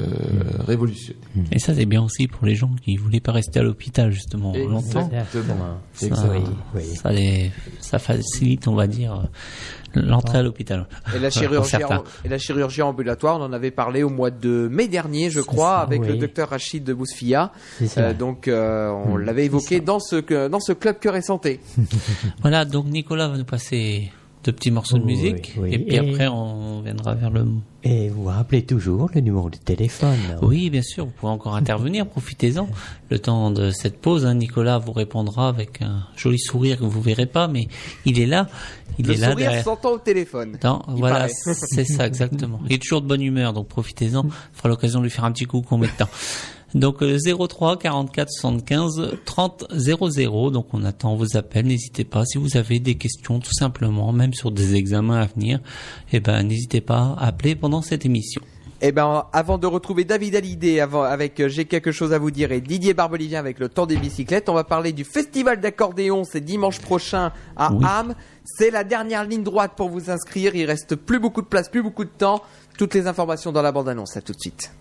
[0.67, 1.19] révolutionné.
[1.51, 4.53] Et ça, c'est bien aussi pour les gens qui voulaient pas rester à l'hôpital, justement,
[4.55, 5.09] longtemps.
[5.11, 5.77] Exactement.
[5.93, 6.51] Ça, Exactement.
[6.95, 9.27] ça, les- ça facilite, on va dire,
[9.95, 10.87] l'entrée à l'hôpital.
[11.15, 11.97] Et la, chirurgie certains.
[11.97, 15.41] en, et la chirurgie ambulatoire, on en avait parlé au mois de mai dernier, je
[15.41, 17.51] crois, ça, avec le docteur Rachid de Bousfia.
[17.97, 19.21] Euh, donc, euh, on Hmm.
[19.21, 21.59] l'avait évoqué dans ce, dans ce club Cœur et Santé.
[22.41, 24.11] Voilà, donc Nicolas va nous passer
[24.45, 25.53] de petits morceaux de musique.
[25.57, 25.73] oui.
[25.73, 27.45] Et puis Et- après, on viendra vers le...
[27.83, 30.17] Et vous rappelez toujours le numéro de téléphone.
[30.41, 32.67] Oui, bien sûr, vous pouvez encore intervenir, profitez-en.
[33.09, 37.01] Le temps de cette pause, hein, Nicolas vous répondra avec un joli sourire que vous
[37.01, 37.67] verrez pas, mais
[38.05, 38.47] il est là.
[38.97, 39.63] Il le est là sourire derrière.
[39.63, 40.57] s'entend au téléphone.
[40.63, 42.59] Non, il voilà, c'est ça exactement.
[42.65, 44.23] Il est toujours de bonne humeur, donc profitez-en.
[44.23, 46.09] Ça fera l'occasion de lui faire un petit coup combien de temps.
[46.75, 50.51] Donc euh, 03 44 75 30 00.
[50.51, 51.65] Donc on attend vos appels.
[51.65, 55.59] N'hésitez pas si vous avez des questions, tout simplement, même sur des examens à venir.
[56.11, 58.41] Eh ben n'hésitez pas à appeler pendant cette émission.
[58.81, 62.31] Eh ben, avant de retrouver David Hallyday, avant, avec euh, J'ai quelque chose à vous
[62.31, 66.23] dire et Didier Barbelivien avec le temps des bicyclettes, on va parler du festival d'accordéon.
[66.23, 67.85] C'est dimanche prochain à Oui.
[67.85, 68.15] Ham.
[68.45, 70.55] C'est la dernière ligne droite pour vous inscrire.
[70.55, 72.41] Il reste plus beaucoup de place, plus beaucoup de temps.
[72.77, 74.15] Toutes les informations dans la bande annonce.
[74.15, 74.71] À tout de suite.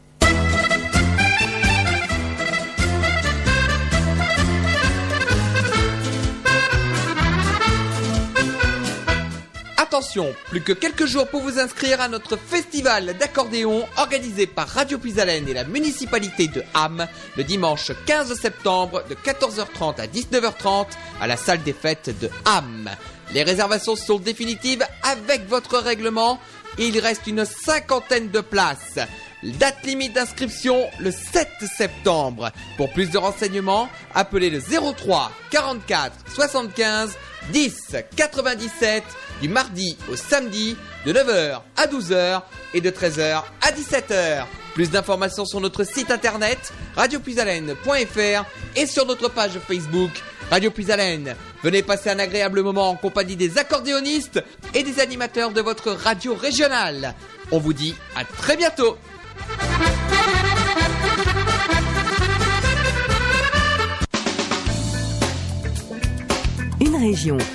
[9.88, 14.98] Attention, plus que quelques jours pour vous inscrire à notre festival d'accordéon organisé par Radio
[14.98, 17.06] Puisalène et la municipalité de Ham
[17.38, 20.88] le dimanche 15 septembre de 14h30 à 19h30
[21.22, 22.90] à la salle des fêtes de Ham.
[23.32, 26.38] Les réservations sont définitives avec votre règlement.
[26.78, 28.98] Il reste une cinquantaine de places.
[29.42, 31.48] Date limite d'inscription le 7
[31.78, 32.52] septembre.
[32.76, 37.16] Pour plus de renseignements, appelez le 03 44 75
[37.52, 39.02] 10 97
[39.40, 42.42] du mardi au samedi de 9h à 12h
[42.74, 44.44] et de 13h à 17h.
[44.74, 48.44] Plus d'informations sur notre site internet radiopuisalène.fr
[48.76, 50.10] et sur notre page Facebook
[50.50, 51.34] Radio Puisalène.
[51.62, 54.42] Venez passer un agréable moment en compagnie des accordéonistes
[54.74, 57.14] et des animateurs de votre radio régionale.
[57.50, 58.96] On vous dit à très bientôt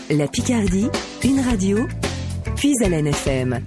[0.09, 0.87] la Picardie,
[1.21, 1.77] une radio,
[2.55, 3.59] puis à FM.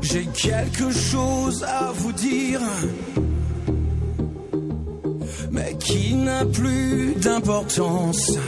[0.00, 2.60] J'ai quelque chose à vous dire,
[5.50, 8.38] mais qui n'a plus d'importance.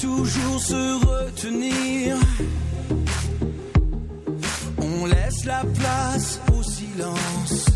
[0.00, 2.16] Toujours se retenir,
[4.78, 7.66] on laisse la place au silence.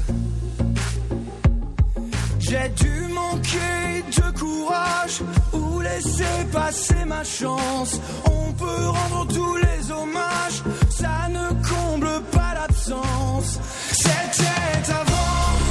[2.38, 5.22] J'ai dû manquer de courage
[5.54, 7.98] ou laisser passer ma chance.
[8.26, 13.58] On peut rendre tous les hommages, ça ne comble pas l'absence.
[13.92, 15.69] C'était avant,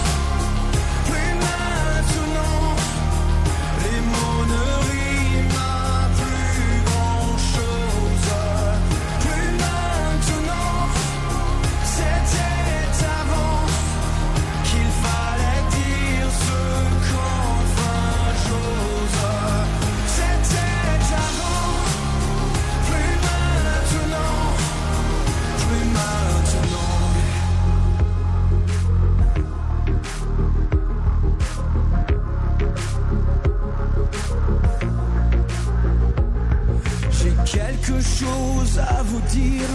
[38.25, 39.69] à vous dire,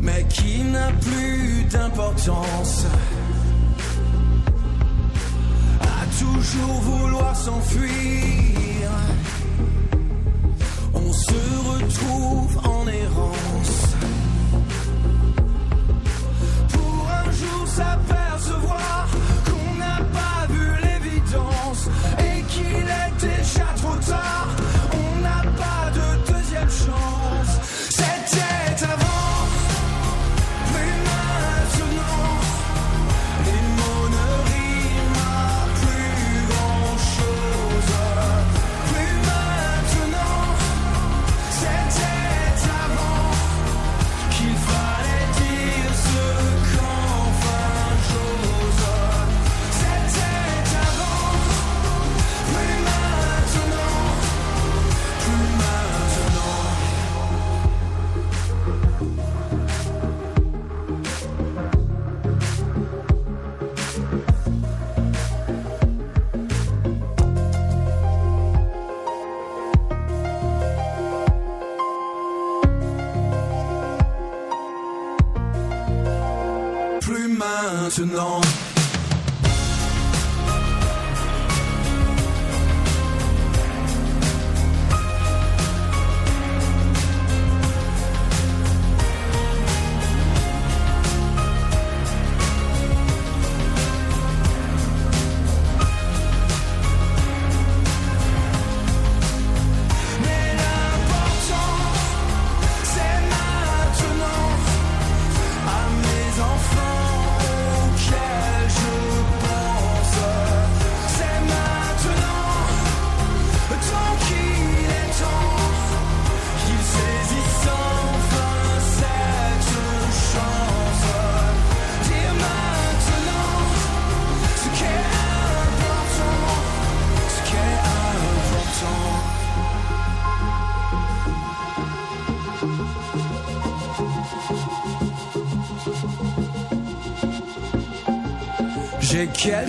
[0.00, 2.86] mais qui n'a plus d'importance.
[5.80, 8.88] À toujours vouloir s'enfuir,
[10.94, 11.32] on se
[11.70, 13.77] retrouve en errance.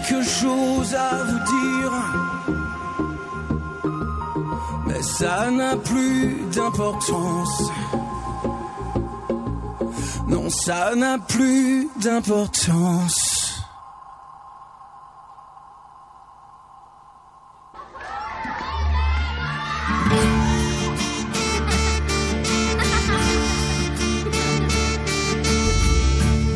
[0.09, 1.91] Quelque chose à vous dire,
[4.87, 7.63] mais ça n'a plus d'importance.
[10.27, 13.35] Non, ça n'a plus d'importance.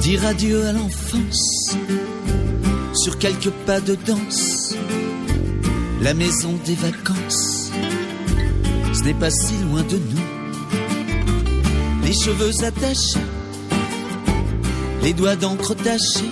[0.01, 1.75] Dire adieu à l'enfance
[3.03, 4.75] sur quelques pas de danse,
[6.01, 7.69] la maison des vacances,
[8.93, 10.21] ce n'est pas si loin de nous.
[12.05, 13.19] Les cheveux attachés,
[15.01, 16.31] les doigts d'encre tachés,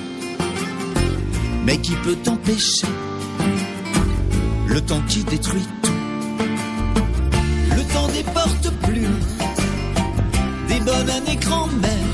[1.66, 2.88] mais qui peut empêcher
[4.68, 5.92] le temps qui détruit tout,
[7.76, 9.20] le temps des portes plumes,
[10.70, 12.11] des bonnes années grand-mère,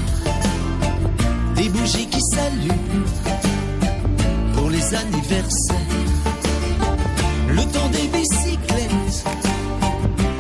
[4.90, 5.76] les anniversaires.
[7.50, 9.24] Le temps des bicyclettes,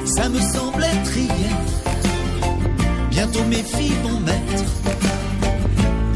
[0.05, 1.57] ça me semble être hier.
[3.09, 4.63] Bientôt mes filles vont mettre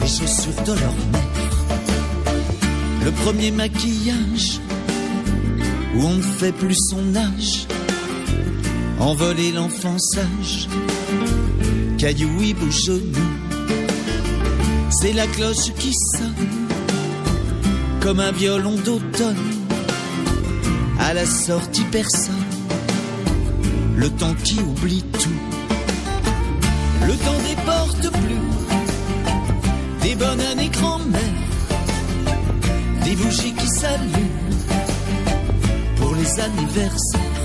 [0.01, 1.21] les chaussures de leur mère.
[3.05, 4.59] Le premier maquillage,
[5.95, 7.67] où on ne fait plus son âge.
[8.99, 10.67] Envoler l'enfant sage,
[11.97, 13.27] cailloux ou genou.
[14.91, 16.60] C'est la cloche qui sonne
[18.01, 19.37] comme un violon d'automne.
[20.99, 22.45] À la sortie personne,
[23.95, 25.39] le temps qui oublie tout,
[27.07, 31.21] le temps des portes plus, des bonnes années grand-mère,
[33.03, 34.57] des bougies qui s'allument
[35.97, 37.41] pour les anniversaires,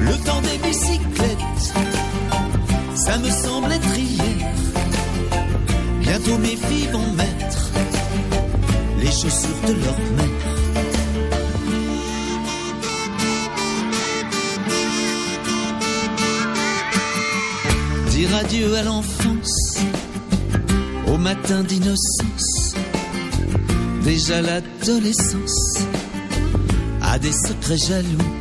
[0.00, 1.74] le temps des bicyclettes,
[2.94, 4.48] ça me semble être hier.
[6.00, 7.35] Bientôt mes filles vont mettre
[9.06, 10.44] les chaussures de leur mère.
[18.10, 19.78] Dire adieu à l'enfance,
[21.06, 22.74] au matin d'innocence,
[24.02, 25.78] déjà l'adolescence,
[27.00, 28.32] à des secrets jaloux,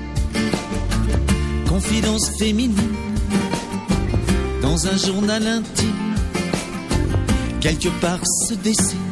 [1.69, 2.95] confidence féminine,
[4.63, 6.15] dans un journal intime,
[7.61, 9.04] quelque part se dessine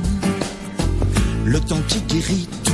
[1.45, 2.71] le temps qui guérit tout,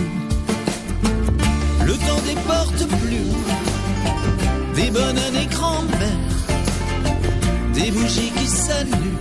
[1.85, 3.31] le temps des portes plus,
[4.75, 6.35] des bonnes années grand-mère,
[7.73, 9.17] des bougies qui s'allument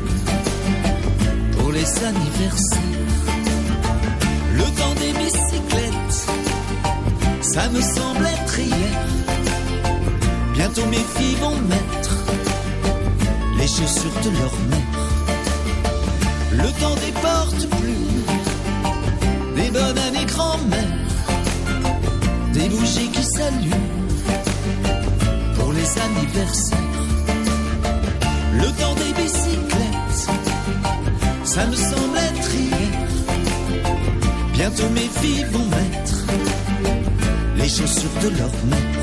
[1.57, 2.79] pour les anniversaires,
[4.55, 6.29] le temps des bicyclettes,
[7.41, 9.07] ça me semble être hier.
[10.55, 12.17] Bientôt mes filles vont mettre
[13.57, 15.05] les chaussures de leur mère,
[16.53, 18.28] le temps des portes plus
[19.59, 20.97] des bonnes années grand-mère,
[22.53, 23.95] des bougies qui s'allument
[25.57, 26.79] pour les anniversaires,
[28.63, 30.23] le temps des bicyclettes,
[31.45, 33.09] ça me semble être hier.
[34.55, 36.19] Bientôt mes filles vont mettre
[37.57, 38.98] les chaussures de leur mère.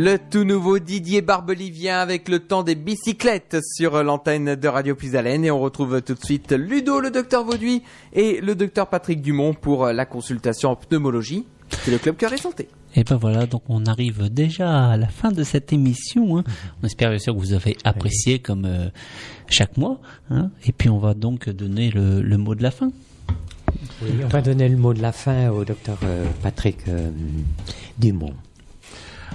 [0.00, 5.44] Le tout nouveau Didier Barbelivien avec le temps des bicyclettes sur l'antenne de Radio Puisalène
[5.44, 9.54] et on retrouve tout de suite Ludo, le docteur Vauduit et le docteur Patrick Dumont
[9.54, 11.46] pour la consultation en pneumologie.
[11.82, 12.68] C'est le club Cœur et Santé.
[12.94, 16.38] Et ben voilà, donc on arrive déjà à la fin de cette émission.
[16.38, 16.44] hein.
[16.80, 18.90] On espère bien sûr que vous avez apprécié comme euh,
[19.48, 19.98] chaque mois.
[20.30, 20.50] hein.
[20.64, 22.92] Et puis on va donc donner le, le mot de la fin.
[24.02, 27.10] Oui, on va donner le mot de la fin au docteur euh, Patrick euh,
[27.98, 28.34] Dumont.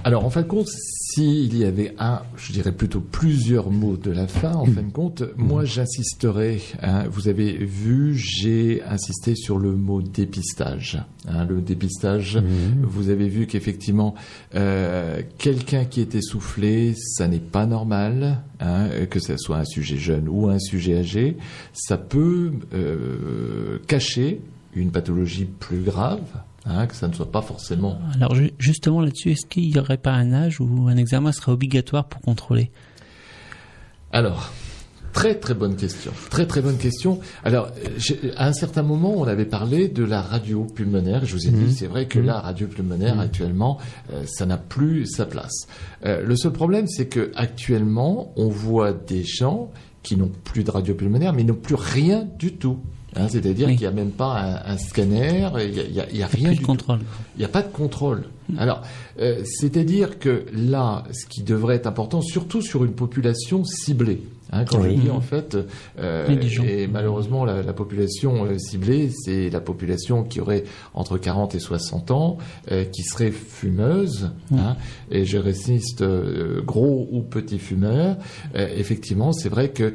[0.06, 4.12] Alors, en fin de compte, s'il y avait un, je dirais plutôt plusieurs mots de
[4.12, 9.60] la fin, en fin de compte, moi j'insisterais, hein, vous avez vu, j'ai insisté sur
[9.60, 11.02] le mot dépistage.
[11.30, 12.38] hein, le dépistage,
[12.82, 14.14] vous avez vu qu'effectivement,
[14.56, 19.98] euh, quelqu'un qui est essoufflé, ça n'est pas normal, hein, que ce soit un sujet
[19.98, 21.38] jeune ou un sujet âgé,
[21.72, 24.42] ça peut euh, cacher
[24.76, 26.20] une pathologie plus grave,
[26.66, 29.98] hein, que ça ne soit pas forcément Alors ju- justement là-dessus, est-ce qu'il n'y aurait
[29.98, 32.72] pas un âge où un examen serait obligatoire pour contrôler?
[34.12, 34.52] Alors,
[35.12, 36.12] très très bonne question.
[36.30, 37.20] Très très bonne question.
[37.44, 37.70] Alors,
[38.38, 41.26] à un certain moment, on avait parlé de la radio pulmonaire.
[41.26, 41.66] Je vous ai Mhm.
[41.66, 43.80] dit, c'est vrai que la radio pulmonaire actuellement,
[44.12, 45.68] euh, ça n'a plus sa place.
[46.06, 49.72] Euh, le seul problème, c'est que actuellement, on voit des gens
[50.04, 52.80] qui n'ont plus de radio pulmonaire, mais n'ont plus rien du tout.
[53.16, 56.12] Hein, C'est-à-dire qu'il n'y a même pas un, un scanner, il n'y a, y a-
[56.12, 57.00] y a rien Plus du de contrôle.
[57.36, 58.24] Il n'y a pas de contrôle.
[58.58, 58.82] Alors,
[59.20, 64.22] euh, c'est-à-dire que là, ce qui devrait être important, surtout sur une population ciblée,
[64.52, 64.96] hein, quand Oui.
[64.98, 65.58] je dis en fait,
[66.00, 66.28] euh,
[66.68, 71.60] et malheureusement la, la population euh, ciblée, c'est la population qui aurait entre 40 et
[71.60, 72.38] 60 ans,
[72.72, 74.76] euh, qui serait fumeuse, hein,
[75.10, 78.18] et je résiste euh, gros ou petit fumeur.
[78.56, 79.94] Effectivement, c'est vrai que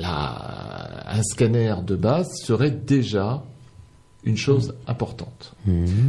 [0.00, 3.42] la, un scanner de base serait déjà
[4.24, 5.54] une chose importante.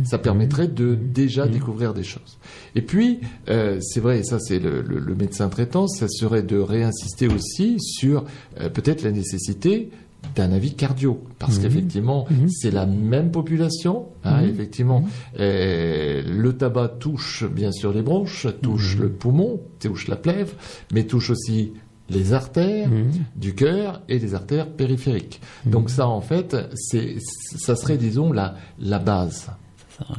[0.04, 2.38] Ça permettrait de déjà découvrir des choses.
[2.76, 6.44] Et puis, euh, c'est vrai, et ça c'est le, le- le médecin traitant, ça serait
[6.44, 8.26] de réinsister aussi sur
[8.60, 9.92] euh, peut-être la nécessité
[10.36, 14.08] d'un avis cardio, parce qu'effectivement, c'est la même population.
[14.26, 15.06] hein, Effectivement,
[15.40, 20.54] euh, le tabac touche bien sûr les bronches, touche le poumon, touche la plèvre,
[20.94, 21.72] mais touche aussi
[22.12, 22.90] les artères
[23.36, 25.42] du cœur et les artères périphériques.
[25.66, 29.50] Donc ça, en fait, c'est, ça serait, disons, la, la base.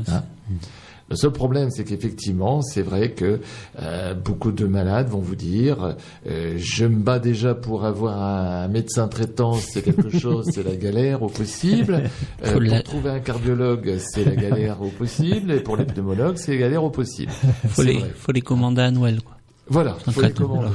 [0.08, 0.22] Hein
[1.12, 3.40] le seul problème, c'est qu'effectivement, c'est vrai que
[3.78, 5.96] euh, beaucoup de malades vont vous dire
[6.26, 10.74] euh, je me bats déjà pour avoir un médecin traitant, c'est quelque chose, c'est la
[10.74, 12.04] galère au possible.
[12.42, 15.52] Euh, pour trouver un cardiologue, c'est la galère au possible.
[15.52, 17.32] Et pour les pneumologues, c'est la galère au possible.
[17.68, 18.10] faut les, vrai.
[18.16, 19.20] faut les commander à Noël.
[19.20, 19.36] Quoi.
[19.72, 20.68] Voilà, faut les de- commander.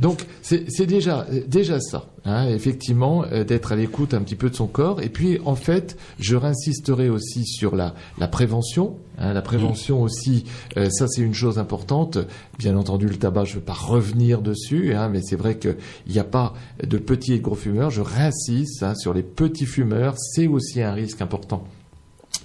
[0.00, 4.54] Donc c'est déjà déjà ça, hein, effectivement, euh, d'être à l'écoute un petit peu de
[4.54, 5.02] son corps.
[5.02, 8.96] Et puis en fait, je réinsisterai aussi sur la la prévention.
[9.18, 10.44] hein, la prévention aussi,
[10.78, 12.16] euh, ça c'est une chose importante.
[12.58, 15.76] Bien entendu, le tabac, je ne veux pas revenir dessus, hein, mais c'est vrai qu'il
[16.08, 17.90] n'y a pas de petits et de gros fumeurs.
[17.90, 21.62] Je réinsiste sur les petits fumeurs, c'est aussi un risque important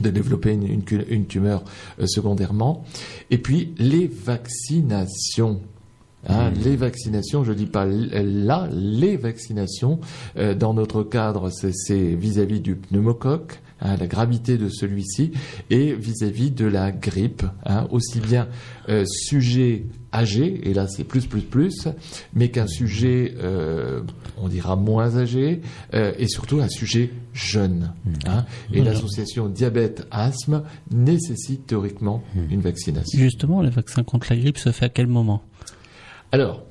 [0.02, 1.64] de développer une, une cu- une tumeur
[2.00, 2.84] euh, secondairement.
[3.32, 5.62] Et puis les vaccinations.
[6.30, 10.00] Hein, Les vaccinations, je dis pas l- là, les vaccinations,
[10.38, 15.32] euh, dans notre cadre, c'est- c'est vis-à-vis du pneumocoque, hein, la gravité de celui-ci,
[15.70, 18.48] et vis-à-vis de la grippe, hein, aussi bien
[18.90, 21.88] euh, sujet âgé, et là c'est plus plus plus,
[22.34, 24.02] mais qu'un sujet, euh,
[24.42, 25.62] on dira moins âgé,
[25.94, 27.92] euh, et surtout un sujet jeune.
[28.28, 28.46] hein.
[28.72, 28.94] Et Voilà.
[28.94, 33.20] l'association diabète-asthme nécessite théoriquement une vaccination.
[33.20, 35.42] Justement, le vaccin contre la grippe se fait à quel moment?
[36.32, 36.64] Alors,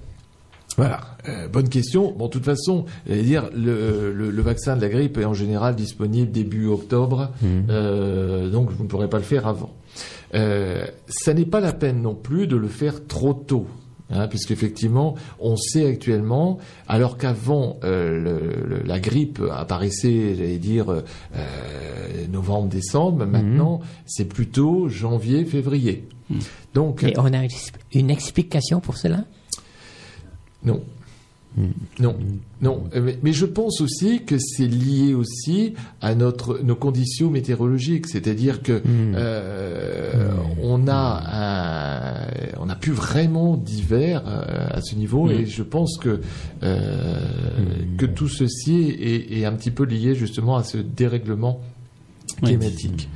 [0.76, 2.12] voilà, euh, bonne question.
[2.12, 5.34] Bon, de toute façon, j'allais dire, le, le, le vaccin de la grippe est en
[5.34, 7.30] général disponible début octobre,
[7.70, 9.70] euh, donc vous ne pourrez pas le faire avant.
[10.34, 13.66] Euh, ça n'est pas la peine non plus de le faire trop tôt.
[14.14, 20.90] Hein, puisqu'effectivement, on sait actuellement, alors qu'avant euh, le- le- la grippe apparaissait, j'allais dire,
[20.90, 26.08] euh, novembre, décembre, maintenant c'est plutôt janvier, février.
[26.74, 27.46] Donc, Et on a
[27.94, 29.24] une explication pour cela?
[30.64, 30.82] Non.
[32.00, 32.16] Non,
[32.62, 38.06] non, mais, mais je pense aussi que c'est lié aussi à notre nos conditions météorologiques,
[38.06, 40.30] c'est-à-dire que euh,
[40.62, 42.26] on a un,
[42.58, 46.22] on a plus vraiment d'hiver euh, à ce niveau, et je pense que
[46.62, 47.20] euh,
[47.98, 51.60] que tout ceci est, est un petit peu lié justement à ce dérèglement
[52.42, 53.10] climatique.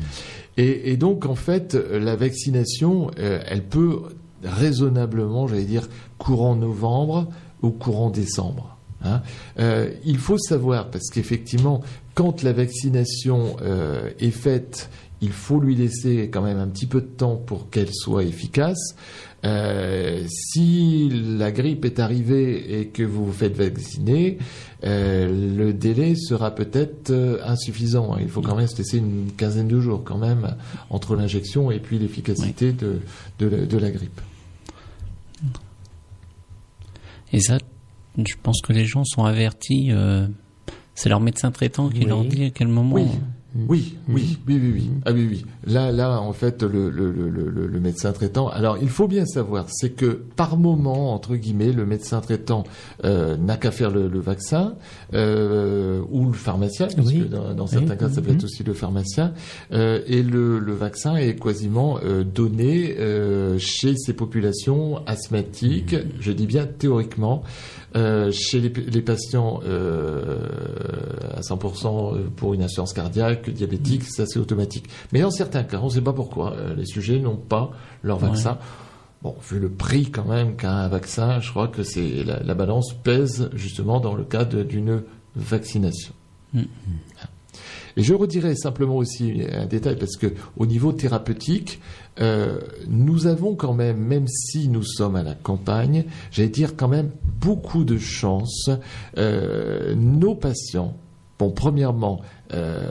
[0.59, 4.01] Et, et donc, en fait, la vaccination, elle peut
[4.45, 7.29] raisonnablement, j'allais dire, courant novembre
[7.63, 8.77] ou courant décembre.
[9.05, 9.23] hein.
[9.59, 11.83] Euh, il faut savoir, parce qu'effectivement,
[12.15, 14.91] quand la vaccination euh, est faite,
[15.23, 18.95] il faut lui laisser quand même un petit peu de temps pour qu'elle soit efficace.
[19.45, 24.39] Euh, si la grippe est arrivée et que vous vous faites vacciner,
[24.85, 28.15] euh, le délai sera peut-être euh, insuffisant.
[28.15, 28.19] hein.
[28.21, 30.57] Il faut quand même se laisser une quinzaine de jours quand même
[30.91, 32.99] entre l'injection et puis l'efficacité de,
[33.39, 34.21] de, la, de la grippe.
[37.33, 37.59] Et ça,
[38.19, 39.89] je pense que les gens sont avertis.
[39.91, 40.27] euh,
[40.95, 42.05] c'est leur médecin traitant qui Oui.
[42.07, 42.95] leur dit à quel moment.
[42.97, 43.07] Oui.
[43.69, 44.91] Oui, oui, oui, oui, oui.
[45.05, 45.47] Ah oui, oui.
[45.67, 48.49] Là, là, en fait, le, le, le, le, médecin traitant.
[48.49, 50.07] Alors, il faut bien savoir, c'est que
[50.37, 52.65] par moment, entre guillemets, le médecin traitant
[53.05, 54.75] euh, n'a qu'à faire le, le vaccin
[55.15, 57.21] euh, ou le pharmacien, parce Oui.
[57.21, 57.71] que dans, dans Oui.
[57.71, 59.33] certains cas, ça peut être aussi le pharmacien.
[59.73, 65.97] Euh, et le, le vaccin est quasiment euh, donné euh, chez ces populations asthmatiques.
[66.21, 67.43] Je dis bien théoriquement.
[67.97, 70.39] Euh, chez les, les patients euh,
[71.35, 74.87] à 100% pour une assurance cardiaque, diabétique, ça c'est automatique.
[75.13, 77.71] Mais dans certains cas, on ne sait pas pourquoi, euh, les sujets n'ont pas
[78.03, 78.29] leur Ouais.
[78.29, 78.59] vaccin.
[79.23, 82.55] Bon, vu le prix quand même qu'a un vaccin, je crois que c'est la, la
[82.55, 85.03] balance pèse justement dans le cas d'une
[85.35, 86.13] vaccination.
[86.53, 86.63] Mm.
[87.97, 90.27] Et je redirai simplement aussi un détail parce que
[90.59, 91.81] au niveau thérapeutique,
[92.21, 96.89] euh, nous avons quand même, même si nous sommes à la campagne, j'allais dire quand
[96.89, 97.11] même
[97.41, 98.71] beaucoup de chance.
[99.19, 100.97] Euh, nos patients,
[101.39, 102.21] bon, premièrement,
[102.55, 102.89] euh,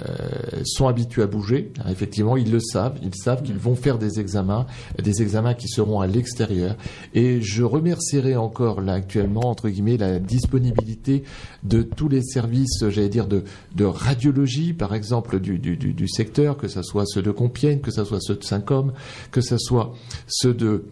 [0.66, 1.72] sont habitués à bouger.
[1.90, 2.98] effectivement, ils le savent.
[3.02, 4.66] Ils savent qu'ils vont faire des examens,
[5.02, 6.76] des examens qui seront à l'extérieur.
[7.14, 11.24] Et je remercierai encore là actuellement entre guillemets la disponibilité
[11.64, 13.44] de tous les services, j'allais dire de,
[13.76, 17.80] de radiologie, par exemple du, du, du, du secteur, que ce soit ceux de Compiègne,
[17.80, 18.94] que ce soit ceux de Saint-Côme,
[19.32, 19.94] que ce soit
[20.28, 20.86] ceux de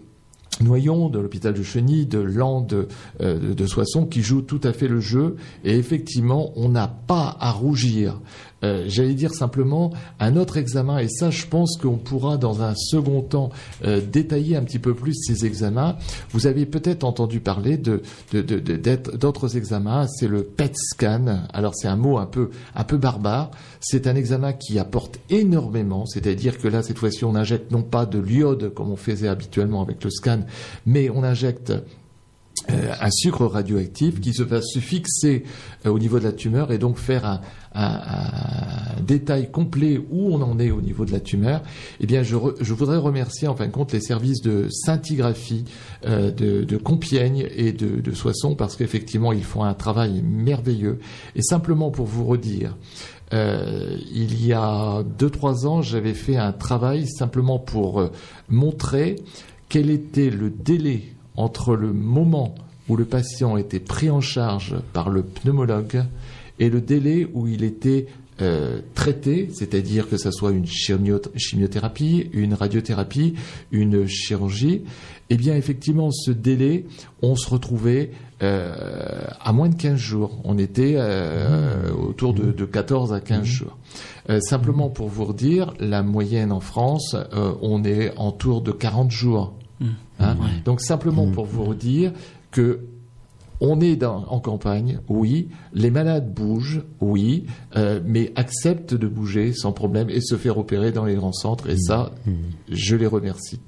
[0.62, 2.88] Noyon, de l'hôpital de Chenilles, de Landes,
[3.22, 5.36] euh, de, de Soissons, qui jouent tout à fait le jeu.
[5.64, 8.20] Et effectivement, on n'a pas à rougir.
[8.64, 12.76] Euh, J'allais dire simplement un autre examen, et ça, je pense qu'on pourra dans un
[12.76, 13.50] second temps
[13.84, 15.98] euh, détailler un petit peu plus ces examens.
[16.32, 18.02] Vous avez peut-être entendu parler de
[18.34, 20.08] d'autres examens.
[20.08, 21.44] C'est le PET scan.
[21.54, 23.52] Alors c'est un mot un peu un peu barbare.
[23.80, 26.06] C'est un examen qui apporte énormément.
[26.06, 29.82] C'est-à-dire que là, cette fois-ci, on injecte non pas de l'iode comme on faisait habituellement
[29.82, 30.42] avec le scan,
[30.86, 31.74] mais on injecte
[32.70, 35.44] euh, un sucre radioactif qui se va se fixer
[35.86, 37.42] euh, au niveau de la tumeur et donc faire un,
[37.76, 41.62] un- détail complet où on en est au niveau de la tumeur.
[42.00, 45.66] Eh bien, je, voudrais remercier en fin de compte les services de scintigraphie
[46.06, 51.00] euh, de, Compiègne et de, Soissons parce qu'effectivement ils font un travail merveilleux.
[51.36, 52.78] Et simplement pour vous redire,
[53.34, 58.12] euh, il y a deux trois ans, j'avais fait un travail simplement pour euh,
[58.50, 59.16] montrer
[59.70, 62.54] quel était le délai entre le moment
[62.90, 66.04] où le patient était pris en charge par le pneumologue
[66.60, 68.08] et le délai où il était
[68.42, 73.36] euh, traité, c'est-à-dire que ce soit une chimio- chimiothérapie, une radiothérapie,
[73.72, 74.82] une chirurgie,
[75.30, 76.86] eh bien effectivement ce délai,
[77.22, 78.12] on se retrouvait
[78.42, 78.74] euh,
[79.40, 80.42] à moins de 15 jours.
[80.44, 83.78] On était euh, autour de, de 14 à 15 jours.
[84.30, 87.16] Euh, simplement pour vous redire, la moyenne en France,
[87.62, 89.54] on est en tour de 40 jours.
[90.20, 90.36] Hein
[90.66, 92.12] Donc simplement pour vous redire
[92.52, 92.80] que
[93.66, 95.48] on est dans- en campagne, oui.
[95.74, 97.46] Les malades bougent, oui,
[97.78, 101.70] euh, mais acceptent de bouger sans problème et se faire opérer dans les grands centres.
[101.70, 102.12] Et ça,
[102.70, 103.62] je les remercie.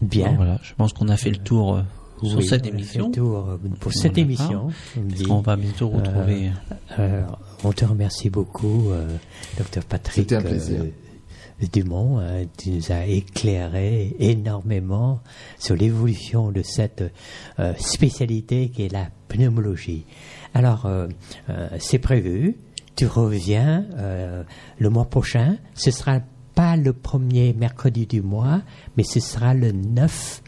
[0.00, 0.30] Bien.
[0.30, 1.82] Bon, voilà, je pense qu'on a fait le tour euh,
[2.22, 3.10] sur Oui, cette émission.
[3.10, 4.22] tour, euh, pour cette Voilà.
[4.22, 4.70] émission.
[4.98, 5.24] on dit.
[5.44, 6.50] va bientôt retrouver.
[6.98, 7.22] Euh,
[7.62, 9.06] on te remercie beaucoup, euh,
[9.58, 10.14] docteur Patrick.
[10.14, 10.82] C'était un plaisir.
[11.72, 15.20] Dumont, hein, tu nous as éclairé énormément
[15.58, 17.04] sur l'évolution de cette
[17.58, 20.04] euh, spécialité qui est la pneumologie.
[20.52, 21.06] Alors, euh,
[21.48, 22.56] euh, c'est prévu,
[22.96, 23.86] tu reviens
[24.78, 26.20] le mois prochain, ce sera
[26.54, 28.62] pas le premier mercredi du mois,
[28.96, 30.42] mais ce sera le 9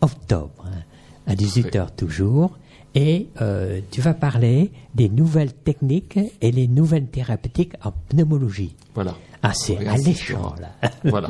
[0.00, 0.82] octobre, hein,
[1.26, 2.58] à 18h toujours.
[2.94, 8.76] Et euh, tu vas parler des nouvelles techniques et les nouvelles thérapeutiques en pneumologie.
[8.94, 9.16] Voilà.
[9.42, 10.90] Ah, c'est On alléchant, là.
[11.04, 11.28] Voilà.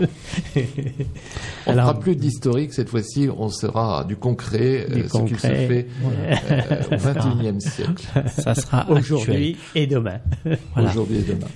[0.57, 5.19] On ne Alors- fera plus d'historique cette fois-ci, on sera du concret, Du euh, ce
[5.25, 5.87] qu'il se concret, fait
[6.51, 8.07] euh, au XXIe siècle.
[8.29, 10.19] Ça sera Aujourd'hui et demain.
[10.75, 10.91] Voilà.
[10.91, 11.47] Aujourd'hui et demain.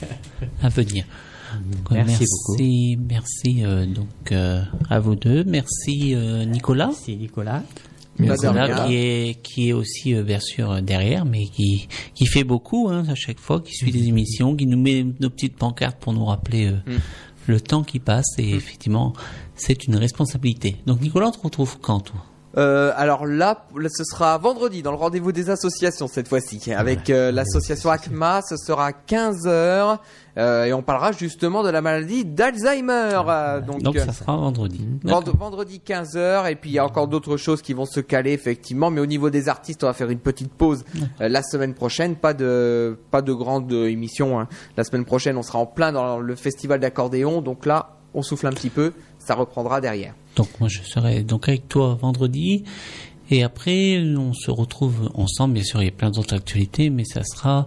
[0.63, 1.05] à venir.
[1.55, 5.45] Donc, Merci merci, merci euh, donc euh, à vous deux.
[5.45, 6.89] Merci euh, Nicolas.
[6.89, 7.63] Merci Nicolas.
[8.19, 8.47] Merci.
[8.47, 12.45] Bah, qui est qui est aussi euh, bien sûr euh, derrière, mais qui qui fait
[12.45, 15.99] beaucoup hein, à chaque fois, qui suit des émissions, qui nous met nos petites pancartes
[15.99, 17.53] pour nous rappeler euh, Mm.
[17.53, 18.39] le temps qui passe.
[18.39, 19.13] Et effectivement,
[19.57, 20.77] c'est une responsabilité.
[20.87, 22.21] Donc Nicolas, on te retrouve quand toi?
[22.57, 26.73] Euh, alors là, là, ce sera vendredi dans le rendez-vous des associations cette fois-ci.
[26.73, 29.99] Avec euh, l'association ACMA, ce sera 15h
[30.39, 33.11] et on parlera justement de la maladie d'Alzheimer.
[33.29, 34.87] euh, donc Donc euh, ça sera vendredi.
[35.03, 38.91] Vendredi 15h et puis il y a encore d'autres choses qui vont se caler effectivement
[38.91, 40.85] mais au niveau des artistes on va faire une petite pause
[41.21, 44.49] euh, la semaine prochaine pas de pas de grande euh, émission hein.
[44.77, 48.47] la semaine prochaine on sera en plein dans le festival d'accordéon donc là on souffle
[48.47, 52.65] un petit peu ça reprendra derrière Donc moi je serai donc avec toi vendredi
[53.31, 55.55] et après on se retrouve ensemble.
[55.55, 57.63] Bien sûr, il y a plein d'autres actualités, mais ça sera euh,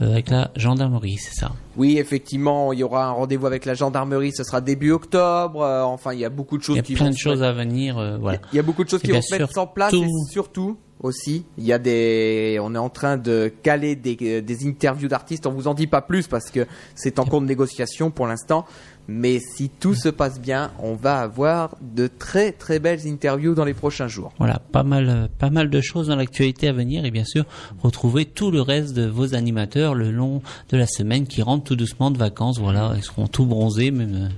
[0.00, 1.52] avec la gendarmerie, c'est ça?
[1.76, 5.82] oui effectivement il y aura un rendez-vous avec la gendarmerie ce sera début octobre euh,
[5.82, 7.20] enfin il y a beaucoup de choses Il y a qui plein vont de se
[7.20, 7.98] choses à venir.
[7.98, 8.38] euh, voilà.
[8.52, 10.08] Il y a beaucoup de choses Et qui vont se mettre en place tout- et
[10.30, 14.66] surtout aussi, il y a des, on est en train de caler des, euh, des
[14.66, 15.46] interviews d'artistes.
[15.46, 18.64] On vous en dit pas plus parce que c'est en cours de négociation pour l'instant.
[19.08, 23.64] Mais si tout se passe bien, on va avoir de très très belles interviews dans
[23.64, 24.32] les prochains jours.
[24.38, 27.44] Voilà, pas mal, euh, pas mal de choses dans l'actualité à venir et bien sûr
[27.82, 31.76] retrouver tout le reste de vos animateurs le long de la semaine qui rentrent tout
[31.76, 32.58] doucement de vacances.
[32.58, 34.28] Voilà, ils seront tout bronzés, même euh,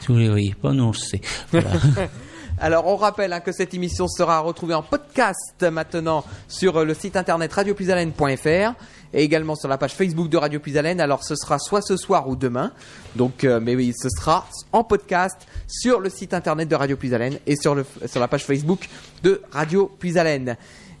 [0.00, 1.20] si vous les voyez pas, nous on le sait.
[1.50, 1.70] Voilà.
[2.64, 7.14] Alors on rappelle hein, que cette émission sera retrouvée en podcast maintenant sur le site
[7.14, 8.72] internet radiopuisalène.fr
[9.12, 10.98] et également sur la page Facebook de Radio Puisalène.
[10.98, 12.72] Alors ce sera soit ce soir ou demain.
[13.16, 15.36] Donc euh, mais oui, ce sera en podcast
[15.68, 18.88] sur le site internet de Radio Puisalène et sur le sur la page Facebook
[19.22, 20.56] de Radio Puisalène.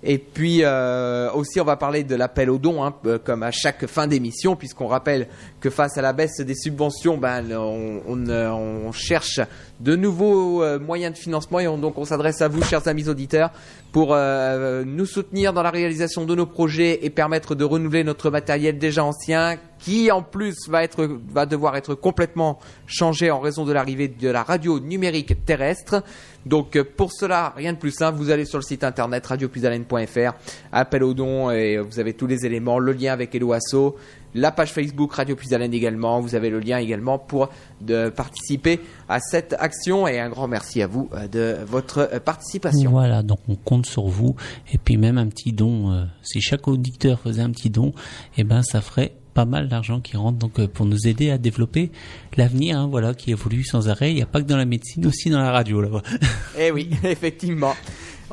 [0.06, 3.50] Et puis euh, aussi, on va parler de l'appel aux dons, hein, euh, comme à
[3.50, 5.28] chaque fin d'émission, puisqu'on rappelle
[5.70, 9.40] face à la baisse des subventions, on, on, euh, on cherche
[9.80, 13.08] de nouveaux euh, moyens de financement et on- donc on s'adresse à vous, chers amis
[13.08, 13.50] auditeurs,
[13.92, 18.30] pour euh, nous soutenir dans la réalisation de nos projets et permettre de renouveler notre
[18.30, 24.08] matériel déjà ancien, qui en plus va devoir être complètement changé en raison de l'arrivée
[24.08, 26.02] de la radio numérique terrestre.
[26.46, 30.32] Donc pour cela, rien de plus simple, vous allez sur le site internet radiopuisalène.fr,
[30.72, 33.94] appel aux dons et vous avez tous les éléments, le lien avec Hello Asso,
[34.34, 37.48] la page Facebook Radio Puisalène également, vous avez le lien également pour
[37.80, 42.20] de participer à cette action et un grand merci à vous euh, de votre euh,
[42.20, 42.90] participation.
[42.90, 44.34] Voilà, donc on compte sur vous
[44.72, 45.92] et puis même un petit don.
[45.92, 47.92] euh, si chaque auditeur faisait un petit don,
[48.36, 51.90] eh ben ça ferait pas mal d'argent qui rentre donc pour nous aider à développer
[52.36, 54.12] l'avenir, hein, voilà, qui évolue sans arrêt.
[54.12, 56.02] Il n'y a pas que dans la médecine, aussi dans la radio là-bas.
[56.56, 57.74] Eh oui, effectivement.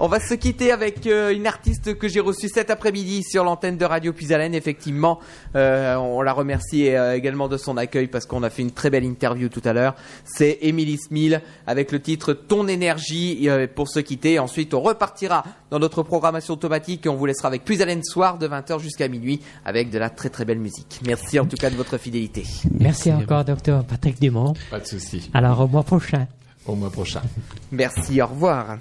[0.04, 3.78] On va se quitter avec euh, une artiste que j'ai reçue cet après-midi sur l'antenne
[3.78, 4.56] de Radio Puisalène.
[4.56, 5.20] Effectivement,
[5.56, 8.90] Euh, on la remercie euh, également de son accueil parce qu'on a fait une très
[8.90, 9.96] belle interview tout à l'heure.
[10.24, 14.40] C'est Émilie Smil avec le titre Ton énergie euh, pour se quitter.
[14.40, 18.48] Ensuite, on repartira dans notre programmation automatique et on vous laissera avec Puisalène soir de
[18.48, 21.00] 20h jusqu'à minuit avec de la très très belle musique.
[21.06, 22.44] Merci en tout cas de votre fidélité.
[22.80, 24.54] Merci, encore, docteur Patrick Dumont.
[24.72, 25.30] Pas de souci.
[25.34, 26.28] Alors, au mois prochain.
[26.66, 27.22] Au mois prochain.
[27.72, 28.78] Merci, au revoir.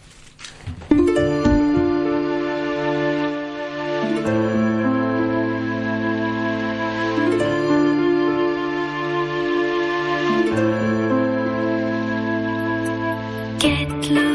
[13.59, 14.30] Get lost.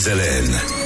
[0.00, 0.79] Radio Puis-Haleine.